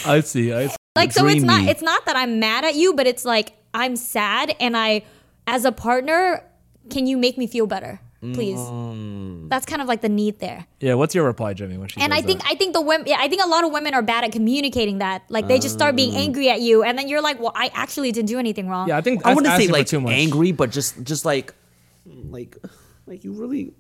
[0.06, 0.54] I see.
[0.54, 0.76] I see.
[0.96, 3.96] Like so it's not it's not that i'm mad at you but it's like i'm
[3.96, 5.02] sad and i
[5.48, 6.44] as a partner
[6.90, 8.00] can you make me feel better
[8.34, 9.48] please mm.
[9.50, 10.96] that's kind of like the need there Yeah.
[10.96, 11.78] What's your reply, Jimmy?
[11.78, 12.52] When she and i think that?
[12.52, 14.98] i think the women yeah i think a lot of women are bad at communicating
[14.98, 16.20] that like they just start being oh.
[16.20, 18.98] angry at you and then you're like well i actually didn't do anything wrong yeah,
[18.98, 20.14] I think I that's wouldn't say like too much.
[20.14, 21.54] angry, but just just like
[22.30, 22.58] like
[23.06, 23.74] like you really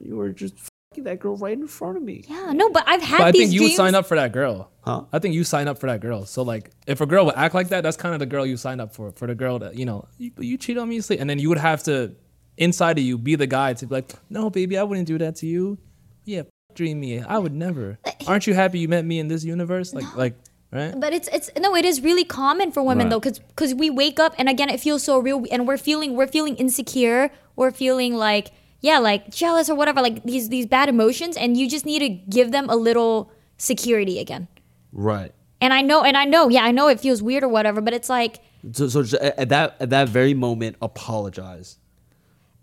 [0.00, 0.54] you were just
[0.98, 2.24] fucking that girl right in front of me.
[2.28, 4.32] yeah no but i've had But I think you dreams would sign up for that
[4.32, 4.70] girl.
[4.82, 5.04] Huh?
[5.12, 6.24] I think you sign up for that girl.
[6.24, 8.56] So like, if a girl would act like that, that's kind of the girl you
[8.56, 9.12] sign up for.
[9.12, 11.50] For the girl that you know, you, you cheat on me, sleep, and then you
[11.50, 12.14] would have to,
[12.56, 15.36] inside of you, be the guy to be like, no, baby, I wouldn't do that
[15.36, 15.76] to you.
[16.24, 17.20] Yeah, f- dream me.
[17.20, 17.98] I would never.
[18.26, 19.92] Aren't you happy you met me in this universe?
[19.92, 20.34] Like, like,
[20.72, 20.98] right?
[20.98, 23.10] but it's it's no it is really common for women Right.
[23.10, 26.16] though because because we wake up and again it feels so real and we're feeling
[26.16, 30.88] we're feeling insecure we're feeling like yeah like jealous or whatever like these these bad
[30.88, 34.46] emotions and you just need to give them a little security again
[34.92, 35.32] Right.
[35.60, 37.92] and i know and i know yeah i know it feels weird or whatever but
[37.92, 38.40] it's like
[38.72, 41.78] So, so just at at that at that very moment, apologize.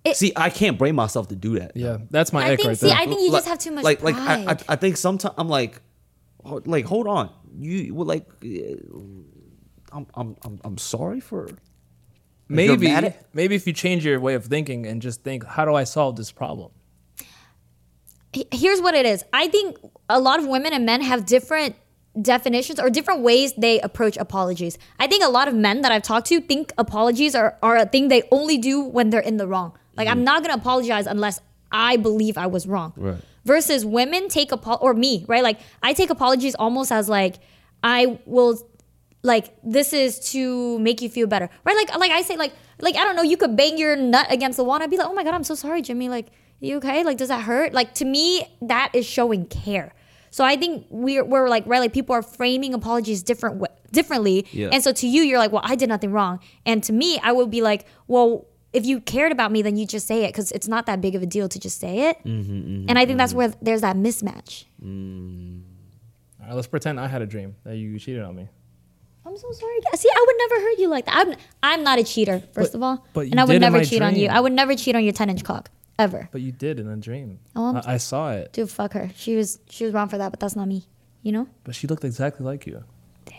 [0.03, 1.71] It- see, I can't bring myself to do that.
[1.73, 2.97] Yeah, that's my I think- right see, there.
[3.03, 4.63] I think you Like- just have too much like like I, I pride.
[4.73, 5.81] I think sometimes I'm like
[6.43, 8.27] oh, like hold on you well, like
[9.91, 11.57] I'm I'm I'm I'm sorry for you're
[12.47, 15.65] maybe, mad at- maybe if you change your way of thinking and just think, how
[15.65, 16.71] do I solve this problem?
[18.51, 19.23] here's what it is.
[19.33, 19.77] I think
[20.09, 21.75] a lot of women and men have different
[22.21, 24.77] definitions or different ways they approach apologies.
[24.99, 27.85] I think a lot of men that i've talked to think apologies are, are a
[27.85, 29.77] thing they only do when they're in the wrong.
[29.97, 30.23] Like i'm mm.
[30.23, 31.41] not going to apologize unless
[31.73, 32.93] i believe i was wrong.
[32.95, 33.17] Right.
[33.43, 35.43] versus women take apo- or me right?
[35.43, 37.35] Like i take apologies almost as like
[37.83, 38.65] i will
[39.25, 41.75] like this is to make you feel better right?
[41.75, 44.57] Like like i say like like i don't know you could bang your nut against
[44.57, 46.09] the wall and i'd be like oh my god i'm so sorry jimmy.
[46.09, 46.27] Like
[46.59, 47.03] you okay?
[47.03, 47.73] Like does that hurt?
[47.73, 49.93] Like to me that is showing care.
[50.31, 54.45] So i think we're, we're like right like people are framing apologies different wa- differently.
[54.51, 54.69] Yeah.
[54.71, 56.39] and so to you you're like well i did nothing wrong.
[56.65, 59.85] And to me i would be like well if you cared about me then you
[59.85, 62.17] just say it because it's not that big of a deal to just say it.
[62.19, 62.51] Mm-hmm.
[62.51, 63.51] mm-hmm and i think that's mm-hmm.
[63.51, 64.65] where there's that mismatch.
[64.83, 65.61] Mm.
[66.41, 68.47] All right, let's pretend I had a dream that you cheated on me.
[69.25, 69.73] I'm so sorry.
[69.95, 71.15] See, I would never hurt you like that.
[71.27, 73.83] I'm I'm not a cheater, first But- of all, but you and I would never
[73.83, 74.27] cheat on you.
[74.29, 76.29] I would never cheat on your 10 inch cock ever.
[76.31, 77.39] But you did in a dream.
[77.55, 78.53] Oh, I'm- I, I saw it.
[78.53, 79.09] Dude, fuck her.
[79.15, 80.85] She was she was wrong for that, but that's not me.
[81.23, 81.47] You know?
[81.63, 82.83] But she looked exactly like you.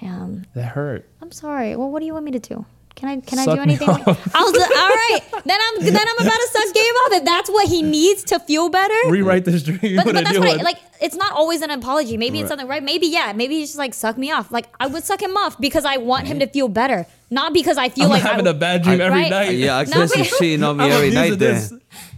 [0.00, 0.44] Damn.
[0.54, 1.08] That hurt.
[1.22, 1.76] I'm sorry.
[1.76, 2.66] Well, what do you want me to do?
[2.96, 3.88] Can I can I do anything?
[3.90, 5.20] I was like, all right.
[5.44, 7.12] Then I'm then I'm about to suck game off.
[7.12, 8.94] If that's what he needs to feel better.
[9.08, 9.96] Rewrite this dream.
[9.96, 10.78] But, but that's do what I, like.
[10.98, 12.16] It's not always an apology.
[12.16, 12.82] Maybe it's something right.
[12.82, 13.34] Maybe yeah.
[13.34, 14.50] Maybe he's just like suck me off.
[14.50, 17.76] Like I would suck him off because I want him to feel better, not because
[17.76, 19.30] I feel like I'm like having I, a bad dream I- every Right?
[19.30, 19.50] night.
[19.56, 21.38] Yeah, I No, guess but- he's cheating on me every night.
[21.38, 21.72] Then this.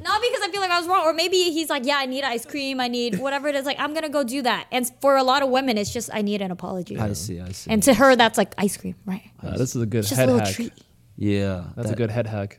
[0.09, 2.24] Not because I feel like I was wrong, or maybe he's like, yeah, I need
[2.24, 2.80] ice cream.
[2.80, 3.64] I need whatever it is.
[3.66, 4.66] Like I'm gonna go do that.
[4.72, 6.98] And for a lot of women, it's just I need an apology.
[6.98, 7.40] I see.
[7.40, 7.70] I see.
[7.70, 9.22] And to her, that's like ice cream, right?
[9.42, 10.54] Uh, this is a good It's just a head hack.
[10.54, 10.72] treat.
[11.16, 12.59] yeah, That's a good head hack.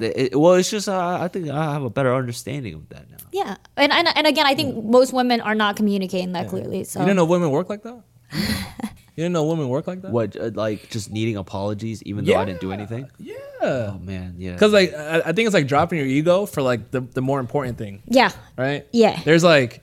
[0.00, 3.10] th- it- well, it's just uh, I think I have a better understanding of that
[3.10, 3.16] now.
[3.32, 6.84] Yeah, and and, and again, I think most women are not communicating that clearly.
[6.84, 8.00] So You didn't know women work like that?
[9.18, 10.12] you didn't know women work like that?
[10.12, 13.10] What uh, like just needing apologies even though I didn't do anything?
[13.18, 13.34] Yeah.
[13.60, 14.52] Oh man, yeah.
[14.52, 17.40] Because like I, I think it's like dropping your ego for like the, the more
[17.40, 18.86] important thing, yeah, right?
[18.92, 19.20] Yeah.
[19.24, 19.82] There's like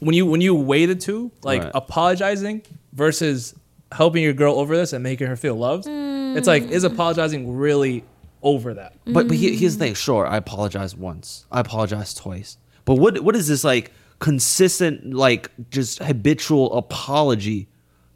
[0.00, 1.72] when you when you weigh the two, like Right.
[1.74, 2.62] apologizing
[2.94, 3.54] versus
[3.92, 5.84] helping your girl over this and making her feel loved.
[5.86, 8.04] It's like is apologizing really
[8.42, 8.94] over that?
[9.04, 9.94] But but he- here's the thing.
[9.94, 11.44] Sure, I apologize once.
[11.52, 12.56] I apologize twice.
[12.86, 17.68] But what what is this like consistent like just habitual apology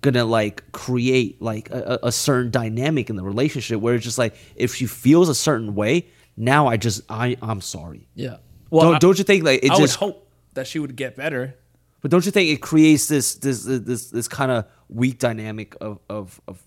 [0.06, 4.18] gonna like create like a, a a certain dynamic in the relationship where it's just
[4.24, 5.92] like if she feels a certain way,
[6.36, 8.08] now I just I I'm sorry.
[8.14, 8.36] Yeah.
[8.70, 11.16] don't, I- don't you think like it I just would hope that she would get
[11.16, 11.54] better.
[12.00, 15.98] but don't you think it creates this this this this kind of weak dynamic of
[16.08, 16.62] of of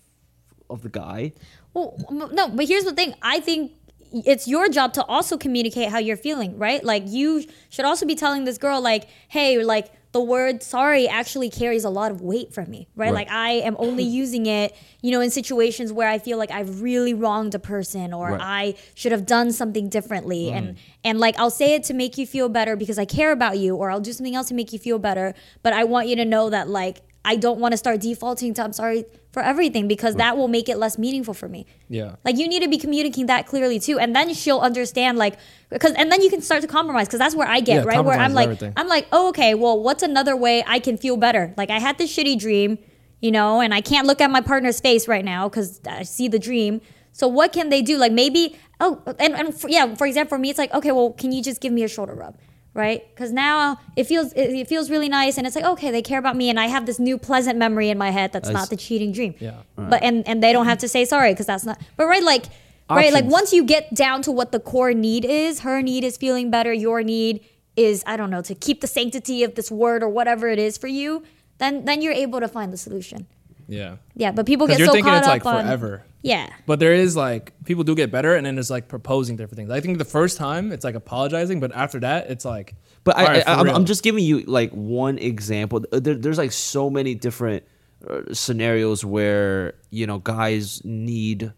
[0.68, 1.32] of the guy?
[1.74, 3.14] Well, no, but here's the thing.
[3.22, 3.72] I think
[4.12, 6.82] it's your job to also communicate how you're feeling, right?
[6.84, 11.50] Like you should also be telling this girl, like, hey, like the word sorry actually
[11.50, 13.06] carries a lot of weight for me, right?
[13.06, 13.14] Right.
[13.14, 16.82] Like I am only using it, you know, in situations where I feel like I've
[16.82, 18.40] really wronged a person or Right.
[18.40, 20.50] I should have done something differently.
[20.50, 20.78] And mm.
[21.04, 23.76] and like I'll say it to make you feel better because I care about you,
[23.76, 25.34] or I'll do something else to make you feel better.
[25.62, 28.64] But I want you to know that like I don't want to start defaulting to
[28.64, 31.66] I'm sorry for everything because that will make it less meaningful for me.
[31.88, 32.16] Yeah.
[32.24, 35.18] Like you need to be communicating that clearly too, and then she'll understand.
[35.18, 37.06] Like, because and then you can start to compromise.
[37.06, 38.72] Because that's where I get Yeah, right, where I'm like, everything.
[38.76, 41.54] I'm like, oh, okay, well, what's another way I can feel better?
[41.56, 42.78] Like I had this shitty dream,
[43.20, 46.26] you know, and I can't look at my partner's face right now because I see
[46.28, 46.80] the dream.
[47.12, 47.98] So what can they do?
[47.98, 51.12] Like maybe, oh, and, and for, yeah, for example, for me, it's like, okay, well,
[51.12, 52.36] can you just give me a shoulder rub?
[52.72, 56.02] Right, because now it feels it, it feels really nice, and it's like okay, they
[56.02, 58.52] care about me, and I have this new pleasant memory in my head that's I
[58.52, 59.34] not s- the cheating dream.
[59.40, 59.62] Yeah.
[59.74, 61.80] But and and they don't have to say sorry because that's not.
[61.96, 62.44] But right, like
[62.88, 66.16] right, like once you get down to what the core need is, her need is
[66.16, 66.72] feeling better.
[66.72, 67.44] Your need
[67.74, 70.78] is I don't know to keep the sanctity of this word or whatever it is
[70.78, 71.24] for you.
[71.58, 73.26] Then then you're able to find the solution.
[73.66, 73.96] Yeah.
[74.14, 76.04] Yeah, but people get you're so thinking caught it's up like on forever.
[76.22, 76.50] Yeah.
[76.66, 79.70] But there is like people do get better, and then it's like proposing different things.
[79.70, 82.74] I think the first time it's like apologizing, but after that it's like.
[83.04, 83.76] But I, all right, I, for I'm.
[83.76, 85.84] I'm just giving you like one example.
[85.90, 87.64] There, there's like so many different
[88.08, 91.52] uh, scenarios where you know guys need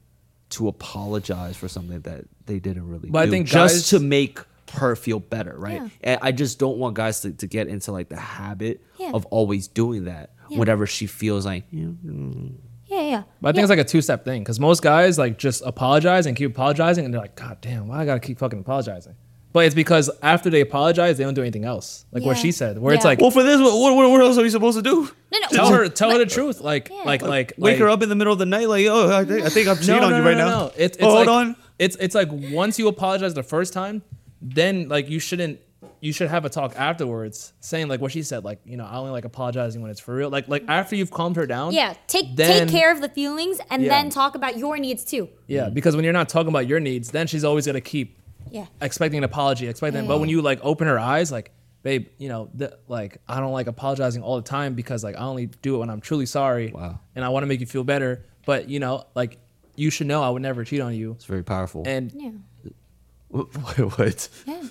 [0.50, 4.38] to apologize for something that they didn't really But I think just guys- to make
[4.74, 5.80] her feel better, right?
[5.82, 5.88] Yeah.
[6.02, 9.10] And I just don't want guys to, to get into like the habit Yeah.
[9.14, 10.58] of always doing that Yeah.
[10.58, 12.52] whenever she feels like "Yeah, mm."
[12.92, 13.22] Yeah, yeah.
[13.40, 13.62] But I think yeah.
[13.62, 17.06] it's like a two step thing because most guys like just apologize and keep apologizing,
[17.06, 19.16] and they're like, God damn, why I gotta keep fucking apologizing?
[19.54, 22.06] But it's because after they apologize, they don't do anything else.
[22.10, 24.44] Like what she said, where it's like, well, for this, what, what, what else are
[24.44, 25.10] you supposed to do?
[25.30, 25.48] no, no.
[25.48, 26.62] tell her, tell her the truth.
[26.62, 27.02] Like, Yeah.
[27.04, 29.26] like, like, Wake like- her up in the middle of the night, like, oh, I
[29.26, 30.70] think, I think I'm cheating on you right now.
[30.74, 31.56] It's, it's oh, like, hold on.
[31.78, 34.02] It's it's like once you apologize the first time,
[34.40, 35.60] then like you shouldn't
[36.00, 38.96] you should have a talk afterwards saying like what she said, like, you know, I
[38.96, 40.30] only like apologizing when it's for real.
[40.30, 41.72] Like like after you've calmed her down.
[41.72, 43.88] Yeah, take then- take care of the feelings and Yeah.
[43.90, 45.28] then talk about your needs too.
[45.46, 45.74] Yeah, mm-hmm.
[45.74, 48.18] because when you're not talking about your needs, then she's always gonna keep
[48.50, 48.66] Yeah.
[48.80, 50.02] expecting an apology, expecting.
[50.02, 51.52] Yeah, but when you like open her eyes, like,
[51.82, 55.20] babe, you know, th- like I don't like apologizing all the time because like I
[55.24, 56.70] only do it when I'm truly sorry.
[56.72, 57.00] Wow.
[57.16, 59.38] And I want to make you feel better, but you know, like
[59.74, 61.12] you should know I would never cheat on you.
[61.12, 61.82] It's very powerful.
[61.86, 62.30] And Yeah.
[63.32, 63.78] What?
[63.98, 64.28] what?
[64.46, 64.62] Yeah.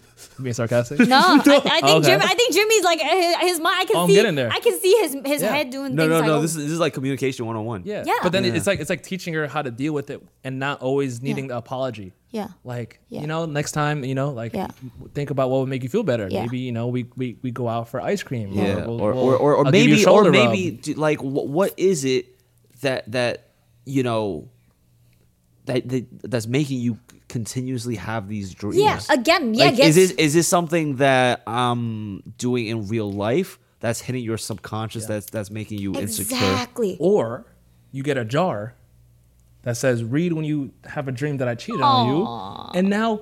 [0.41, 0.99] being sarcastic.
[0.99, 1.45] No, I, I think
[1.83, 2.01] Okay.
[2.07, 2.23] Jimmy.
[2.23, 3.75] I think Jimmy's like uh, his, his mind.
[3.79, 4.13] I can Oh, I'm see.
[4.15, 4.49] getting there.
[4.51, 5.51] I can see his his Yeah.
[5.55, 6.09] head doing No, things.
[6.11, 6.37] no, like, no.
[6.37, 7.81] oh, This is this is like communication one on one.
[7.85, 8.03] Yeah.
[8.05, 8.13] Yeah.
[8.23, 8.53] But then Yeah.
[8.53, 11.47] it's like it's like teaching her how to deal with it and not always needing
[11.47, 12.13] the apology.
[12.29, 12.49] Yeah.
[12.63, 13.21] Like Yeah.
[13.21, 14.67] you know, next time you know, like Yeah.
[15.13, 16.27] think about what would make you feel better.
[16.29, 16.43] Yeah.
[16.43, 18.53] Maybe you know we, we we go out for ice cream.
[18.53, 20.71] Yeah, we'll- or, we'll- or, or, or I'll give you a maybe, or shoulder maybe,
[20.71, 22.27] do- like, what, what is it
[22.81, 23.47] that that
[23.85, 24.49] you know
[25.65, 26.97] that, that that's making you
[27.31, 28.77] continuously have these dreams?
[28.77, 33.11] Yeah, again, yeah, Like, guess- is this is this something that I'm doing in real
[33.11, 35.05] life that's hitting your subconscious?
[35.07, 36.35] That's that's making you insecure.
[36.37, 36.97] exactly.
[36.99, 37.45] Or
[37.91, 38.75] you get a jar
[39.63, 42.27] that says read when you have a dream that I cheated on you.
[42.79, 43.21] And now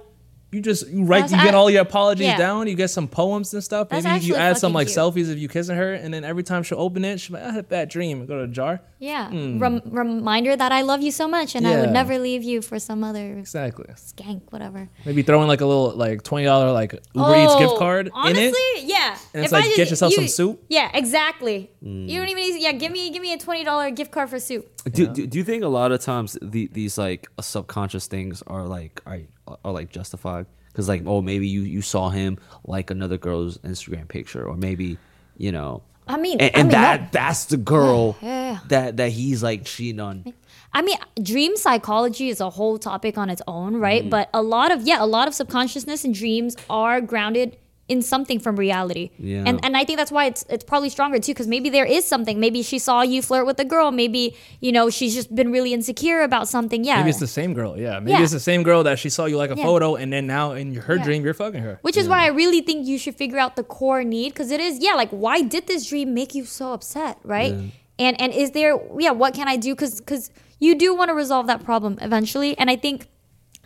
[0.52, 2.38] you just you write That's you get a- all your apologies yeah.
[2.38, 2.68] down.
[2.68, 3.90] You get some poems and stuff.
[3.90, 4.98] That's Maybe you add some like cute.
[4.98, 7.52] selfies of you kissing her, and then every time she'll open it, she's like, "I
[7.52, 8.81] had a bad dream." Go to a jar.
[9.00, 9.30] Yeah.
[9.30, 9.60] Hmm.
[9.60, 12.80] Rem- reminder that I love you so much and I would never leave you for
[12.80, 13.86] some other Exactly.
[13.96, 14.90] skank, whatever.
[15.06, 18.10] Maybe throw in like a little like twenty dollar like Uber Eats gift oh, card
[18.14, 18.84] Oh, honestly, in it.
[18.84, 19.18] yeah.
[19.34, 20.64] And it's like, get yourself some soup.
[20.68, 21.72] Yeah, exactly.
[21.82, 22.08] You hmm.
[22.08, 22.62] don't even need.
[22.62, 24.70] Yeah, give me give me a twenty dollar gift card for soup.
[24.92, 28.64] Do, do, do you think a lot of times the, these like subconscious things are
[28.64, 29.22] like are,
[29.64, 30.46] are like justified?
[30.68, 34.98] Because like oh maybe you you saw him like another girl's Instagram picture or maybe
[35.38, 38.60] you know I mean, and, I mean, that that- that's the girl Yeah, yeah.
[38.68, 40.34] that that he's like cheating on.
[40.73, 44.02] I mean, dream psychology is a whole topic on its own, right?
[44.02, 44.10] Mm-hmm.
[44.10, 47.57] But a lot of yeah, a lot of subconsciousness and dreams are grounded
[47.90, 49.10] in something from reality.
[49.18, 49.44] Yeah.
[49.45, 52.06] And and I think that's why it's it's probably stronger too, because maybe there is
[52.06, 52.40] something.
[52.40, 53.91] Maybe she saw you flirt with a girl.
[53.91, 56.84] Maybe you know she's just been really insecure about something.
[56.84, 56.98] Yeah.
[56.98, 57.78] Maybe it's the same girl.
[57.78, 57.99] Yeah.
[57.99, 58.24] Maybe Yeah.
[58.24, 59.64] it's the same girl that she saw you like a Yeah.
[59.64, 61.03] photo, and then now in her Yeah.
[61.03, 61.80] dream you're fucking her.
[61.82, 64.60] Which is why I really think you should figure out the core need because it
[64.61, 67.53] is yeah like why did this dream make you so upset right
[67.98, 70.30] and and is there yeah what can I do because because
[70.60, 73.07] you do want to resolve that problem eventually and I think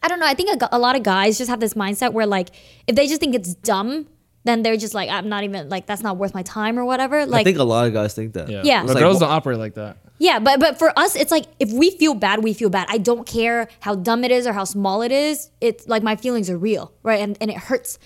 [0.01, 2.25] I don't know I think a, a lot of guys just have this mindset where
[2.25, 2.49] like
[2.87, 4.07] if they just think it's dumb
[4.43, 7.25] then they're just like I'm not even like that's not worth my time or whatever
[7.25, 8.49] Like I think a lot of guys think that.
[8.49, 8.61] Yeah.
[8.63, 8.83] Yeah.
[8.85, 9.97] But like, girls don't operate like that.
[10.19, 12.87] yeah, but but for us, it's like if we feel bad, we feel bad.
[12.89, 15.49] I don't care how dumb it is or how small it is.
[15.61, 17.19] It's like my feelings are real, right?
[17.21, 17.99] And and it hurts.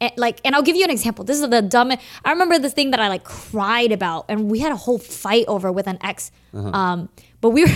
[0.00, 1.24] And like, and I'll give you an example.
[1.24, 2.02] This is the dumbest.
[2.24, 5.44] I remember this thing that I like cried about, and we had a whole fight
[5.46, 6.32] over with an ex.
[6.52, 6.68] Uh-huh.
[6.68, 7.08] Um,
[7.44, 7.70] but we were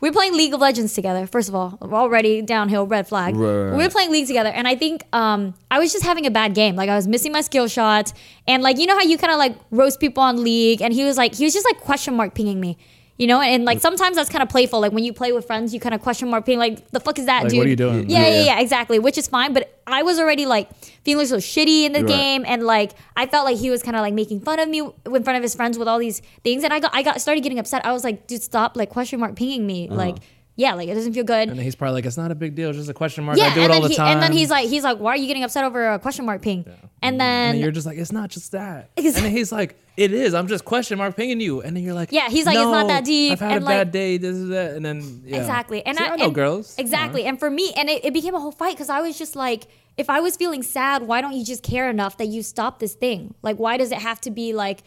[0.00, 1.28] we were playing League of Legends together.
[1.28, 3.36] First of all, we're already downhill, red flag.
[3.36, 6.30] Right, We were playing League together, and I think um, I was just having a
[6.30, 6.74] bad game.
[6.74, 8.14] Like I was missing my skill shots,
[8.48, 11.04] and like you know how you kind of like roast people on League, and he
[11.04, 12.76] was like he was just like question mark pinging me.
[13.22, 14.80] You know, and like sometimes that's kind of playful.
[14.80, 17.20] Like when you play with friends, you kind of question mark ping, like the fuck
[17.20, 17.58] is that, Like, dude?
[17.58, 18.10] what are you doing?
[18.10, 18.44] Yeah, yeah, Yeah.
[18.46, 18.98] yeah, exactly.
[18.98, 20.68] Which is fine, but I was already like
[21.04, 22.08] feeling so shitty in the Right.
[22.08, 24.80] game, and like I felt like he was kind of like making fun of me
[24.80, 27.42] in front of his friends with all these things, and I got I got started
[27.42, 27.86] getting upset.
[27.86, 29.96] I was like, dude, stop like question mark pinging me, uh-huh.
[29.96, 30.16] like
[30.56, 31.48] yeah, like it doesn't feel good.
[31.48, 33.38] And then he's probably like, it's not a big deal, it's just a question mark.
[33.38, 34.12] Yeah, I do it and all then, the he, time.
[34.14, 36.42] and then he's like, he's like, why are you getting upset over a question mark
[36.42, 36.64] ping?
[36.66, 38.90] And and then, then you're just like, it's not just that.
[38.96, 40.34] Ex- And then he's like, it is.
[40.34, 41.60] I'm just question mark pinging you.
[41.60, 43.66] And then you're like, Yeah, he's like, it's not that deep," I've had and a
[43.68, 44.16] bad day.
[44.18, 44.74] This is that.
[44.74, 45.38] And then yeah.
[45.38, 45.84] Exactly.
[45.84, 46.72] And See, I, I know and- girls.
[46.72, 46.82] Uh-huh.
[46.82, 47.24] Exactly.
[47.24, 49.64] And for me, and it, it became a whole fight because I was just like,
[49.96, 52.94] if I was feeling sad, why don't you just care enough that you stop this
[52.94, 53.34] thing?
[53.42, 54.82] Like, why does it have to be like,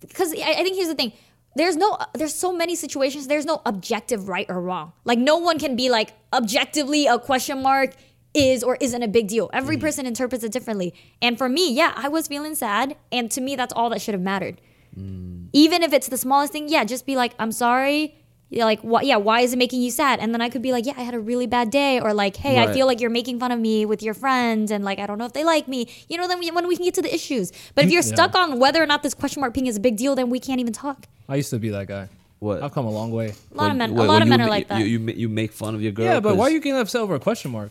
[0.00, 1.12] because I, I think here's the thing.
[1.54, 3.28] There's no, there's so many situations.
[3.28, 4.92] There's no objective right or wrong.
[5.04, 7.94] Like, no one can be like objectively a question mark
[8.34, 9.50] is or isn't a big deal.
[9.52, 9.84] Every mm-hmm.
[9.84, 10.94] person interprets it differently.
[11.20, 12.96] And for me, yeah, I was feeling sad.
[13.10, 14.60] And to me, that's all that should have mattered
[14.98, 15.48] mm.
[15.52, 18.16] even if it's the smallest thing, yeah, just be like, I'm sorry.
[18.50, 19.06] You're like, what?
[19.06, 20.20] Yeah, why is it making you sad?
[20.20, 22.36] And then I could be like, yeah, I had a really bad day, or like,
[22.36, 25.06] hey, I feel like you're making fun of me with your friends, and like, I
[25.06, 25.88] don't know if they like me.
[26.10, 27.50] You know, then we, when we can get to the issues.
[27.74, 29.96] But if you're stuck on whether or not this question mark ping is a big
[29.96, 31.06] deal, then we can't even talk.
[31.30, 32.10] I used to be that guy.
[32.40, 32.62] What?
[32.62, 33.32] I've come a long way.
[33.52, 34.84] A lot of men, Wait, a lot of you men ma- are like that.
[34.84, 36.04] You, ma- you make fun of your girl.
[36.04, 37.70] Yeah, but why are you getting upset over a question mark?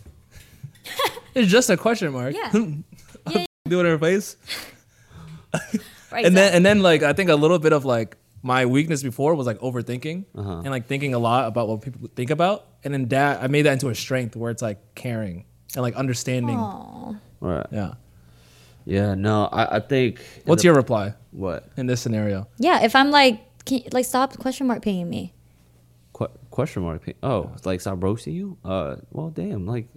[1.35, 2.35] it's just a question mark.
[2.35, 4.35] yeah, Do it in her face.
[6.11, 6.25] right.
[6.25, 9.35] and then and then like I think a little bit of like my weakness before
[9.35, 10.51] was like overthinking Uh-huh.
[10.51, 13.63] and like thinking a lot about what people think about, and then that I made
[13.63, 15.45] that into a strength where it's like caring
[15.75, 16.57] and like understanding.
[17.39, 17.65] Right.
[17.71, 17.93] Yeah.
[18.85, 19.13] Yeah.
[19.15, 20.21] No, I, I think.
[20.45, 21.69] What's the- your reply what?
[21.77, 22.47] in this scenario?
[22.57, 25.33] yeah, if I'm like, can, like, stop question mark pinging me.
[26.13, 27.03] Qu- question mark?
[27.23, 28.57] Oh, it's like stop roasting you?
[28.65, 29.65] Uh, well, damn.
[29.67, 29.87] Like,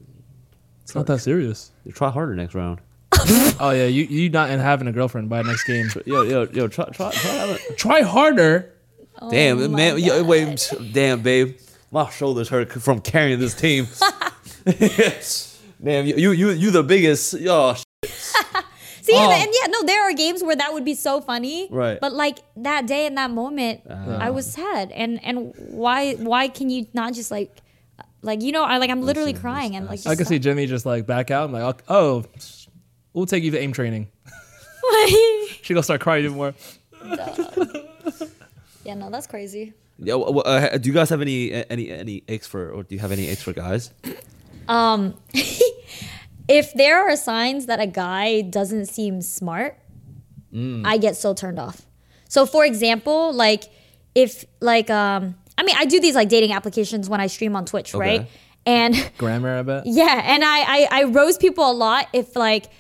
[0.85, 1.73] It's not that serious.
[1.85, 2.81] You try harder next round.
[3.61, 5.89] Oh yeah, you you not having a girlfriend by next game.
[6.05, 7.31] Yo, yo, yo, try, try, try.
[7.31, 8.73] having- Try harder.
[9.21, 9.99] Oh damn, Oh my man.
[9.99, 10.27] Yo, God.
[10.29, 11.57] wait, damn, babe.
[11.91, 13.87] My shoulders hurt from carrying this team.
[15.83, 17.35] damn, you, you, you, you the biggest.
[17.35, 17.75] Oh, yo,
[19.03, 19.31] See, Oh.
[19.31, 21.69] and, and yeah, no, there are games where that would be so funny.
[21.71, 22.01] Right.
[22.01, 24.17] But like that day in that moment, ah.
[24.19, 24.91] I was sad.
[24.93, 27.61] And and why why can you not just like
[28.25, 30.67] like you know, I like I'm literally Listen, crying and like I can see Jimmy
[30.67, 31.45] just like back out.
[31.45, 32.25] I'm like, oh,
[33.13, 34.09] we'll take you to aim training.
[35.63, 36.55] She gonna start crying even more.
[38.85, 39.73] Yeah, no, that's crazy.
[39.99, 43.01] yo, uh, uh, do you guys have any any any icks for, or do you
[43.01, 43.91] have any icks for guys?
[44.69, 45.15] Um
[46.49, 49.79] if there are signs that a guy doesn't seem smart,
[50.85, 51.83] I get so turned off.
[52.29, 53.65] So for example, like
[54.15, 57.65] if like um I mean I do these like dating applications when I stream on
[57.65, 58.29] Twitch, right?
[58.67, 59.83] And Grammar, I bet.
[59.87, 62.71] Yeah, and I, I I roast people a lot if like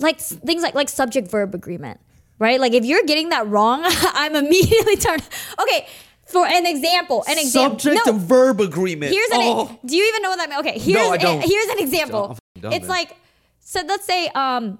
[0.00, 2.00] like things like like subject verb agreement,
[2.38, 2.60] right?
[2.60, 5.22] Like if you're getting that wrong, I'm immediately turned.
[5.60, 5.86] Okay,
[6.26, 7.78] for an example, an example.
[7.78, 9.12] Subject no, verb agreement.
[9.12, 9.40] here's an.
[9.42, 9.78] oh.
[9.84, 10.60] do you even know what that means?
[10.60, 11.42] Okay, here's I don't.
[11.42, 12.38] here's an example.
[12.60, 12.88] Dumb, it's man.
[12.88, 13.16] like
[13.60, 14.78] so let's say um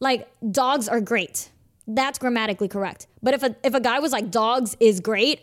[0.00, 1.50] like dogs are great.
[1.86, 3.06] That's grammatically correct.
[3.22, 5.40] But if a if a guy was like dogs is great,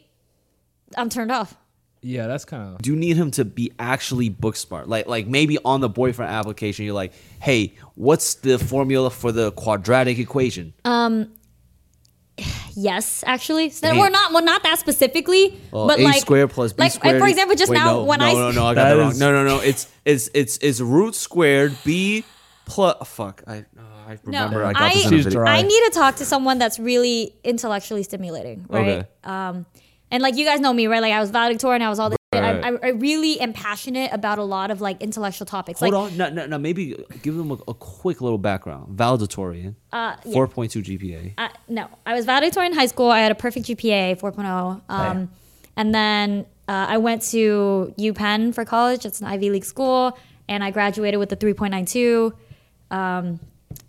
[0.96, 1.56] I'm turned off.
[2.02, 2.82] Yeah, that's kind of.
[2.82, 4.88] Do you need him to be actually book smart?
[4.88, 7.12] Like like maybe on the boyfriend application, you're like,
[7.42, 10.74] hey, what's the formula for the quadratic equation?
[10.86, 11.32] Um,
[12.76, 13.70] yes, actually.
[13.72, 14.00] So Dang.
[14.00, 17.20] we're not well not that specifically, Well, but a like squared plus b like squared.
[17.20, 18.94] for example, just Wait, now no, when no, I no no no I got That
[18.96, 19.18] that wrong.
[19.20, 22.24] No no no it's it's it's it's root squared b
[22.66, 23.64] plus fuck I uh,
[24.08, 25.42] I remember I got I- this in a video.
[25.44, 28.88] I need to talk to someone that's really intellectually stimulating, right?
[29.00, 29.08] Okay.
[29.24, 29.66] Um,
[30.12, 31.02] and like you guys know me, right?
[31.02, 32.18] Like I was valedictorian, I was all this.
[32.34, 32.64] Right.
[32.64, 35.80] I, I, really am passionate about a lot of like intellectual topics.
[35.80, 36.58] Hold like, on, no, no, no.
[36.58, 38.98] Maybe give them a, a quick little background.
[38.98, 40.34] Valedictorian, Uh, yeah.
[40.34, 41.34] four point two GPA.
[41.38, 43.10] I, no, I was valedictorian in high school.
[43.10, 44.82] I had a perfect GPA, 4.0.
[44.90, 45.32] Um,
[45.78, 49.06] and then uh, I went to UPenn for college.
[49.06, 50.18] It's an Ivy League school,
[50.50, 52.34] and I graduated with a 3.92.
[52.92, 53.40] Um,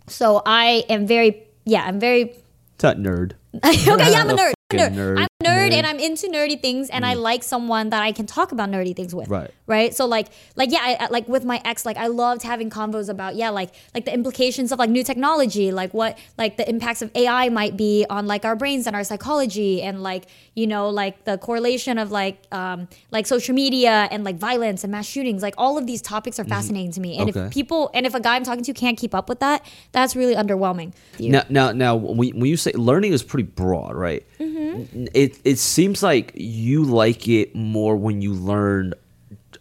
[0.07, 2.35] so I am very, yeah, I'm very
[2.77, 3.33] That nerd.
[3.55, 4.53] okay, yeah, I'm a nerd.
[4.71, 5.19] nerd.
[5.19, 5.73] I'm nerd, Nerd.
[5.73, 8.93] and I'm into nerdy things, and I like someone that I can talk about nerdy
[8.93, 9.29] things with.
[9.29, 9.49] Right.
[9.67, 9.95] Right.
[9.95, 13.35] So like, like yeah, I, like with my ex, like I loved having convos about
[13.35, 17.09] yeah, like like the implications of like new technology, like what like the impacts of
[17.15, 20.25] AI might be on like our brains and our psychology, and like
[20.55, 24.91] you know like the correlation of like um like social media and like violence and
[24.91, 25.41] mass shootings.
[25.41, 27.45] Like all of these topics are fascinating to me, and Okay.
[27.45, 30.17] if people and if a guy I'm talking to can't keep up with that, that's
[30.17, 30.91] really underwhelming.
[31.17, 34.25] Now, now, now, when you, when you say learning is pretty broad, right?
[34.39, 35.05] Mm-hmm.
[35.13, 38.93] It it seems like you like it more when you learn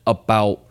[0.07, 0.63] about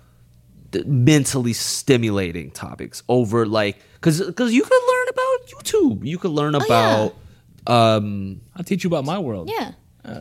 [0.72, 6.32] the mentally stimulating topics over like because because you could learn about YouTube, you could
[6.32, 6.96] learn Oh, yeah.
[7.06, 7.16] about
[7.68, 9.50] um I'll teach you about my world.
[9.50, 9.72] Yeah.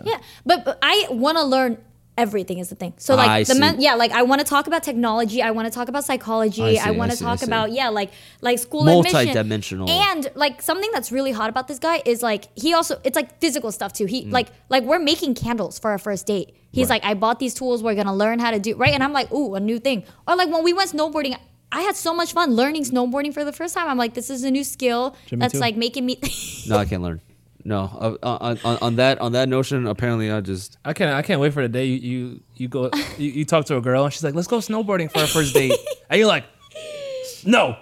[0.04, 0.18] yeah.
[0.44, 1.78] But, but I want to learn
[2.16, 2.94] everything is the thing.
[2.96, 5.66] So like I the men, yeah, like I want to talk about technology, I want
[5.66, 8.10] to talk about psychology, I I want to talk about yeah, like
[8.40, 9.12] like school admission.
[9.12, 9.90] Multi-dimensional.
[9.90, 13.40] And like something that's really hot about this guy is like he also it's like
[13.40, 14.04] physical stuff too.
[14.04, 14.10] Mm.
[14.10, 16.56] He like like we're making candles for our first date.
[16.72, 18.92] He's like I bought these tools, we're going to learn how to do, right?
[18.92, 21.34] And I'm like, "Ooh, a new thing." Or like when we went snowboarding
[21.72, 23.88] I had so much fun learning snowboarding for the first time.
[23.88, 25.58] I'm like, this is a new skill Jimmy that's too.
[25.58, 26.20] like making me.
[26.68, 27.20] no, I can't learn.
[27.66, 31.12] No, uh, on, on, on that on that notion, apparently I just I can't.
[31.12, 33.80] I can't wait for the day you you, you go you, you talk to a
[33.80, 35.72] girl and she's like, "Let's go snowboarding for our first date,"
[36.08, 36.44] and you're like,
[37.44, 37.76] "No."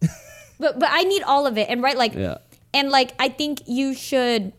[0.60, 2.38] but but I need all of it and right like Yeah.
[2.72, 4.52] and like I think you should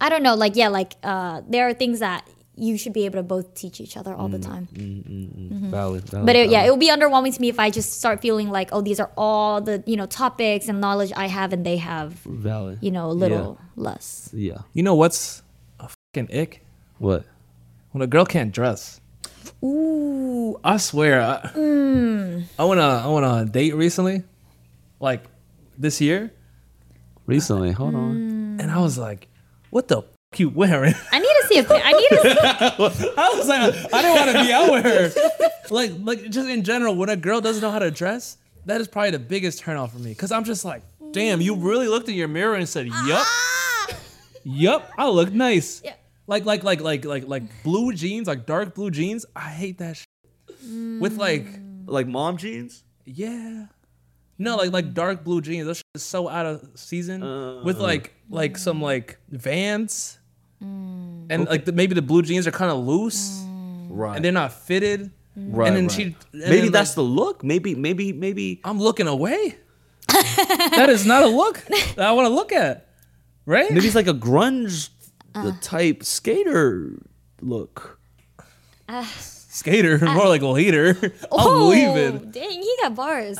[0.00, 2.24] I don't know like yeah like uh there are things that
[2.62, 5.28] you should be able to both teach each other all the mm, time mm, mm,
[5.52, 5.70] mm-hmm.
[5.70, 6.26] valid, valid.
[6.26, 8.68] but it, yeah it will be underwhelming to me if I just start feeling like
[8.72, 12.12] oh these are all the you know topics and knowledge I have and they have
[12.24, 12.78] valid.
[12.80, 14.60] you know a little less Yeah.
[14.76, 15.42] You know what's
[15.80, 16.52] a fucking ick?
[16.98, 17.24] What?
[17.92, 19.00] When a girl can't dress.
[19.64, 21.50] ooh I swear, I,
[22.58, 24.22] I went on I went on a date recently,
[25.00, 25.24] like
[25.78, 26.30] this year,
[27.26, 28.58] Recently, hold on.
[28.60, 29.28] and I was like,
[29.70, 33.34] "What the f- you wearing?" I need to see if I need to see, I
[33.36, 35.50] was like, I didn't want to be out with her.
[35.70, 38.88] Like, like just in general, when a girl doesn't know how to dress, that is
[38.88, 40.14] probably the biggest turnoff for me.
[40.14, 40.82] Cause I'm just like,
[41.12, 43.86] damn, you really looked in your mirror and said, "Yup, ah.
[44.44, 45.94] yup, I look nice." Yeah.
[46.26, 49.26] Like, like, like, like, like, like blue jeans, like dark blue jeans.
[49.34, 49.96] I hate that.
[49.96, 50.06] Shit.
[51.00, 51.72] With like, mm.
[51.86, 52.84] Like mom jeans?
[53.04, 53.66] yeah.
[54.38, 55.66] No, like like dark blue jeans.
[55.66, 57.22] Those shit is so out of season.
[57.22, 57.62] Uh.
[57.64, 60.18] With like like some like Vans,
[60.62, 63.42] and like the, maybe the blue jeans are kind of loose
[63.88, 64.16] Right.
[64.16, 65.10] and they're not fitted.
[65.36, 65.92] right, and then right.
[65.92, 67.44] she and maybe then, that's like, the look.
[67.44, 69.56] Maybe maybe maybe I'm looking away.
[70.08, 71.60] that is not a look
[71.96, 72.88] that I want to look at,
[73.46, 73.70] right?
[73.70, 74.90] maybe it's like a grunge
[75.34, 75.44] Uh.
[75.44, 76.98] the type skater
[77.40, 77.98] look.
[79.10, 80.96] Skater, more like a hater.
[81.02, 82.30] I'm oh leaving.
[82.30, 83.38] dang he got bars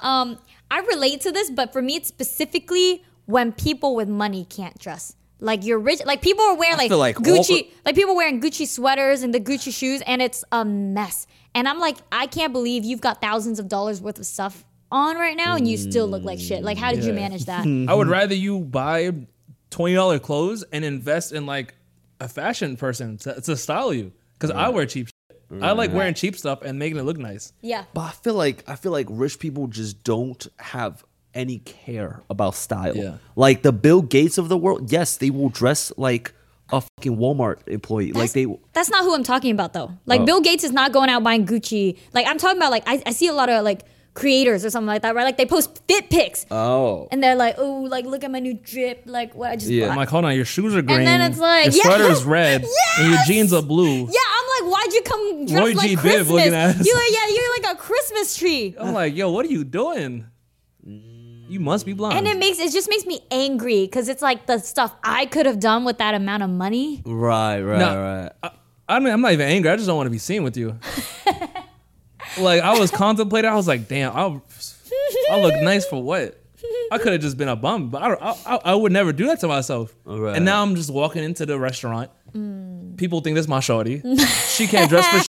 [0.00, 0.38] um
[0.70, 5.14] I relate to this but for me it's specifically when people with money can't dress
[5.42, 8.66] like you're rich like people are wearing like, like all Gucci like people wearing Gucci
[8.66, 12.84] sweaters and the Gucci shoes and it's a mess and I'm like I can't believe
[12.84, 16.22] you've got thousands of dollars worth of stuff on right now and you still look
[16.22, 19.12] like shit like how did you manage that I would rather you buy
[19.70, 21.74] twenty dollar clothes and invest in like
[22.22, 24.12] a fashion person to, to style you.
[24.34, 25.08] Because I wear cheap.
[25.08, 25.62] Shit.
[25.62, 25.94] I like mm.
[25.94, 27.52] wearing cheap stuff and making it look nice.
[27.60, 32.22] yeah But I feel like I feel like rich people just don't have any care
[32.30, 32.96] about style.
[32.96, 33.14] Yeah.
[33.36, 36.32] Like the Bill Gates of the world, yes, they will dress like
[36.70, 38.12] a fucking Walmart employee.
[38.12, 39.92] like That's- they That's not who I'm talking about though.
[40.06, 40.24] Like Oh.
[40.26, 41.98] Bill Gates is not going out buying Gucci.
[42.14, 43.82] Like I'm talking about like I, I see a lot of like
[44.14, 45.24] creators or something like that, right?
[45.24, 47.08] Like they post fit pics Oh.
[47.10, 49.86] and they're like, oh, like look at my new drip, like what I just Yeah.
[49.86, 49.92] bought.
[49.92, 50.98] I'm like, hold on, your shoes are green.
[50.98, 52.64] And then it's like, your sweater yes, is red,
[53.00, 54.00] and your jeans are blue.
[54.00, 55.96] yeah, I'm like, why'd you come dressed Roy like G.
[55.96, 56.30] Biv Christmas?
[56.30, 56.86] looking at us.
[56.86, 58.74] You yeah, you're like a Christmas tree.
[58.78, 60.26] I'm like, yo, what are you doing?
[61.52, 62.16] You must be blind.
[62.16, 65.44] And it makes it just makes me angry because it's like the stuff I could
[65.44, 67.02] have done with that amount of money.
[67.04, 68.32] Right, right, No, right.
[68.42, 69.70] I, I mean, I'm not even angry.
[69.70, 70.78] I just don't want to be seen with you.
[72.38, 73.50] like I was contemplating.
[73.50, 74.42] I was like, damn, I'll,
[75.30, 76.42] I look nice for what?
[76.90, 79.26] I could have just been a bum, but I, I, I, I would never do
[79.26, 79.94] that to myself.
[80.06, 80.36] Right.
[80.36, 82.10] And now I'm just walking into the restaurant.
[82.32, 82.96] Mm.
[82.96, 84.00] People think this my shorty.
[84.48, 85.31] she can't dress for.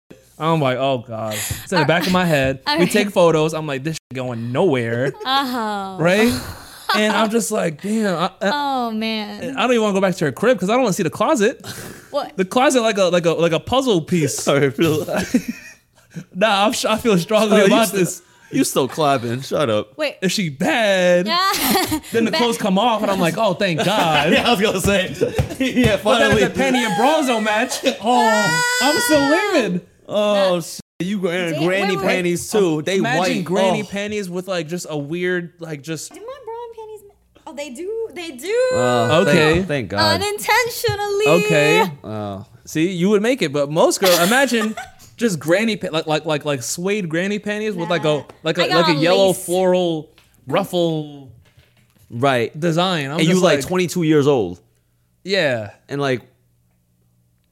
[0.44, 0.54] Shit.
[0.54, 1.34] I'm like, oh god.
[1.34, 2.62] It's in the back of my head.
[2.80, 3.54] We take photos.
[3.54, 5.14] I'm like, this shit going nowhere.
[5.26, 6.32] Oh, Right?
[6.96, 8.16] And I'm just like, damn.
[8.16, 9.58] I, I, oh man.
[9.58, 10.98] I don't even want to go back to her crib because I don't want to
[10.98, 11.66] see the closet.
[12.12, 12.38] What?
[12.38, 14.36] The closet like a like a like a puzzle piece.
[14.44, 15.04] Sorry, Phil.
[16.36, 18.22] Nah, I'm, I feel strongly oh, you, about still, this.
[18.52, 19.42] you still clapping.
[19.42, 19.98] Shut up.
[19.98, 20.18] Wait.
[20.22, 21.52] If she bad, Yeah.
[22.12, 24.32] then the clothes come off, and I'm like, oh, thank God.
[24.32, 25.08] I was gonna say.
[25.58, 29.82] yeah, But then if the penny and bras don't match, oh, I'm still living.
[30.14, 30.80] Oh, shit.
[31.00, 32.14] you wearing Damn, granny wait, wait.
[32.16, 32.82] panties too.
[32.82, 33.46] They Imagine white.
[33.46, 33.86] granny oh.
[33.86, 37.02] panties with like just a weird, like just do my bra and panties?
[37.08, 37.14] ma-
[37.48, 38.10] Oh, they do.
[38.14, 38.70] They do.
[38.74, 39.56] Oh, Okay.
[39.56, 40.22] Thank, thank God.
[40.22, 41.28] Unintentionally.
[41.46, 41.92] okay.
[42.04, 42.46] Oh.
[42.66, 44.76] See, you would make it, but most girls imagine
[45.18, 48.66] just granny pa- like like like like suede granny panties with like a like I
[48.66, 49.46] a got like a a yellow lace.
[49.46, 50.16] floral
[50.48, 51.32] ruffle
[52.10, 52.58] right.
[52.58, 53.06] design.
[53.12, 54.62] I'm and you just like 22 years old,
[55.26, 56.22] yeah and like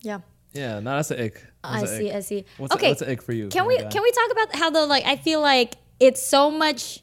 [0.02, 0.20] Yeah.
[0.54, 0.80] yeah.
[0.80, 1.44] No, that's an ick.
[1.64, 2.10] I see.
[2.10, 2.16] ick.
[2.16, 2.46] I see.
[2.58, 2.88] What's okay.
[2.88, 3.48] a, what's an egg for you?
[3.50, 3.90] Can we guy?
[3.90, 4.86] can we talk about how though?
[4.86, 7.02] like I feel like it's so much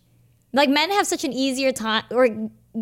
[0.52, 2.28] like men have such an easier time or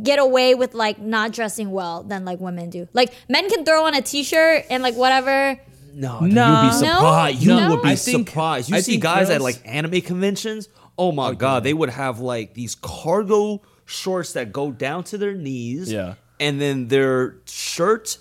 [0.03, 2.89] get away with like not dressing well than like women do.
[2.93, 5.59] Like men can throw on a t-shirt and like whatever.
[5.95, 6.65] no, Nah.
[6.65, 6.95] you'd be No?
[6.95, 7.43] surprised.
[7.43, 7.71] You No?
[7.71, 8.69] would be I think- surprised.
[8.71, 10.69] You I see think guys at like anime conventions.
[10.99, 15.19] Oh my oh, god, they would have like these cargo shorts that go down to
[15.19, 15.91] their knees.
[15.93, 16.15] Yeah.
[16.41, 18.19] and then their shirt.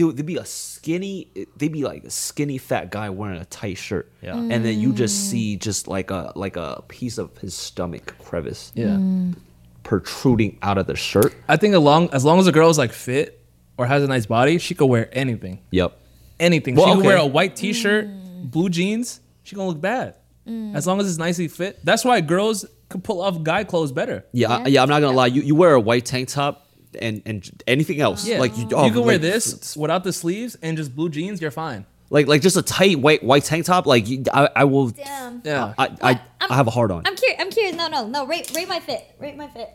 [0.00, 1.28] They would they'd be a skinny.
[1.58, 4.10] They'd be like a skinny fat guy wearing a tight shirt.
[4.22, 4.34] Yeah.
[4.34, 5.30] and then you just mm.
[5.30, 8.96] see just like a like a piece of his stomach crevice Yeah.
[8.96, 9.36] Mm.
[9.82, 11.34] protruding out of the shirt.
[11.48, 13.44] I think along as long as a girl's like fit
[13.76, 15.60] or has a nice body, she could wear anything.
[15.70, 15.98] Yep.
[16.38, 16.76] Anything.
[16.76, 17.08] Well, she could okay.
[17.08, 18.50] wear a white t-shirt, mm.
[18.50, 19.20] blue jeans.
[19.42, 20.14] She gonna look bad.
[20.46, 21.78] As long as it's nicely fit.
[21.84, 24.24] That's why girls could pull off guy clothes better.
[24.32, 24.82] Yeah, I, yeah.
[24.82, 25.26] I'm not gonna lie.
[25.26, 28.26] You you wear a white tank top and and anything else.
[28.26, 28.38] Yeah.
[28.38, 31.40] like you, you oh, can wear this without the sleeves and just blue jeans.
[31.40, 31.86] You're fine.
[32.10, 33.86] like like just a tight white white tank top.
[33.86, 34.88] Like you, I I will.
[34.88, 35.42] Damn.
[35.44, 35.74] Yeah.
[35.78, 37.02] I I, I'm- I have a hard on.
[37.06, 37.40] I'm curious.
[37.40, 37.76] I'm curious.
[37.76, 38.26] No, no, no.
[38.26, 39.04] Rate rate my fit.
[39.18, 39.70] Rate my fit.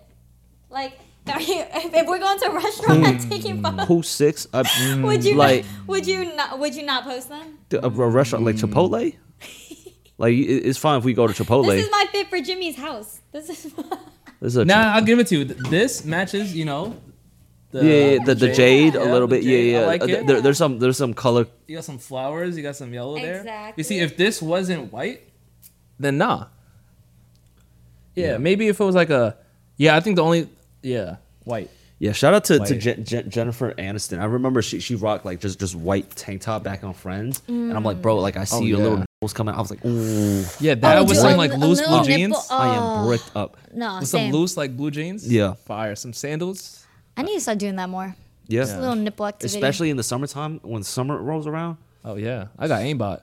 [0.69, 0.99] Like
[1.33, 3.29] are you, if, if we're going to a restaurant and hmm.
[3.29, 4.47] taking photos, Who's six?
[4.53, 4.63] Uh,
[5.01, 7.57] would hmm, you like not, would you not would you not post them?
[7.71, 8.65] a, a restaurant like hmm.
[8.65, 9.15] Chipotle?
[10.19, 11.67] like it's fine if we go to Chipotle.
[11.67, 13.21] This is my fit for Jimmy's house.
[13.31, 13.73] This is
[14.41, 15.45] This is a Nah, I'll give it to you.
[15.45, 16.95] This matches, you know.
[17.79, 19.43] The, yeah, yeah, the the jade a Yeah, little the bit.
[19.43, 19.75] Yeah, jade.
[19.75, 19.85] I yeah.
[19.87, 20.27] like Uh, it.
[20.27, 21.45] There, there's some there's some color.
[21.67, 22.55] You got some flowers.
[22.55, 23.39] You got some yellow there.
[23.39, 23.73] Exactly.
[23.81, 25.21] You see, if this wasn't white,
[25.99, 26.45] then nah.
[28.15, 28.37] Yeah, Yeah.
[28.37, 29.35] maybe if it was like a,
[29.77, 30.47] yeah, I think the only,
[30.81, 31.69] yeah, white.
[31.99, 34.19] Yeah, shout out to, to Je- Je- Jennifer Aniston.
[34.19, 37.71] I remember she she rocked like just just white tank top back on Friends, and
[37.73, 39.55] I'm like, bro, like I see Oh, your little nipples coming.
[39.55, 42.47] I was like, ooh, Yeah, that Oh, with dude, some like loose blue nipple- jeans.
[42.51, 43.05] I am Oh.
[43.07, 43.57] bricked up.
[43.73, 45.25] no with some loose like blue jeans.
[45.31, 45.53] Yeah.
[45.65, 45.95] Fire.
[45.95, 46.84] Some sandals.
[47.17, 48.15] I need to start doing that more.
[48.47, 49.57] Yeah, Just a little nipple activity.
[49.57, 51.77] especially in the summertime when summer rolls around.
[52.03, 53.21] Oh yeah, I got aimbot.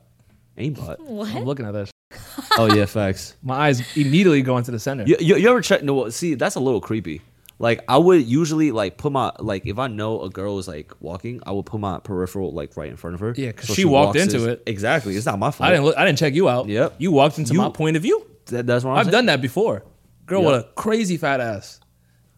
[0.58, 0.96] Aimbot.
[1.08, 1.44] I'm what?
[1.44, 1.90] looking at this.
[2.58, 3.36] oh yeah, facts.
[3.42, 5.04] My eyes immediately go into the center.
[5.04, 5.82] You, you, you ever check?
[5.82, 7.22] No, see, that's a little creepy.
[7.58, 10.92] Like I would usually like put my like if I know a girl is like
[11.00, 13.34] walking, I would put my peripheral like right in front of her.
[13.36, 14.62] Yeah, Yeah, 'cause she walked walks into as- it.
[14.66, 15.68] Exactly, it's not my fault.
[15.68, 15.84] I didn't.
[15.84, 16.66] Look, I didn't check you out.
[16.66, 16.94] Yep.
[16.98, 18.26] You walked into You- my point of view.
[18.46, 19.12] That- that's what I'm I've saying.
[19.12, 19.84] done that before.
[20.26, 20.48] Girl Yeah.
[20.48, 21.78] with a crazy fat ass.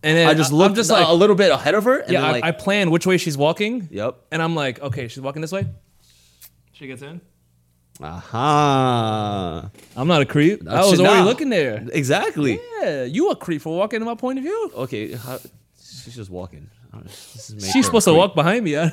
[0.04, 1.98] And then I just I- looked I'm just like, a little bit ahead of her.
[1.98, 3.88] And yeah, then, I, like, I plan which way she's walking.
[3.90, 4.16] Yep.
[4.30, 5.66] And I'm like, okay, she's walking this way.
[6.72, 7.20] She gets in.
[8.02, 9.70] Aha.
[9.96, 10.66] I'm not a creep.
[10.68, 11.24] I shit, was already nah.
[11.24, 11.86] looking there.
[11.92, 12.60] Exactly.
[12.82, 14.70] Yeah, you a creep for walking in my point of view.
[14.74, 15.38] Okay, how,
[15.78, 16.68] she's just walking.
[16.92, 18.18] Uh, this is make her She's supposed to creep.
[18.18, 18.90] walk behind me, yeah.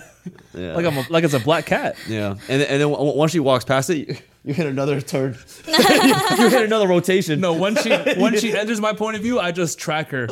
[0.54, 0.74] Yeah.
[0.76, 1.96] like I'm a, like it's a black cat.
[2.08, 5.38] Yeah, and then- and then once she walks past it, you, you hit another turn.
[5.68, 7.40] you hit another rotation.
[7.40, 10.28] No, once she once she enters my point of view, I just track her.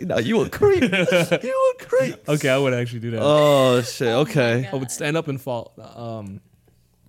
[0.00, 0.82] no, you a creep.
[0.82, 2.28] you a creep.
[2.28, 3.20] Okay, I would actually do that.
[3.22, 4.08] Oh shit.
[4.08, 4.68] Okay.
[4.72, 5.72] I would stand up and fall.
[5.78, 6.40] Um,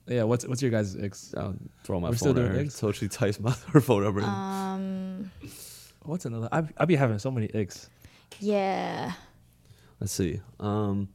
[0.08, 0.24] yeah.
[0.24, 1.34] What's what's your guys' icks?
[1.36, 2.76] I'll throw my We're still phone at doing her eggs?
[2.76, 4.22] until she types my her phone number.
[4.22, 5.32] Um.
[6.04, 6.48] What's another?
[6.52, 7.90] I I be having so many icks.
[8.40, 9.12] Yeah.
[10.00, 10.42] Let's see.
[10.60, 11.10] Um,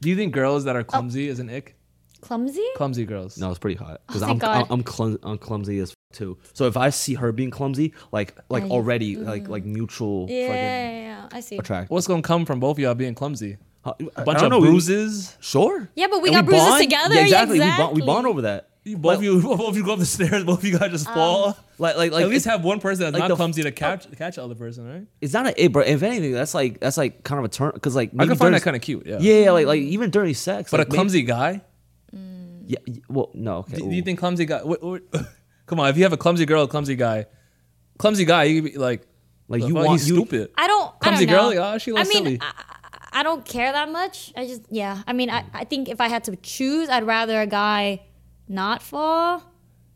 [0.00, 1.74] Do you think girls that are clumsy is an ick?
[2.24, 2.64] Clumsy?
[2.76, 3.38] Clumsy girls.
[3.38, 4.66] no, it's pretty hot because Oh, I'm, I'm God.
[4.70, 6.38] I'm, clum- I'm clumsy as f- too.
[6.54, 10.46] So if I see her being clumsy, like like I- already like like mutual Yeah,
[10.48, 11.58] fucking yeah, yeah, I see.
[11.58, 11.90] attract.
[11.90, 13.58] What's gonna come from both of y'all being clumsy?
[13.84, 15.36] A A bunch of bruises.
[15.40, 15.88] Sure.
[15.94, 16.80] Yeah, but we And got bruises bond.
[16.82, 17.14] together.
[17.16, 17.60] Yeah, exactly.
[17.60, 18.68] We bond, we bond over that.
[18.84, 21.06] You- both Like- you both you go up the stairs, both of you guys just
[21.08, 21.56] Um, fall.
[21.78, 23.72] Like like like At least it- have one person that's like not the- clumsy to
[23.72, 25.06] catch catch the other person, right?
[25.20, 25.82] it's not a it, bro.
[25.82, 28.36] If anything, that's like that's like kind of a turn because like I maybe can
[28.38, 29.06] find during- that kind of cute.
[29.06, 29.18] Yeah.
[29.20, 30.70] yeah, yeah, like like even during sex.
[30.70, 31.60] But like, a maybe- clumsy guy.
[32.66, 32.78] Yeah,
[33.08, 33.58] well, no.
[33.58, 33.76] Okay.
[33.78, 34.62] Do, do you think clumsy guy?
[34.62, 35.02] What, what,
[35.66, 37.26] come on, if you have a clumsy girl, a clumsy guy,
[37.98, 39.06] clumsy guy, you could be like,
[39.48, 40.50] Like, you want- he's you- stupid.
[40.56, 40.98] I don't.
[41.00, 41.50] Clumsy I don't know.
[41.52, 42.38] girl, like, oh, she I looks mean, silly.
[42.40, 44.32] I, I don't care that much.
[44.36, 45.02] I just yeah.
[45.06, 45.50] I mean, I, mm.
[45.54, 48.00] I think if I had to choose, I'd rather a guy
[48.48, 49.42] not fall.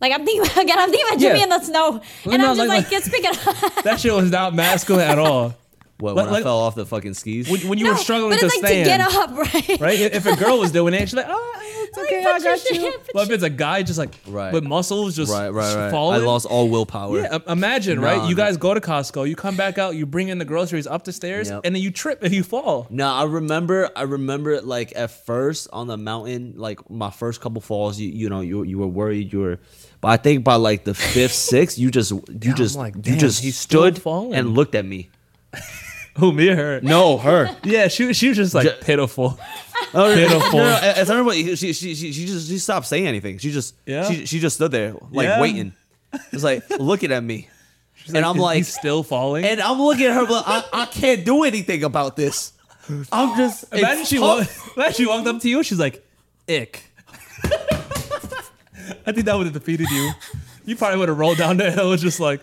[0.00, 0.78] Like I'm thinking again.
[0.78, 1.44] I'm thinking about Jimmy Yeah.
[1.44, 3.82] in the snow, and no, I'm just like- like, let's pick it up.
[3.84, 5.54] that shit was not masculine at all.
[6.00, 7.50] What, Like- when I like- fell off the fucking skis?
[7.50, 9.80] When, when you No, were struggling but to like stand, to get up, right?
[9.80, 9.98] right?
[9.98, 12.70] If if a girl was doing it, she's like, oh, it's Like, okay, I got
[12.70, 12.92] you.
[12.92, 14.52] put But if it's a guy, just like Right.
[14.52, 15.90] with muscles, just right, right, right.
[15.90, 16.20] falling.
[16.20, 17.18] I lost all willpower.
[17.18, 18.22] Yeah, im- imagine, No, right?
[18.28, 18.42] You no.
[18.44, 21.12] guys go to Costco, you come back out, you bring in the groceries up the
[21.12, 21.62] stairs, Yep.
[21.64, 22.86] and then you trip and you fall.
[22.90, 23.90] No, I remember.
[23.96, 27.98] I remember like at first on the mountain, like my first couple falls.
[27.98, 29.32] You you know you you were worried.
[29.32, 29.58] You were,
[30.00, 33.02] but I think by like the fifth, sixth, you just you I'm just like, you
[33.02, 34.34] damn, just he's still stood falling.
[34.34, 35.10] and looked at me.
[36.18, 36.80] Who oh, me or her?
[36.82, 37.54] No, her.
[37.64, 39.38] Yeah, she she was just like Ju- pitiful.
[39.94, 40.58] Oh, Pitiful.
[40.58, 43.38] No, no, I, I remember she, she she she just she stopped saying anything.
[43.38, 44.02] She just Yeah?
[44.10, 45.40] she she just stood there like Yeah?
[45.40, 45.72] waiting.
[46.32, 47.48] It's like looking at me,
[48.08, 49.44] and I'm Is like, still falling.
[49.44, 52.52] and I'm looking at her, but I, I can't do anything about this.
[53.12, 55.62] I'm just imagine she walked, imagine she walked up to you.
[55.62, 56.04] She's like,
[56.48, 56.82] "Ick."
[59.06, 60.10] I think that would have defeated you.
[60.64, 62.40] You probably would have rolled down the hill just like,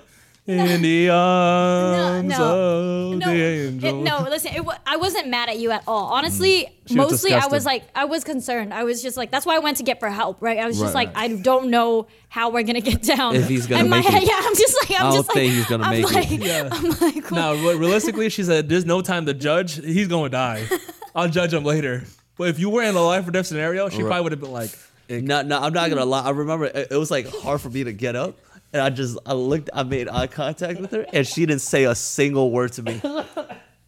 [0.47, 1.09] "In the
[1.55, 3.11] arms no.
[3.13, 4.19] of No, the it- angel." no.
[4.29, 6.13] Listen, it, I wasn't mad at you at all.
[6.13, 6.89] Honestly, Mm.
[6.89, 8.71] She was mostly I was like, I was concerned.
[8.71, 10.59] I was just like, that's why I went to get for help, right?
[10.59, 11.31] I was just Right, like, right.
[11.31, 13.35] I don't know how we're gonna get down.
[13.35, 14.13] If he's gonna And my make it.
[14.13, 16.13] head- Yeah, I'm just like, I'm I don't just like, he's gonna I'm make it.
[16.13, 16.69] like, Yeah.
[16.71, 19.83] I'm like, Now, re- realistically, she said, "There's no time to judge.
[19.83, 20.63] He's going to die.
[21.15, 22.03] I'll judge him later."
[22.37, 24.09] But if you were in a life or death scenario, she Right.
[24.09, 24.69] probably would have been like,
[25.09, 26.21] No, no, I'm not gonna lie.
[26.23, 28.37] I remember it, it was like hard for me to get up,
[28.75, 31.85] and I just I looked, I made eye contact with her, and she didn't say
[31.85, 32.99] a single word to me,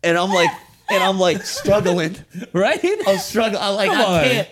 [0.01, 0.49] and I'm like,
[0.89, 2.15] and I'm like struggling.
[2.53, 2.79] "Right?
[3.05, 3.61] I'm struggling.
[3.61, 4.23] I'm like, Come I on.
[4.23, 4.47] can't.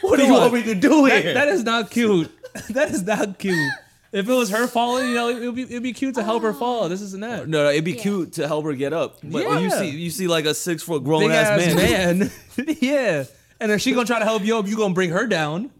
[0.00, 1.34] What do Come you want me to do That- here?
[1.34, 2.30] that is not cute.
[2.70, 3.72] That is not cute.
[4.12, 6.52] If it was her falling, you know, it'd be it'd be cute to help her
[6.52, 6.88] fall.
[6.90, 7.48] This isn't that.
[7.48, 8.02] no, no, it'd be Yeah.
[8.02, 9.18] cute to help her get up.
[9.22, 9.78] But when you Yeah.
[9.78, 12.18] see you see like a six foot grown Big ass ass man.
[12.18, 12.30] man.
[12.80, 13.24] yeah.
[13.60, 15.70] And if she gonna try to help you up, you gonna bring her down.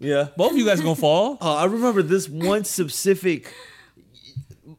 [0.00, 0.28] Yeah.
[0.36, 1.38] Both of you guys gonna fall.
[1.40, 3.52] Uh, I remember this one specific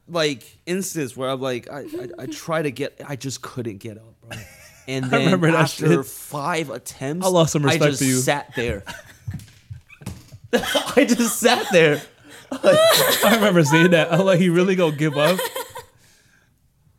[0.07, 3.97] like instance where I'm like I, I I try to get I just couldn't get
[3.97, 4.37] up, bro.
[4.87, 6.05] And then remember that after shit.
[6.05, 8.17] five attempts, I lost some respect I just for you.
[8.17, 8.83] Sat there.
[10.53, 12.01] I just sat there.
[12.51, 14.11] I remember seeing that.
[14.11, 15.39] I'm like, he really gonna give up.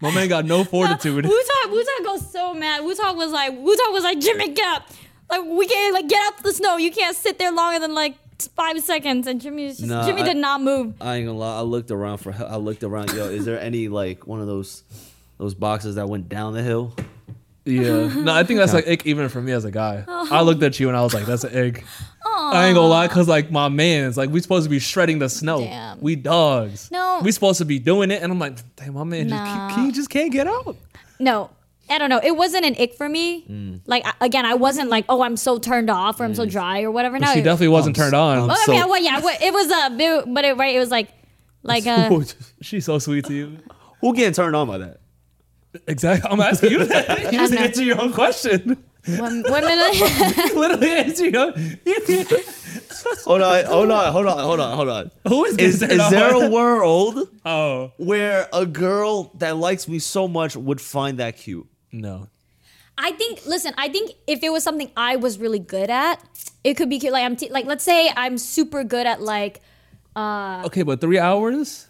[0.01, 1.26] My man got no fortitude.
[1.26, 2.84] Wu Talk, Wu Talk goes so mad.
[2.84, 4.88] Wu Talk was like, Wu Talk was like, Jimmy, get up.
[5.31, 6.77] Like we can't like get out the snow.
[6.77, 8.16] You can't sit there longer than like
[8.57, 9.27] five seconds.
[9.27, 10.94] And Jimmy just Nah, Jimmy I- did not move.
[11.01, 11.59] I ain't gonna lie.
[11.59, 12.32] I looked around for.
[12.32, 13.12] hel- I looked around.
[13.12, 14.82] Yo, is there any like one of those
[15.39, 16.94] those boxes that went down the hill?
[17.65, 18.09] Yeah.
[18.16, 20.05] No, I think that's like ick even for me as a guy.
[20.09, 20.28] Oh.
[20.31, 21.85] I looked at you and I was like, that's an ick.
[22.27, 25.28] I ain't gonna lie, cause like my man's like we supposed to be shredding the
[25.28, 25.61] snow.
[25.61, 26.01] Damn.
[26.01, 26.90] We dogs.
[26.90, 27.20] No.
[27.23, 29.69] We supposed to be doing it, and I'm like, damn, my man Nah.
[29.69, 30.77] just he, he just can't get out.
[31.20, 31.51] No,
[31.90, 32.20] I don't know.
[32.22, 33.44] It wasn't an ick for me.
[33.46, 33.80] Mm.
[33.86, 36.82] Like I- again, I wasn't like, oh, I'm so turned off or I'm so dry
[36.82, 37.18] or whatever.
[37.18, 38.38] No, she it- definitely wasn't I'm turned on.
[38.38, 40.90] I'm Well, I mean, well, yeah, it was a, bit, but it right, it was
[40.90, 41.08] like,
[41.62, 42.20] like uh,
[42.62, 43.58] She's so sweet to you.
[44.00, 45.00] Who getting turned on by that?
[45.86, 46.30] Exactly.
[46.30, 47.08] I'm asking you that.
[47.32, 47.60] You just know.
[47.60, 48.82] answer your own question.
[49.06, 49.44] women.
[49.48, 49.78] women
[50.54, 51.78] Literally answer your own.
[53.24, 55.10] Hold on, hold on, hold on, hold on, hold on.
[55.28, 59.98] Who is Is, getting is there a world Oh where a girl that likes me
[59.98, 61.66] so much would find that cute?
[61.92, 62.28] No.
[62.98, 63.46] I think.
[63.46, 66.22] Listen, I think if it was something I was really good at,
[66.64, 67.12] it could be cute.
[67.12, 69.60] Like I'm t- like, let's say I'm super good at like.
[70.14, 71.86] Uh, Okay, but three hours.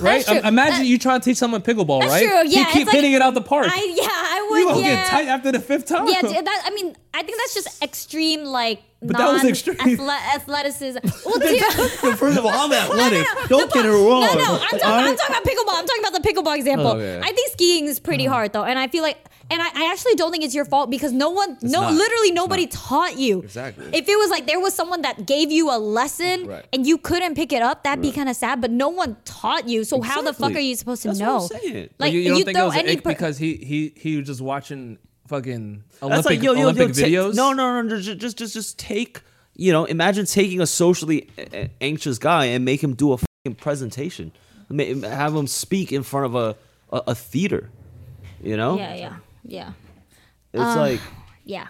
[0.00, 0.26] Right?
[0.28, 2.26] Um, imagine That- you trying to teach someone pickleball, That's right?
[2.26, 3.66] true, yeah, it's keep like- hitting it out the park.
[3.70, 4.58] I yeah, I would.
[4.58, 4.94] you gonna yeah.
[4.96, 6.06] get tight after the fifth time.
[6.08, 9.76] Yeah, that, I mean, I think that's just extreme, like But that was extreme.
[10.00, 10.98] athleticism.
[11.26, 11.60] Well, dude,
[12.18, 13.26] First of all, I'm athletic.
[13.26, 14.22] no, no, Don't the get it wrong.
[14.22, 15.74] No, no, I'm talking, I'm talking about pickleball.
[15.78, 16.86] I'm talking about the pickleball example.
[16.88, 17.20] Oh.
[17.22, 19.18] I think skiing is pretty hard though, and I feel like,
[19.52, 21.92] and I, I actually don't think it's your fault because no one, no, not.
[21.92, 23.40] literally nobody taught you.
[23.42, 23.86] Exactly.
[23.92, 26.64] If it was like there was someone that gave you a lesson Right.
[26.72, 28.60] and you couldn't pick it up, that'd be kind of sad.
[28.60, 31.26] But no one taught you, so how the fuck are you supposed to That's what
[31.26, 31.36] know?
[31.42, 31.88] I'm saying.
[31.98, 34.16] But Like you, you don't think it throw was any per- because he he he
[34.16, 34.98] was just watching
[35.28, 37.34] fucking Olympic like yo, yo, yo, Olympic ta- videos.
[37.34, 39.20] no, no, no, just, just, just, just take.
[39.54, 43.18] You know, imagine taking a socially a- a- anxious guy and make him do a
[43.18, 44.32] fucking presentation.
[44.70, 46.56] Have him speak in front of a
[46.90, 47.68] a, a theater.
[48.42, 49.72] You know, yeah, yeah, yeah.
[50.52, 51.00] it's Uh, like
[51.44, 51.68] Yeah.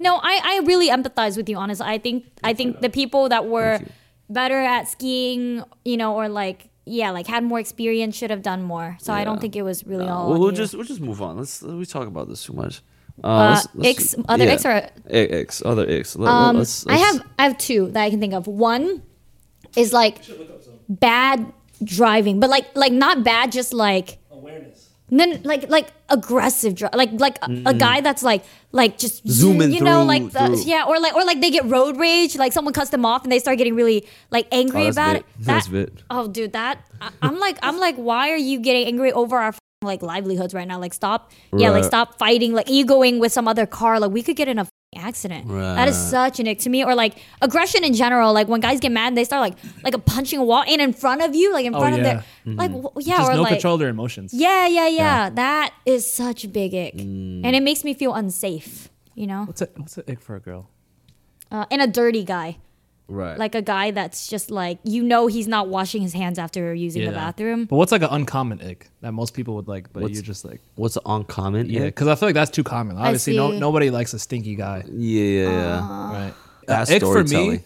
[0.00, 1.86] No, I, I really empathize with you, honestly.
[1.86, 3.80] I think I think the people that were
[4.28, 8.62] better at skiing, you know, or like yeah, like had more experience should have done
[8.62, 8.96] more.
[9.00, 10.28] So I don't think it was really all.
[10.30, 10.56] we'll, we'll you.
[10.56, 11.38] just we'll just move on.
[11.38, 12.82] Let's we talk about this too much.
[13.22, 14.52] Uh, uh, let's- let's- icks, other yeah.
[14.54, 14.90] icks or I-
[15.40, 16.16] icks, other icks.
[16.16, 18.46] Let, um, let's, I let's- have I have two that I can think of.
[18.48, 19.02] One
[19.76, 20.18] is like
[20.88, 21.52] bad
[21.82, 24.83] driving, but like like not bad, just like Awareness.
[25.10, 28.04] Then like like aggressive like like a, a guy mm-hmm.
[28.04, 30.62] that's like like just Zooming you know through- like the, through.
[30.64, 33.30] yeah or like or like they get road rage like someone cuts them off and
[33.30, 35.20] they start getting really like angry Oh, that's about Vit.
[35.22, 36.02] it That's That- Vit.
[36.10, 39.54] oh dude that I, i'm like i'm like why are you getting angry over our
[39.82, 41.84] like livelihoods right now like stop yeah like Right.
[41.84, 45.04] stop fighting like egoing with some other car like we could get in a f***ing
[45.08, 48.60] accident that is such an ick to me or like aggression in general like when
[48.60, 51.34] guys get mad they start like like a punching a wall and in front of
[51.34, 52.22] you like in Oh, front of yeah.
[52.46, 54.32] their like w- yeah Just or no like control their emotions.
[54.32, 55.30] yeah, yeah, yeah.
[55.30, 57.42] That is such a big ick, Mm.
[57.44, 58.88] and it makes me feel unsafe.
[59.14, 60.68] You know, What's a what's a ick for a girl?
[61.50, 62.58] uh, and a dirty guy,
[63.08, 63.38] right.
[63.38, 67.04] like a guy that's just like you know he's not washing his hands after using
[67.04, 67.66] the bathroom.
[67.66, 70.44] But what's like an uncommon ick that most people would like, but What's- you're just
[70.44, 71.70] like, What's uncommon?
[71.70, 72.96] yeah, because I feel like that's too common.
[72.96, 73.58] Obviously, no see.
[73.58, 76.12] nobody likes a stinky guy, yeah, yeah, yeah.
[76.12, 76.34] right?
[76.66, 77.64] Bad ick for me, storytelling.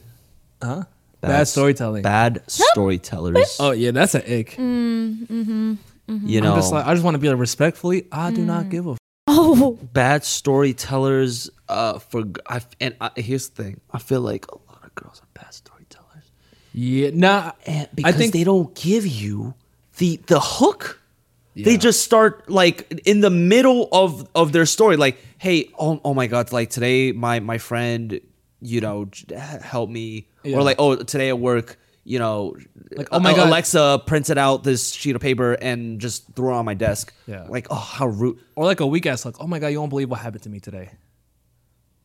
[0.63, 0.85] huh?
[1.21, 2.03] Bad, storytelling.
[2.03, 3.57] Bad storytellers.
[3.59, 4.51] Oh yeah, that's an ick.
[4.53, 5.73] Mm, mm-hmm,
[6.09, 6.27] mm-hmm.
[6.29, 8.07] you know, I'm just like, I just want to be like respectfully.
[8.13, 8.71] I do not mm.
[8.71, 8.91] give a.
[8.93, 8.99] F-
[9.31, 11.51] Oh, bad storytellers.
[11.69, 13.81] Uh, for I and I, here's the thing.
[13.93, 14.68] I feel like a lot of
[15.03, 16.31] girls are bad storytellers,
[16.73, 17.53] yeah, nah.
[17.67, 19.55] and because I think they don't give you
[19.99, 21.01] the the hook.
[21.57, 26.15] They just start like in the middle of of their story, like, "Hey, oh, oh
[26.15, 26.53] my God!
[26.53, 28.21] Like today, my my friend,
[28.61, 29.09] you know,
[29.61, 30.57] helped me, Yeah.
[30.57, 32.55] or like, oh, today at work, you know,
[32.95, 33.49] Like, oh my uh, God.
[33.49, 37.13] Alexa printed out this sheet of paper and just threw it on my desk.
[37.27, 37.47] Yeah.
[37.49, 38.39] like, oh, how rude.
[38.55, 40.49] or like a weak ass like, oh my god, you won't believe what happened to
[40.51, 40.91] me today.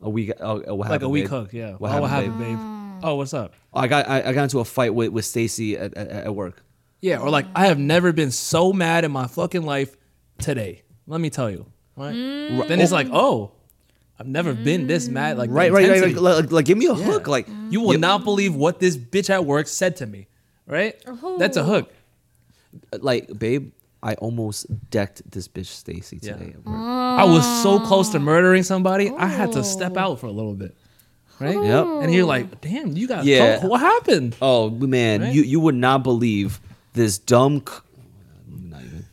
[0.01, 1.29] A week, oh, what Like a happened, weak babe?
[1.29, 1.73] hook, yeah.
[1.77, 2.82] What oh, what happened, happened, babe?
[3.03, 3.53] Oh, what's up?
[3.73, 6.35] Oh, I got I, I got into a fight with with Stacy at, at, at
[6.35, 6.63] work.
[7.01, 9.95] Yeah, or like I have never been so mad in my fucking life
[10.39, 10.83] today.
[11.05, 11.65] Let me tell you.
[11.97, 12.15] Right?
[12.15, 12.67] Mm.
[12.67, 13.51] Then it's like, oh,
[14.17, 15.37] I've never been this mad.
[15.37, 16.15] Like the Right, right, right.
[16.15, 17.03] Like, like, like, give me a Yeah.
[17.03, 17.27] hook.
[17.27, 20.27] Like you will not believe what this bitch at work said to me.
[20.65, 20.95] Right?
[21.39, 21.91] That's a hook.
[22.91, 23.73] Uh, like, babe.
[24.01, 26.49] I almost decked this bitch Stacy today.
[26.55, 26.75] at work.
[26.75, 27.15] Oh.
[27.17, 29.09] I was so close to murdering somebody.
[29.09, 29.99] I had to step oh.
[29.99, 30.75] out for a little bit.
[31.43, 31.63] Right?
[31.63, 31.85] Yep.
[32.03, 33.59] And you're like, damn, you got Yeah.
[33.61, 33.65] yeah.
[33.65, 34.35] what happened?
[34.41, 35.33] Oh man, Right?
[35.33, 36.59] you you would not believe
[36.93, 37.63] this dumb.
[37.67, 37.73] C-
[38.69, 39.05] not even.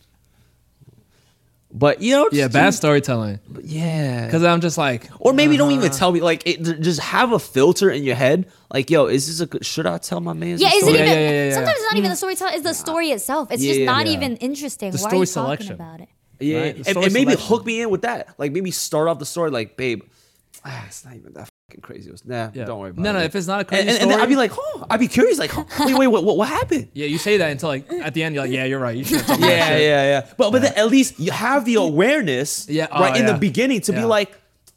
[1.72, 3.38] But you know, Yeah, just- bad storytelling.
[3.62, 5.78] Yeah, Because I'm just like, or maybe don't uh-huh.
[5.80, 6.20] even tell me.
[6.20, 8.46] Like, it, just have a filter in your head.
[8.72, 9.64] Like, yo, is this a good?
[9.64, 10.58] Should I tell my man?
[10.58, 10.68] yeah.
[10.70, 10.94] this Is it story?
[10.94, 11.06] even?
[11.06, 12.54] Yeah, yeah, yeah, yeah, sometimes it's not even the storytelling.
[12.54, 13.50] It's the story itself.
[13.52, 14.12] It's Yeah, just not yeah.
[14.12, 14.90] even interesting.
[14.90, 15.78] The Why are story you selection.
[15.78, 16.08] talking about it?
[16.42, 16.82] Yeah, Right?
[16.84, 17.48] The and, and maybe selection.
[17.48, 18.34] hook me in with that.
[18.38, 20.02] Like maybe start off the story like, babe,
[20.64, 21.48] ah, it's not even that
[21.82, 22.10] crazy.
[22.24, 22.64] Nah, Yeah.
[22.64, 23.12] don't worry about No, it.
[23.14, 25.08] no, if it's not a crazy and, and, story- I'd be like, oh, I'd be
[25.08, 26.88] curious, like, oh, wait, wait, what, what, happened?
[26.94, 28.96] yeah, you say that until like at the end, you're like, yeah, you're right.
[28.96, 30.26] You Yeah, yeah, yeah.
[30.36, 33.32] But but then at least you have the awareness, Yeah, oh, right oh, in yeah.
[33.32, 34.32] the beginning to be like,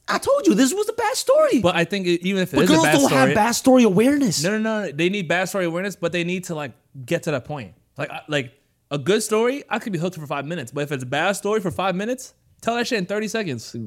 [0.07, 1.59] I told you this was a bad story.
[1.61, 3.51] But I think even if it But is girls a bad don't story, have bad
[3.53, 4.43] story awareness.
[4.43, 6.73] no, no, no, they need bad story awareness, but they need to like
[7.05, 7.73] get to that point.
[7.97, 8.51] Like, like
[8.91, 11.31] a good story, I could be hooked for five minutes, but if it's a bad
[11.33, 12.33] story for five minutes,
[12.63, 13.71] tell that shit in thirty seconds.
[13.73, 13.79] Be-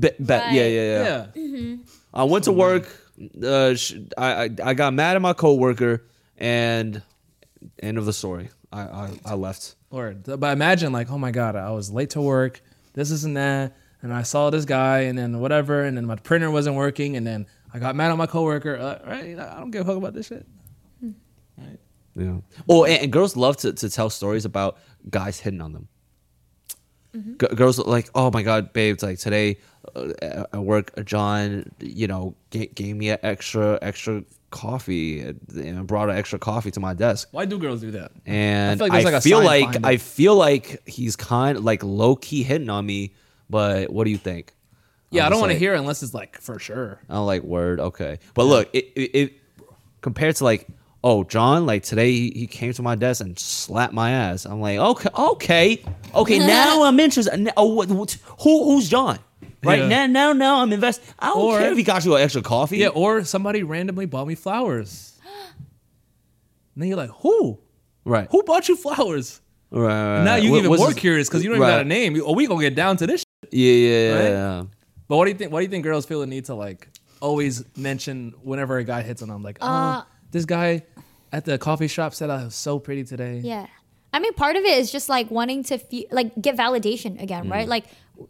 [0.00, 1.76] be- Yeah, yeah, Yeah, yeah.
[2.12, 2.88] I went to work.
[3.42, 6.04] Uh, sh- I, I I got mad at my coworker,
[6.36, 7.00] and
[7.80, 8.48] end of the story.
[8.72, 9.76] I I, I left.
[9.90, 12.60] Or, but imagine like, oh my god, I was late to work.
[12.94, 16.50] This isn't that, and I saw this guy, and then whatever, and then my printer
[16.50, 18.76] wasn't working, and then I got mad at my coworker.
[18.76, 20.44] Uh, right, I don't give a fuck about this shit.
[21.56, 21.78] Right.
[22.16, 22.38] Yeah.
[22.68, 24.78] Oh, and, and girls love to, to tell stories about
[25.10, 25.88] guys hitting on them.
[27.14, 29.58] G- girls like, oh my god, babe, like today
[29.94, 36.10] uh, at work, John, you know, g- gave me an extra extra coffee and brought
[36.10, 37.28] an extra coffee to my desk.
[37.32, 38.12] Why do girls do that?
[38.26, 41.82] And I I, feel like like feel like I feel like he's kind of like
[41.82, 43.14] low key hitting on me.
[43.50, 44.54] But what do you think?
[45.10, 46.98] Yeah, I I'm don't want to hear it unless it's like for sure.
[47.08, 48.18] I'm like, word, okay.
[48.34, 49.32] But look, it, it, it
[50.00, 50.66] compared to like,
[51.06, 54.46] oh, John, like today he, he came to my desk and slapped my ass.
[54.46, 56.38] I'm like, okay, okay, okay.
[56.46, 57.52] Now I'm interested.
[57.56, 59.18] Oh, what, what, who, who's John?
[59.62, 59.88] Right Yeah.
[59.88, 61.04] now, now, now I'm invested.
[61.18, 62.78] I don't Or- care if he got you an extra coffee.
[62.78, 65.12] Yeah, or somebody randomly bought me flowers.
[66.74, 67.58] And then you're like, who?
[68.04, 68.26] right.
[68.30, 69.40] Who bought you flowers?
[69.70, 69.86] Right.
[70.18, 71.76] right, now you're What- even more his- curious because you don't even right.
[71.76, 72.20] got a name.
[72.24, 73.20] Oh, we gonna get down to this.
[73.20, 73.52] Shit.
[73.52, 74.28] Yeah, yeah, yeah, Right?
[74.30, 74.62] yeah.
[75.08, 75.52] But what do you think?
[75.52, 76.88] Why do you think girls feel the need to like
[77.20, 79.42] always mention whenever a guy hits on them?
[79.42, 80.02] Like, oh, Uh,
[80.34, 80.82] this guy
[81.32, 83.40] at the coffee shop said I was so pretty today.
[83.42, 83.66] Yeah.
[84.12, 87.46] I mean, part of it is just like wanting to feel like get validation again,
[87.46, 87.50] Mm.
[87.56, 87.68] right?
[87.68, 87.84] Like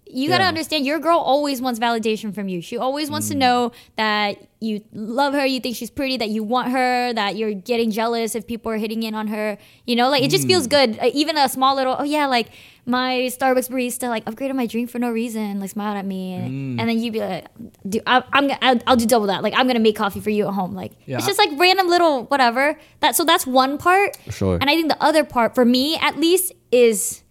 [0.07, 0.49] you got to Yeah.
[0.49, 2.63] understand your girl always wants validation from you.
[2.63, 3.33] She always wants Mm.
[3.33, 7.37] to know that you love her, you think she's pretty, that you want her, that
[7.37, 9.59] you're getting jealous if people are hitting in on her.
[9.87, 10.53] You know, like it just Mm.
[10.53, 10.99] feels good.
[11.03, 12.49] Uh, even a small little, oh yeah, like
[12.87, 16.51] my Starbucks barista like upgraded my drink for no reason, like smiled at me, and,
[16.51, 16.81] Mm.
[16.81, 17.47] and then you'd be like,
[17.89, 19.43] "Dude, I, I'm gonna, I'll, I'll do double that.
[19.43, 20.75] Like I'm gonna make coffee for you at home.
[20.75, 21.17] Like Yeah.
[21.17, 22.79] it's just like random little whatever.
[23.01, 24.19] That so that's one part.
[24.31, 24.59] Sure.
[24.61, 27.23] And I think the other part, for me at least, is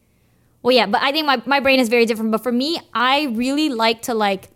[0.64, 2.32] well, yeah, but I think my, my brain is very different.
[2.32, 4.50] But for me, I really like to like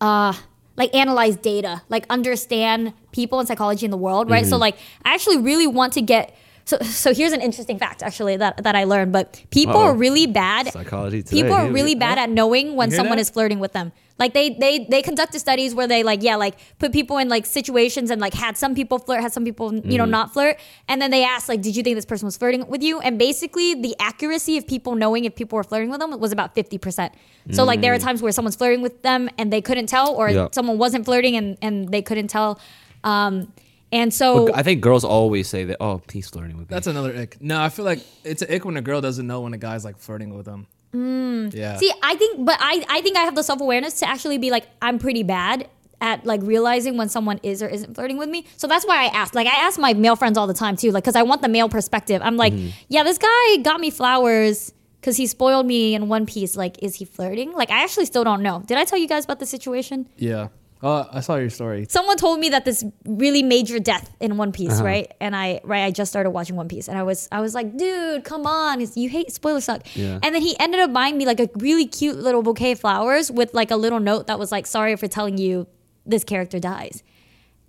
[0.00, 0.32] uh
[0.76, 4.42] like analyze data, like understand people and psychology in the world, right?
[4.42, 4.50] Mm-hmm.
[4.50, 8.36] So like I actually really want to get so so here's an interesting fact actually
[8.38, 9.12] that, that I learned.
[9.12, 9.86] But people Uh-oh.
[9.88, 11.42] are really bad Psychology today.
[11.42, 13.22] people are really bad at knowing when someone that?
[13.22, 13.92] is flirting with them.
[14.18, 17.44] Like they they they conducted studies where they like yeah like put people in like
[17.46, 19.96] situations and like had some people flirt, had some people you Mm-hmm.
[19.96, 20.56] know not flirt,
[20.88, 23.00] and then they asked like did you think this person was flirting with you?
[23.00, 26.54] And basically the accuracy of people knowing if people were flirting with them was about
[26.54, 27.12] fifty percent.
[27.50, 30.28] So like there are times where someone's flirting with them and they couldn't tell, or
[30.28, 30.34] Mm.
[30.34, 30.48] Yeah.
[30.52, 32.58] someone wasn't flirting and and they couldn't tell.
[33.02, 33.52] Um,
[33.94, 35.76] and so But I think girls always say that.
[35.80, 36.74] Oh, he's flirting with me.
[36.74, 37.40] That's another ick.
[37.40, 39.84] No, I feel like it's an ick when a girl doesn't know when a guy's
[39.84, 40.66] like flirting with them.
[40.92, 41.54] Mm.
[41.54, 41.76] Yeah.
[41.76, 44.50] See, I think, but I, I think I have the self awareness to actually be
[44.50, 45.68] like, I'm pretty bad
[46.00, 48.46] at like realizing when someone is or isn't flirting with me.
[48.56, 49.36] So that's why I asked.
[49.36, 51.48] Like, I ask my male friends all the time too, like, because I want the
[51.48, 52.20] male perspective.
[52.24, 52.70] I'm like, mm-hmm.
[52.88, 56.56] yeah, this guy got me flowers because he spoiled me in one piece.
[56.56, 57.52] Like, is he flirting?
[57.52, 58.62] Like, I actually still don't know.
[58.66, 60.08] Did I tell you guys about the situation?
[60.16, 60.48] yeah.
[60.86, 61.86] Oh, I saw your story.
[61.88, 64.84] Someone told me that this really major death in One Piece, uh-huh.
[64.84, 65.14] right?
[65.18, 67.74] And I right, I just started watching One Piece, and I was I was like,
[67.74, 69.82] dude, come on, you hate spoilers suck.
[69.96, 70.18] Yeah.
[70.22, 73.30] And then he ended up buying me like a really cute little bouquet of flowers
[73.32, 75.66] with like a little note that was like, sorry for telling you
[76.04, 77.02] this character dies.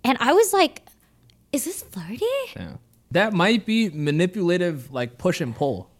[0.04, 0.82] And I was like,
[1.52, 2.26] is this flirty?
[2.54, 2.74] Yeah.
[3.12, 5.90] That might be manipulative, like push and pull,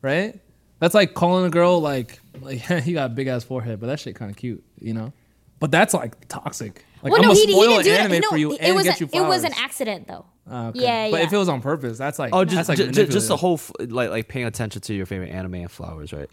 [0.00, 0.40] right?
[0.80, 4.00] That's like calling a girl like, like he got a big ass forehead, but that
[4.00, 5.12] shit kind of cute, you know.
[5.60, 6.84] But that's like toxic.
[7.02, 8.00] Like well, I'm no, gonna he, he spoil didn't an do that.
[8.00, 10.24] anime No, for you it and was get a- you it was an accident though.
[10.50, 10.80] Ah, okay.
[10.80, 11.26] Yeah, But yeah.
[11.26, 13.36] if it was on purpose, that's like oh, that's just like ju- ju- just the
[13.36, 16.28] whole f- like like paying attention to your favorite anime and flowers, right?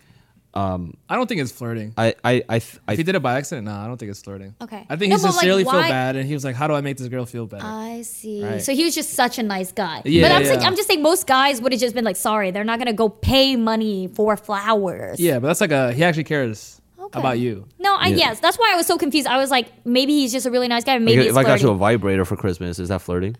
[0.53, 1.93] Um, I don't think it's flirting.
[1.97, 4.09] I I I, th- I If he did it by accident, nah, I don't think
[4.09, 4.55] it's flirting.
[4.61, 4.85] Okay.
[4.89, 6.73] I think No, he but, like, sincerely felt bad, and he was like, "How do
[6.73, 8.41] I make this girl feel better?" I see.
[8.41, 8.61] Right.
[8.61, 10.01] So he was just such a nice guy.
[10.05, 10.67] Yeah, but I'm, saying, yeah.
[10.67, 13.09] I'm just saying most guys would have just been like, sorry, they're not gonna go
[13.09, 15.19] pay money for flowers.
[15.19, 17.19] yeah, but that's like a he actually cares Okay.
[17.19, 17.67] about you.
[17.79, 18.15] No, I Yeah.
[18.17, 19.27] yes, that's why I was so confused.
[19.27, 20.97] I was like, maybe he's just a really nice guy.
[20.97, 23.35] Maybe like, it's if I got you a vibrator for Christmas, is that flirting?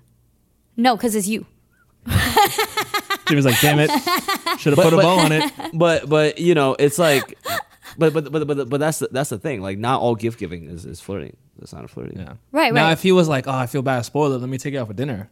[0.77, 1.45] no, because it's you.
[3.27, 3.89] She was like, "Damn it,
[4.59, 7.35] should have put a but- bow on it." But but you know, it's like,
[7.97, 9.61] but but but but but that's the, that's the thing.
[9.61, 11.35] Like, not all gift giving is, is flirting.
[11.57, 12.19] That's not a flirting.
[12.19, 12.33] Yeah.
[12.51, 12.91] Right, Now, right.
[12.91, 14.93] if he was like, "Oh, I feel bad, spoiler, let me take you out for
[14.93, 15.27] dinner,"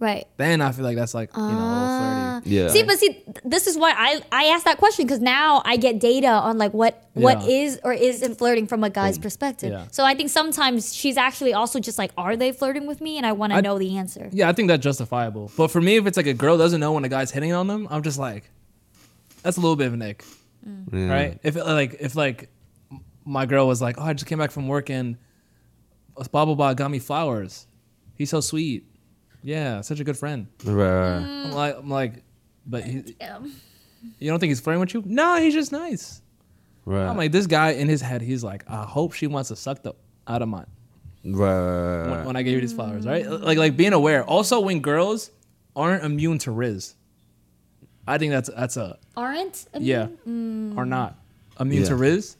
[0.00, 0.26] Right.
[0.38, 2.40] then I feel like that's like you know a Ah.
[2.42, 2.56] flirty.
[2.56, 2.68] Yeah.
[2.68, 6.00] See, but see, this is why I I asked that question because now I get
[6.00, 7.64] data on like what what Yeah.
[7.64, 9.70] is or isn't flirting from a guy's perspective.
[9.72, 9.84] Yeah.
[9.90, 13.18] So I think sometimes she's actually also just like, are they flirting with me?
[13.18, 14.30] And I want to know the answer.
[14.32, 15.52] Yeah, I think that's justifiable.
[15.56, 17.66] But for me, if it's like a girl doesn't know when a guy's hitting on
[17.66, 18.50] them, I'm just like,
[19.42, 20.24] that's a little bit of an ick,
[20.92, 21.12] Yeah.
[21.12, 21.38] right?
[21.42, 22.48] If like if like
[23.26, 25.16] my girl was like, "Oh, I just came back from work and
[26.32, 27.66] blah blah blah got me flowers.
[28.14, 28.86] He's so sweet.
[29.42, 31.44] Yeah, such a good friend." Right, right, right.
[31.46, 32.22] I'm like, I'm like,
[32.66, 33.16] but he,
[34.18, 35.02] you don't think he's flirting with you?
[35.06, 36.22] No, he's just nice.
[36.84, 37.06] right.
[37.06, 39.82] I'm like, this guy in his head, he's like, I hope she wants to suck
[39.82, 39.94] the
[40.26, 40.66] out of mine
[41.24, 43.26] right, right, right, when, when I gave you these flowers, right?
[43.28, 44.24] Like, like being aware.
[44.24, 45.30] Also, when girls
[45.76, 46.94] aren't immune to rizz,
[48.06, 49.66] I think that's that's a Aren't?
[49.74, 50.76] I mean, yeah, mm.
[50.76, 51.18] or not
[51.58, 51.98] immune to Yeah.
[52.00, 52.36] rizz.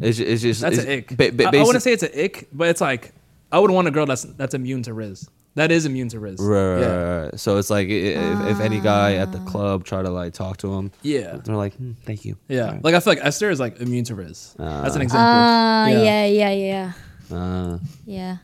[0.00, 1.08] It's, it's just That's it's, an ick.
[1.16, 3.12] ba- ba- I, I basi- wouldn't say it's an ick, but it's like
[3.50, 5.28] I would want a girl that's that's immune to rizz.
[5.58, 6.38] That is immune to rizz.
[6.40, 6.86] Right, right, yeah.
[6.94, 7.40] right, right.
[7.40, 10.56] So it's like i- if, if any guy at the club try to like talk
[10.58, 11.38] to him, Yeah.
[11.44, 12.78] they're like, hmm, "Thank you." Yeah.
[12.82, 14.56] Like I feel like Esther is like immune to rizz.
[14.56, 15.04] That's an Ah.
[15.04, 15.18] example.
[15.18, 16.24] Uh, Yeah.
[16.26, 16.92] yeah, yeah,
[17.30, 18.36] yeah, Uh, yeah.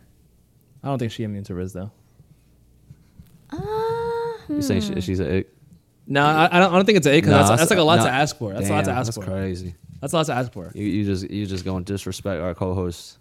[0.83, 1.91] I don't think she immune to rizz though.
[3.51, 3.57] Uh,
[4.49, 5.51] you saying she, she's a ick?
[6.07, 6.73] No, I, I don't.
[6.73, 7.25] I don't think it's an ick.
[7.25, 8.53] 'cause Nah, that's, that's like a lot nah, to ask for.
[8.53, 9.25] That's a lot to ask that's for.
[9.33, 9.75] crazy.
[10.01, 10.71] That's a lot to ask for.
[10.75, 13.19] You, you just you just going to disrespect our co-host.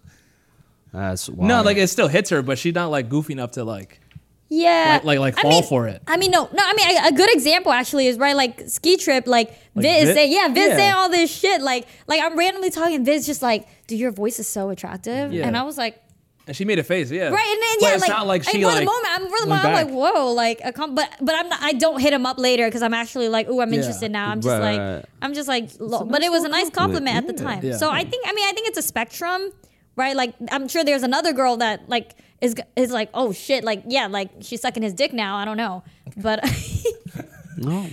[0.94, 1.48] That's wild.
[1.48, 4.00] No, like it still hits her, but she's not like goofy enough to like
[4.48, 5.00] yeah.
[5.02, 6.02] like like, like I fall mean- for it.
[6.06, 6.62] I mean, no, no.
[6.64, 9.26] I mean, a, a good example actually is right, like ski trip.
[9.26, 10.14] Like, Viz Viz?
[10.14, 10.76] saying, yeah, Viz Yeah.
[10.76, 11.60] saying all this shit.
[11.60, 13.04] Like, like I'm randomly talking.
[13.04, 15.46] Viz just like, dude, your voice is so attractive, Yeah.
[15.46, 16.00] and I was like,
[16.46, 17.30] And she made a face, yeah.
[17.30, 18.84] right, and then But yeah, it's like, not like I she mean, for like the
[18.84, 21.58] moment, I'm for the moment, I'm like, whoa, like, a com- but but I'm not,
[21.62, 23.78] I don't hit him up later because I'm actually like, ooh, I'm Yeah.
[23.80, 24.28] interested now.
[24.30, 25.04] I'm just Right, like, right.
[25.22, 27.64] I'm just like, lo- a but it was a nice compliment at the time.
[27.64, 27.76] yeah.
[27.76, 27.98] So Yeah.
[27.98, 29.50] I think, I mean, I think it's a spectrum.
[29.96, 33.84] Right, like I'm sure there's another girl that like is is like, oh shit, like
[33.86, 35.36] yeah, like she's sucking his dick now.
[35.36, 35.84] I don't know,
[36.16, 36.40] but
[37.56, 37.86] No,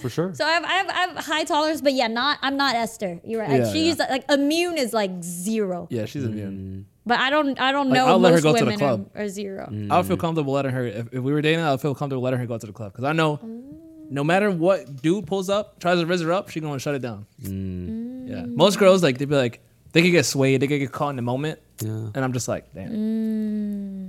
[0.00, 0.34] for sure.
[0.34, 3.20] So I have, I have I have high tolerance, but yeah, not I'm not Esther.
[3.24, 3.60] You're right.
[3.60, 4.06] Yeah, She's yeah.
[4.10, 5.86] like immune is like zero.
[5.90, 6.86] Yeah, she's immune.
[6.88, 6.92] Mm.
[7.04, 9.10] But I don't I don't Like, know I'll let her go to the club.
[9.14, 9.68] Are, are zero.
[9.70, 9.90] Mm.
[9.90, 10.86] I would feel comfortable letting her.
[10.86, 12.92] If, if we were dating, I would feel comfortable letting her go to the club
[12.92, 14.10] because I know, mm.
[14.10, 17.02] no matter what dude pulls up, tries to raise her up, she gonna shut it
[17.02, 17.26] down.
[17.38, 19.60] Yeah, most girls like they'd be like
[19.92, 21.90] they could get swayed, they could get caught in the moment, Yeah.
[22.14, 24.08] and I'm just like, damn.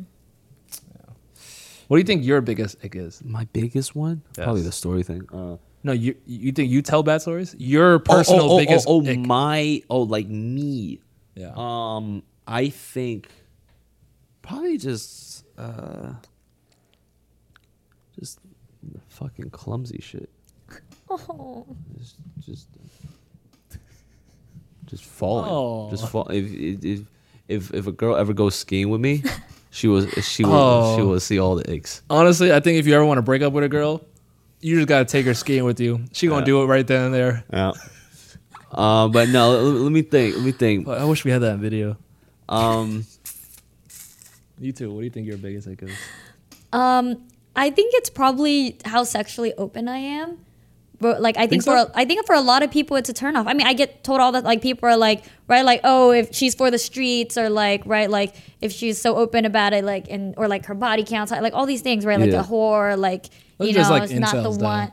[0.71, 1.13] Yeah.
[1.87, 3.21] What do you think your biggest ick is?
[3.23, 5.27] My biggest one, probably the story thing.
[5.31, 7.53] Uh, No, you you think you tell bad stories?
[7.59, 9.19] Your personal oh, oh, biggest oh, oh, ick.
[9.19, 11.01] my oh like me
[11.35, 11.51] yeah.
[11.57, 13.27] um i think
[14.41, 16.13] probably just uh
[18.19, 18.39] just
[19.09, 20.29] fucking clumsy shit
[21.09, 21.65] Oh.
[21.97, 22.67] just just
[24.93, 25.89] just falling Oh.
[25.91, 27.01] just fall if, if
[27.47, 29.23] if if a girl ever goes skiing with me
[29.69, 31.07] she was she will she Oh.
[31.07, 33.51] will see all the icks Honestly, I think if you ever want to break up
[33.53, 34.01] with a girl,
[34.61, 36.05] you just gotta take her skiing with you.
[36.13, 36.45] She gonna Yeah.
[36.45, 37.43] do it right then and there.
[37.51, 37.71] yeah
[38.71, 41.57] um but no let, let me think let me think I wish we had that
[41.59, 41.97] video.
[42.49, 43.05] um
[44.59, 44.91] You too.
[44.91, 45.91] What do you think your biggest ick is?
[46.71, 47.17] Um,
[47.55, 50.37] I think it's probably how sexually open I am.
[50.99, 51.85] But like I think, Think so?
[51.85, 53.45] for I think for a lot of people it's a turnoff.
[53.47, 56.33] I mean, I get told all that like people are like right like oh if
[56.33, 60.07] she's for the streets or like right like if she's so open about it like
[60.09, 62.41] and or like her body counts like all these things right like Yeah.
[62.41, 63.25] a whore like
[63.57, 64.63] Those you know like, it's not the though.
[64.65, 64.91] one.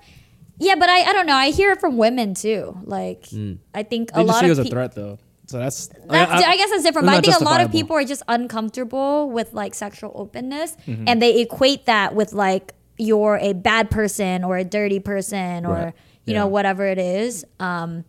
[0.59, 1.37] Yeah, but I, I don't know.
[1.37, 2.77] I hear it from women too.
[2.85, 3.27] Like
[3.75, 5.19] I think They a lot see of as a threat, though.
[5.47, 5.89] So that's.
[6.09, 9.31] that's, I, guess that's different, but I think a lot of people are just uncomfortable
[9.31, 11.05] with like sexual openness, Mm-hmm.
[11.09, 15.75] and they equate that with like you're a bad person or a dirty person or
[15.75, 15.95] Right.
[16.27, 16.41] you Yeah.
[16.41, 17.45] know whatever it is.
[17.59, 18.05] Um,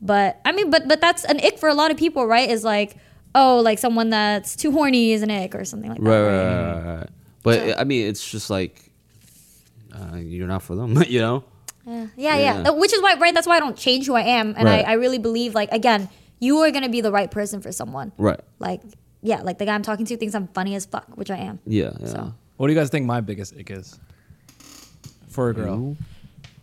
[0.00, 2.48] but I mean, but but that's an ick for a lot of people, right?
[2.50, 2.96] Is like
[3.34, 6.08] oh, like someone that's too horny is an ick or something like that.
[6.08, 6.36] right, right?
[6.46, 7.10] right, right, right, right.
[7.42, 8.90] but i mean it's just like
[9.94, 11.44] uh, you're not for them you know
[11.86, 12.36] Yeah, yeah, yeah.
[12.62, 12.70] Yeah.
[12.70, 13.32] Uh, Which is why, right?
[13.34, 14.84] That's why I don't change who I am, and Right.
[14.84, 16.08] I, I really believe, like, again,
[16.40, 18.10] you are gonna be the right person for someone.
[18.18, 18.80] right Like,
[19.22, 21.60] yeah, like the guy I'm talking to thinks I'm funny as fuck, which I am.
[21.64, 22.34] yeah yeah So.
[22.56, 24.00] What do you guys think my biggest ick is
[25.36, 25.96] for a girl?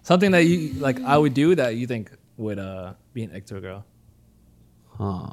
[0.01, 3.45] Something that you like I would do that you think would uh be an ick
[3.47, 3.85] to a girl.
[4.97, 5.29] huh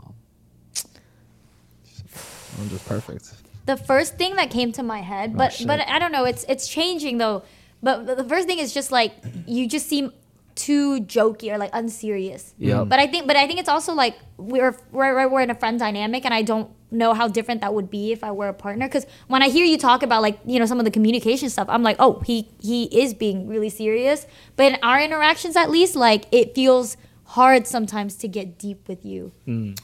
[2.58, 3.32] I'm just perfect.
[3.66, 5.66] The first thing that came to my head, but shit.
[5.66, 7.42] but I don't know, it's it's changing though.
[7.82, 9.12] But the first thing is just like
[9.46, 10.12] you just seem
[10.54, 12.54] too jokey or like unserious.
[12.58, 12.84] Yeah.
[12.84, 15.78] But I think but I think it's also like we're we're we're in a friend
[15.78, 18.86] dynamic, and I don't know how different that would be if I were a partner.
[18.86, 21.68] Because when I hear you talk about like you know some of the communication stuff,
[21.70, 24.26] I'm like, oh, he he is being really serious.
[24.56, 29.04] But in our interactions, at least, like it feels hard sometimes to get deep with
[29.04, 29.32] you.
[29.46, 29.78] Mm.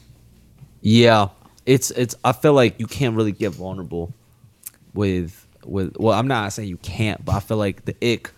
[0.81, 1.29] Yeah,
[1.65, 2.15] it's it's.
[2.23, 4.13] I feel like you can't really get vulnerable
[4.93, 5.97] with with.
[5.97, 8.31] Well, I'm not saying you can't, but I feel like the ick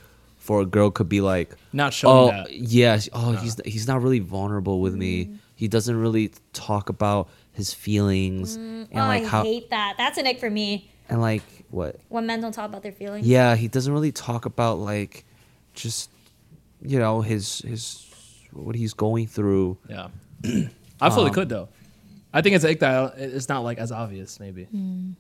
[0.50, 2.48] for a girl could be like Not showing oh, that.
[2.48, 3.00] Oh, yeah.
[3.14, 5.26] Oh, he's he's not really vulnerable with me.
[5.26, 5.38] Mm.
[5.54, 8.88] He doesn't really talk about his feelings mm.
[8.90, 9.94] and oh, like I how hate that.
[10.00, 11.98] That's an ick for me and like what.
[12.10, 13.28] when men don't talk about their feelings.
[13.28, 15.24] Yeah, he doesn't really talk about like
[15.76, 16.10] just
[16.82, 18.08] you know his his
[18.52, 19.78] what he's going through.
[19.88, 20.08] Yeah.
[21.00, 21.70] I fully Um, could though.
[22.34, 24.68] I think it's an ick that it's not like as obvious maybe.
[24.76, 25.14] Mm.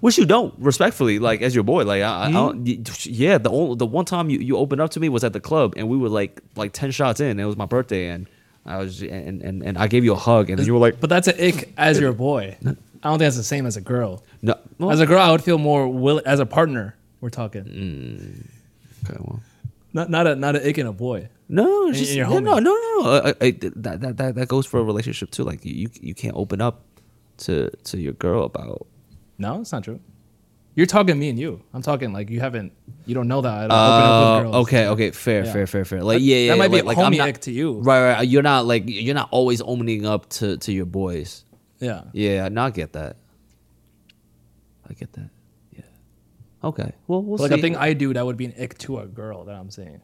[0.00, 1.84] Which you don't, respectfully, like as your boy.
[1.84, 2.34] Like I, I, I Hmm?
[2.34, 5.32] don't, yeah, the only the one time you, you opened up to me was at
[5.32, 7.38] the club, and we were like like ten shots in.
[7.38, 8.26] It was my birthday, and
[8.64, 10.98] I was and, and, and I gave you a hug, and then you were like,
[11.00, 12.56] But that's an ick as your boy.
[13.02, 14.24] I don't think that's the same as a girl.
[14.42, 16.96] no, well, As a girl, I would feel more will as a partner.
[17.20, 17.62] We're talking,
[19.04, 19.40] okay, well,
[19.92, 21.28] not not a not an ick in a boy.
[21.48, 23.34] no, And it's just, your yeah, no, no, no, no.
[23.40, 25.44] I, that that that goes for a relationship too.
[25.44, 26.82] Like you you can't open up
[27.38, 28.86] to to your girl about.
[29.38, 30.00] No, it's not true.
[30.74, 31.62] You're talking me and you.
[31.72, 32.72] I'm talking like you haven't.
[33.06, 33.50] You don't know that.
[33.50, 34.54] I don't open up with girls.
[34.54, 35.52] Uh, okay, okay, fair, Yeah.
[35.52, 36.02] fair, fair, fair.
[36.02, 36.52] Like yeah, yeah.
[36.52, 37.78] that might be like, a like, I'm homie not, ick to you.
[37.80, 38.28] Right, right.
[38.28, 41.44] You're not like you're not always opening up to to your boys.
[41.78, 42.02] Yeah.
[42.12, 43.16] Yeah, no, I get that.
[44.88, 45.30] I get that.
[45.72, 45.82] Yeah.
[46.62, 46.92] Okay.
[47.06, 47.42] Well, we'll see.
[47.44, 47.58] Like see.
[47.58, 50.00] a thing I do that would be an ick to a girl that I'm saying.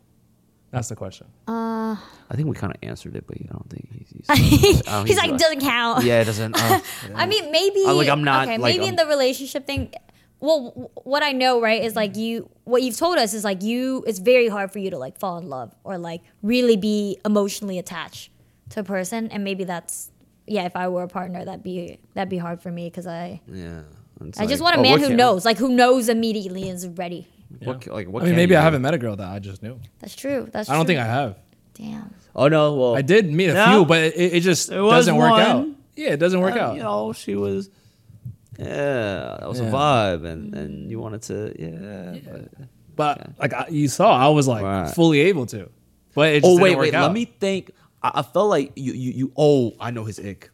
[0.72, 1.26] That's the question.
[1.46, 1.96] Uh,
[2.30, 4.08] I think we kind of answered it, but yeah, I don't think he's.
[4.08, 6.04] he's, I he's think like doesn't count.
[6.04, 6.56] Yeah, it doesn't.
[6.60, 6.80] Uh,
[7.14, 7.84] I mean, maybe.
[7.84, 9.92] Uh, like, I'm not, Okay, like, maybe in I'm- the relationship thing.
[10.40, 12.48] Well, w- what I know, right, is like you.
[12.64, 14.02] What you've told us is like you.
[14.06, 17.78] It's very hard for you to like fall in love or like really be emotionally
[17.78, 18.30] attached
[18.70, 20.10] to a person, and maybe that's
[20.46, 20.64] yeah.
[20.64, 23.82] If I were a partner, that'd be that'd be hard for me because I yeah.
[24.24, 26.86] It's I just want a oh, man who knows, like who knows immediately and is
[26.88, 27.28] ready.
[27.60, 28.64] What, ca- like, what I mean, maybe I do?
[28.64, 29.78] haven't met a girl that I just knew.
[30.00, 30.48] That's true.
[30.52, 30.94] That's I don't true.
[30.94, 31.36] think I have.
[31.74, 32.14] Damn.
[32.34, 32.74] Oh no!
[32.74, 33.70] Well, I did meet a Yeah.
[33.72, 35.66] few, but it, it just There was doesn't work out.
[35.96, 36.76] Yeah, it doesn't work uh, out.
[36.76, 37.70] You know, she was.
[38.58, 39.68] Yeah, that was Yeah.
[39.68, 42.38] a vibe, and and you wanted to, yeah.
[42.94, 44.88] But, But like I, you saw, I was like Right.
[44.94, 45.70] fully able to.
[46.14, 46.94] But it just Oh didn't wait, work wait.
[46.94, 47.02] out.
[47.04, 47.70] Let me think.
[48.02, 49.32] I, I felt like you, you, you.
[49.36, 50.50] Oh, I know his ick.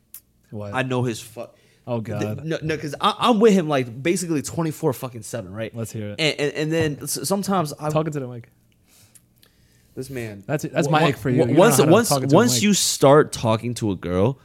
[0.50, 0.72] What?
[0.72, 1.56] I know his fuck.
[1.88, 2.44] Oh god.
[2.44, 5.74] No, no, because I'm with him like basically 24 fucking seven, right?
[5.74, 6.20] Let's hear it.
[6.20, 8.48] And and, and then sometimes I'm Talking to the mic.
[9.94, 10.44] this man.
[10.46, 10.72] That's- it.
[10.72, 11.44] that's my ick for you.
[11.46, 13.96] You Once know how to once talk into a once you start talking to a
[13.96, 14.38] girl,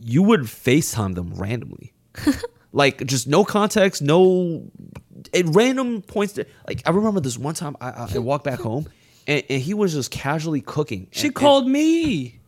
[0.00, 1.92] you would FaceTime them randomly,
[2.72, 4.70] like just no context, no
[5.34, 6.34] at random points.
[6.34, 8.88] To, like I remember this one time I, I, I walked back home.
[9.26, 11.08] And, and he was just casually cooking.
[11.10, 12.40] She And- called me.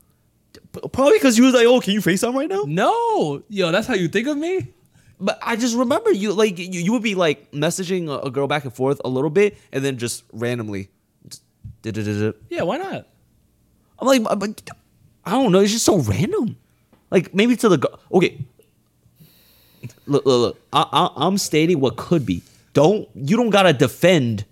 [0.82, 3.70] And- probably because you was like, "Oh, can you face FaceTime right now?" No, yo,
[3.73, 4.69] that's how you think of me.
[5.19, 8.47] But I just remember you like you, you would be like messaging a, a girl
[8.47, 10.89] back and forth a little bit, and then just randomly.
[11.82, 12.36] just.
[12.51, 13.07] Yeah, why not?
[13.98, 14.70] I'm like, but- but
[15.24, 15.61] I don't know.
[15.61, 16.57] It's just so random.
[17.11, 17.98] Like maybe to the girl.
[18.12, 18.39] Okay.
[20.07, 20.61] Look, look, look.
[20.73, 22.43] I, I, I'm stating what could be.
[22.73, 24.44] Don't you don't gotta defend.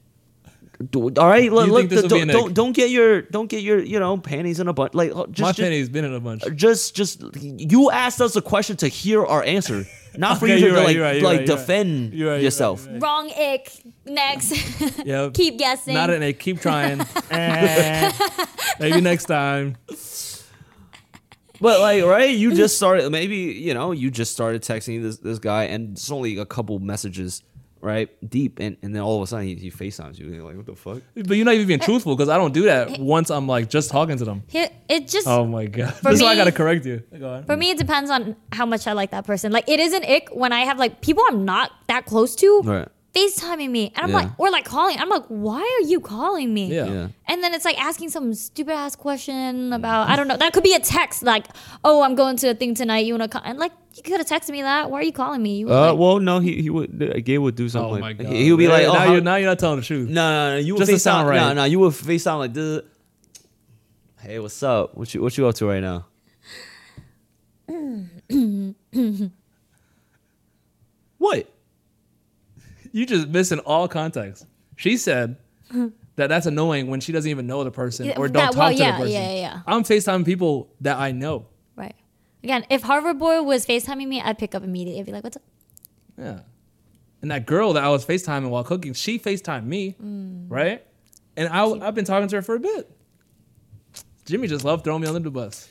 [0.90, 3.46] Do- All right, look, look, think this will be don't, don't don't get your don't
[3.48, 4.92] get your you know panties in a bunch.
[4.94, 6.42] Like just My just, penny's been in a bunch.
[6.56, 9.86] just just you asked us a question to hear our answer,
[10.16, 11.60] not for Okay, you to right, like you're right, you're like right, you're right.
[11.66, 12.88] defend You're right, you're right, yourself.
[12.98, 13.70] Wrong ick.
[14.04, 14.52] Next.
[15.06, 15.30] Yeah.
[15.32, 15.94] Keep guessing.
[15.94, 16.32] Not an A.
[16.32, 17.00] Keep trying.
[17.30, 18.12] Eh.
[18.80, 19.76] Maybe next time.
[21.60, 22.34] But like, right?
[22.34, 23.10] You just started.
[23.10, 26.78] Maybe you know you just started texting this this guy, and it's only a couple
[26.80, 27.42] messages,
[27.84, 30.26] right, deep, and, and then all of a sudden he, he FaceTimes you.
[30.26, 31.02] And you're like, what the fuck?
[31.14, 33.90] But you're not even being truthful because I don't do that once I'm like just
[33.90, 34.42] talking to them.
[34.52, 35.94] It just Oh my god.
[36.02, 37.02] That's why I gotta correct you.
[37.18, 37.44] Go on.
[37.44, 39.52] for me it depends on how much I like that person.
[39.52, 42.60] Like it is an ick when I have like people I'm not that close to
[42.64, 42.88] Right.
[43.14, 43.92] FaceTiming me.
[43.94, 44.16] And I'm Yeah.
[44.16, 44.98] like or like calling.
[44.98, 46.66] I'm like, why are you calling me?
[46.74, 46.86] Yeah.
[46.86, 47.08] Yeah.
[47.28, 50.36] And then it's like asking some stupid ass question about I don't know.
[50.36, 51.46] That could be a text like,
[51.84, 53.06] "Oh, I'm going to a thing tonight.
[53.06, 54.90] You wanna come?" And like, you could have texted me that.
[54.90, 55.58] Why are you calling me?
[55.58, 56.90] You were Uh, like, well, no, he he would.
[57.02, 58.26] uh, Gabe would do something Oh like my god.
[58.32, 60.08] he, he would be like, oh, now how- you're now you're not telling the truth.
[60.08, 61.00] no, no, no, you would Just to FaceTime.
[61.00, 61.36] sound right.
[61.40, 62.82] No, no, you would FaceTime like this.
[64.20, 64.96] Hey, what's up?
[64.96, 66.06] What you what you up to right now?
[71.18, 71.48] what?
[72.94, 74.46] You just missing all context.
[74.76, 75.36] She said
[76.16, 78.68] that that's annoying when she doesn't even know the person or don't that- talk well,
[78.70, 79.12] to yeah, the person.
[79.14, 79.60] yeah, yeah.
[79.66, 81.46] I'm FaceTime people that I know.
[81.76, 81.94] right.
[82.44, 85.00] Again, if Harvard boy was FaceTiming me, I'd pick up immediately.
[85.00, 85.42] I'd be like, "What's up?"
[86.16, 86.40] Yeah.
[87.22, 90.44] And that girl that I was FaceTiming while cooking, she FaceTimed me, Mm.
[90.48, 90.84] right?
[91.36, 92.88] And I, I've been talking to her for a bit.
[94.26, 95.68] Jimmy just loved throwing me under the bus.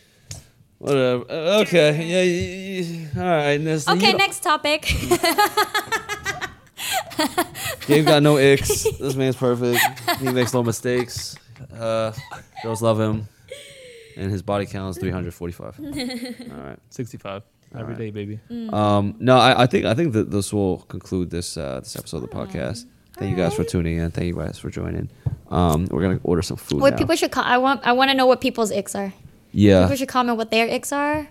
[0.80, 1.24] Whatever.
[1.30, 2.06] Uh, okay.
[2.06, 2.22] Yeah.
[2.24, 3.22] yeah, yeah.
[3.24, 3.58] All right.
[3.60, 4.92] That's- Okay, next topic.
[7.88, 8.84] Gabe got no icks.
[9.00, 9.80] This man's perfect.
[10.20, 11.36] He makes no mistakes.
[11.78, 12.12] Uh,
[12.62, 13.28] girls love him,
[14.18, 15.80] and his body count is 345.
[15.80, 16.80] All right.
[16.90, 17.44] 65
[17.78, 18.40] every day, baby.
[18.72, 22.24] Um, no, I, I think I think that this will conclude this uh, this episode
[22.24, 22.86] of the podcast.
[23.18, 24.10] Thank you guys for tuning in.
[24.12, 25.10] Thank you guys for joining.
[25.50, 26.98] Um, we're gonna order some food What now.
[26.98, 29.14] people should co- I want I want to know what people's icks are.
[29.52, 31.28] yeah, People should comment what their icks are.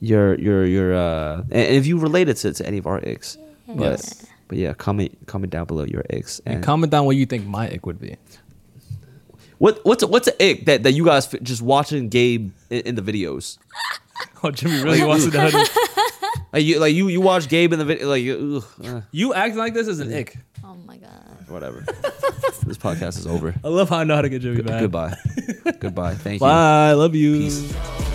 [0.00, 3.38] your your your uh, and and if you related to, to any of our icks,
[3.68, 4.14] but Yes.
[4.14, 7.46] but yeah, comment comment down below your icks and, And comment down what you think
[7.46, 8.16] my ick would be.
[9.58, 12.80] what what's a, what's an ick that that you guys f- just watching Gabe in,
[12.80, 13.58] in the videos.
[14.44, 15.64] Oh, Jimmy really wants to know.
[16.52, 19.34] Like you, like you, you watch Gabe in the video, like you, ugh, uh, You
[19.34, 20.36] acting like this is an ick.
[20.62, 21.10] Oh my god.
[21.48, 21.80] whatever.
[22.64, 23.56] this podcast is over.
[23.64, 24.80] I love how I know how to get Jimmy back.
[24.80, 25.16] Goodbye.
[25.80, 26.14] Goodbye.
[26.14, 26.46] Thank you.
[26.46, 26.90] Bye.
[26.90, 27.38] I Love you.
[27.38, 28.13] Peace.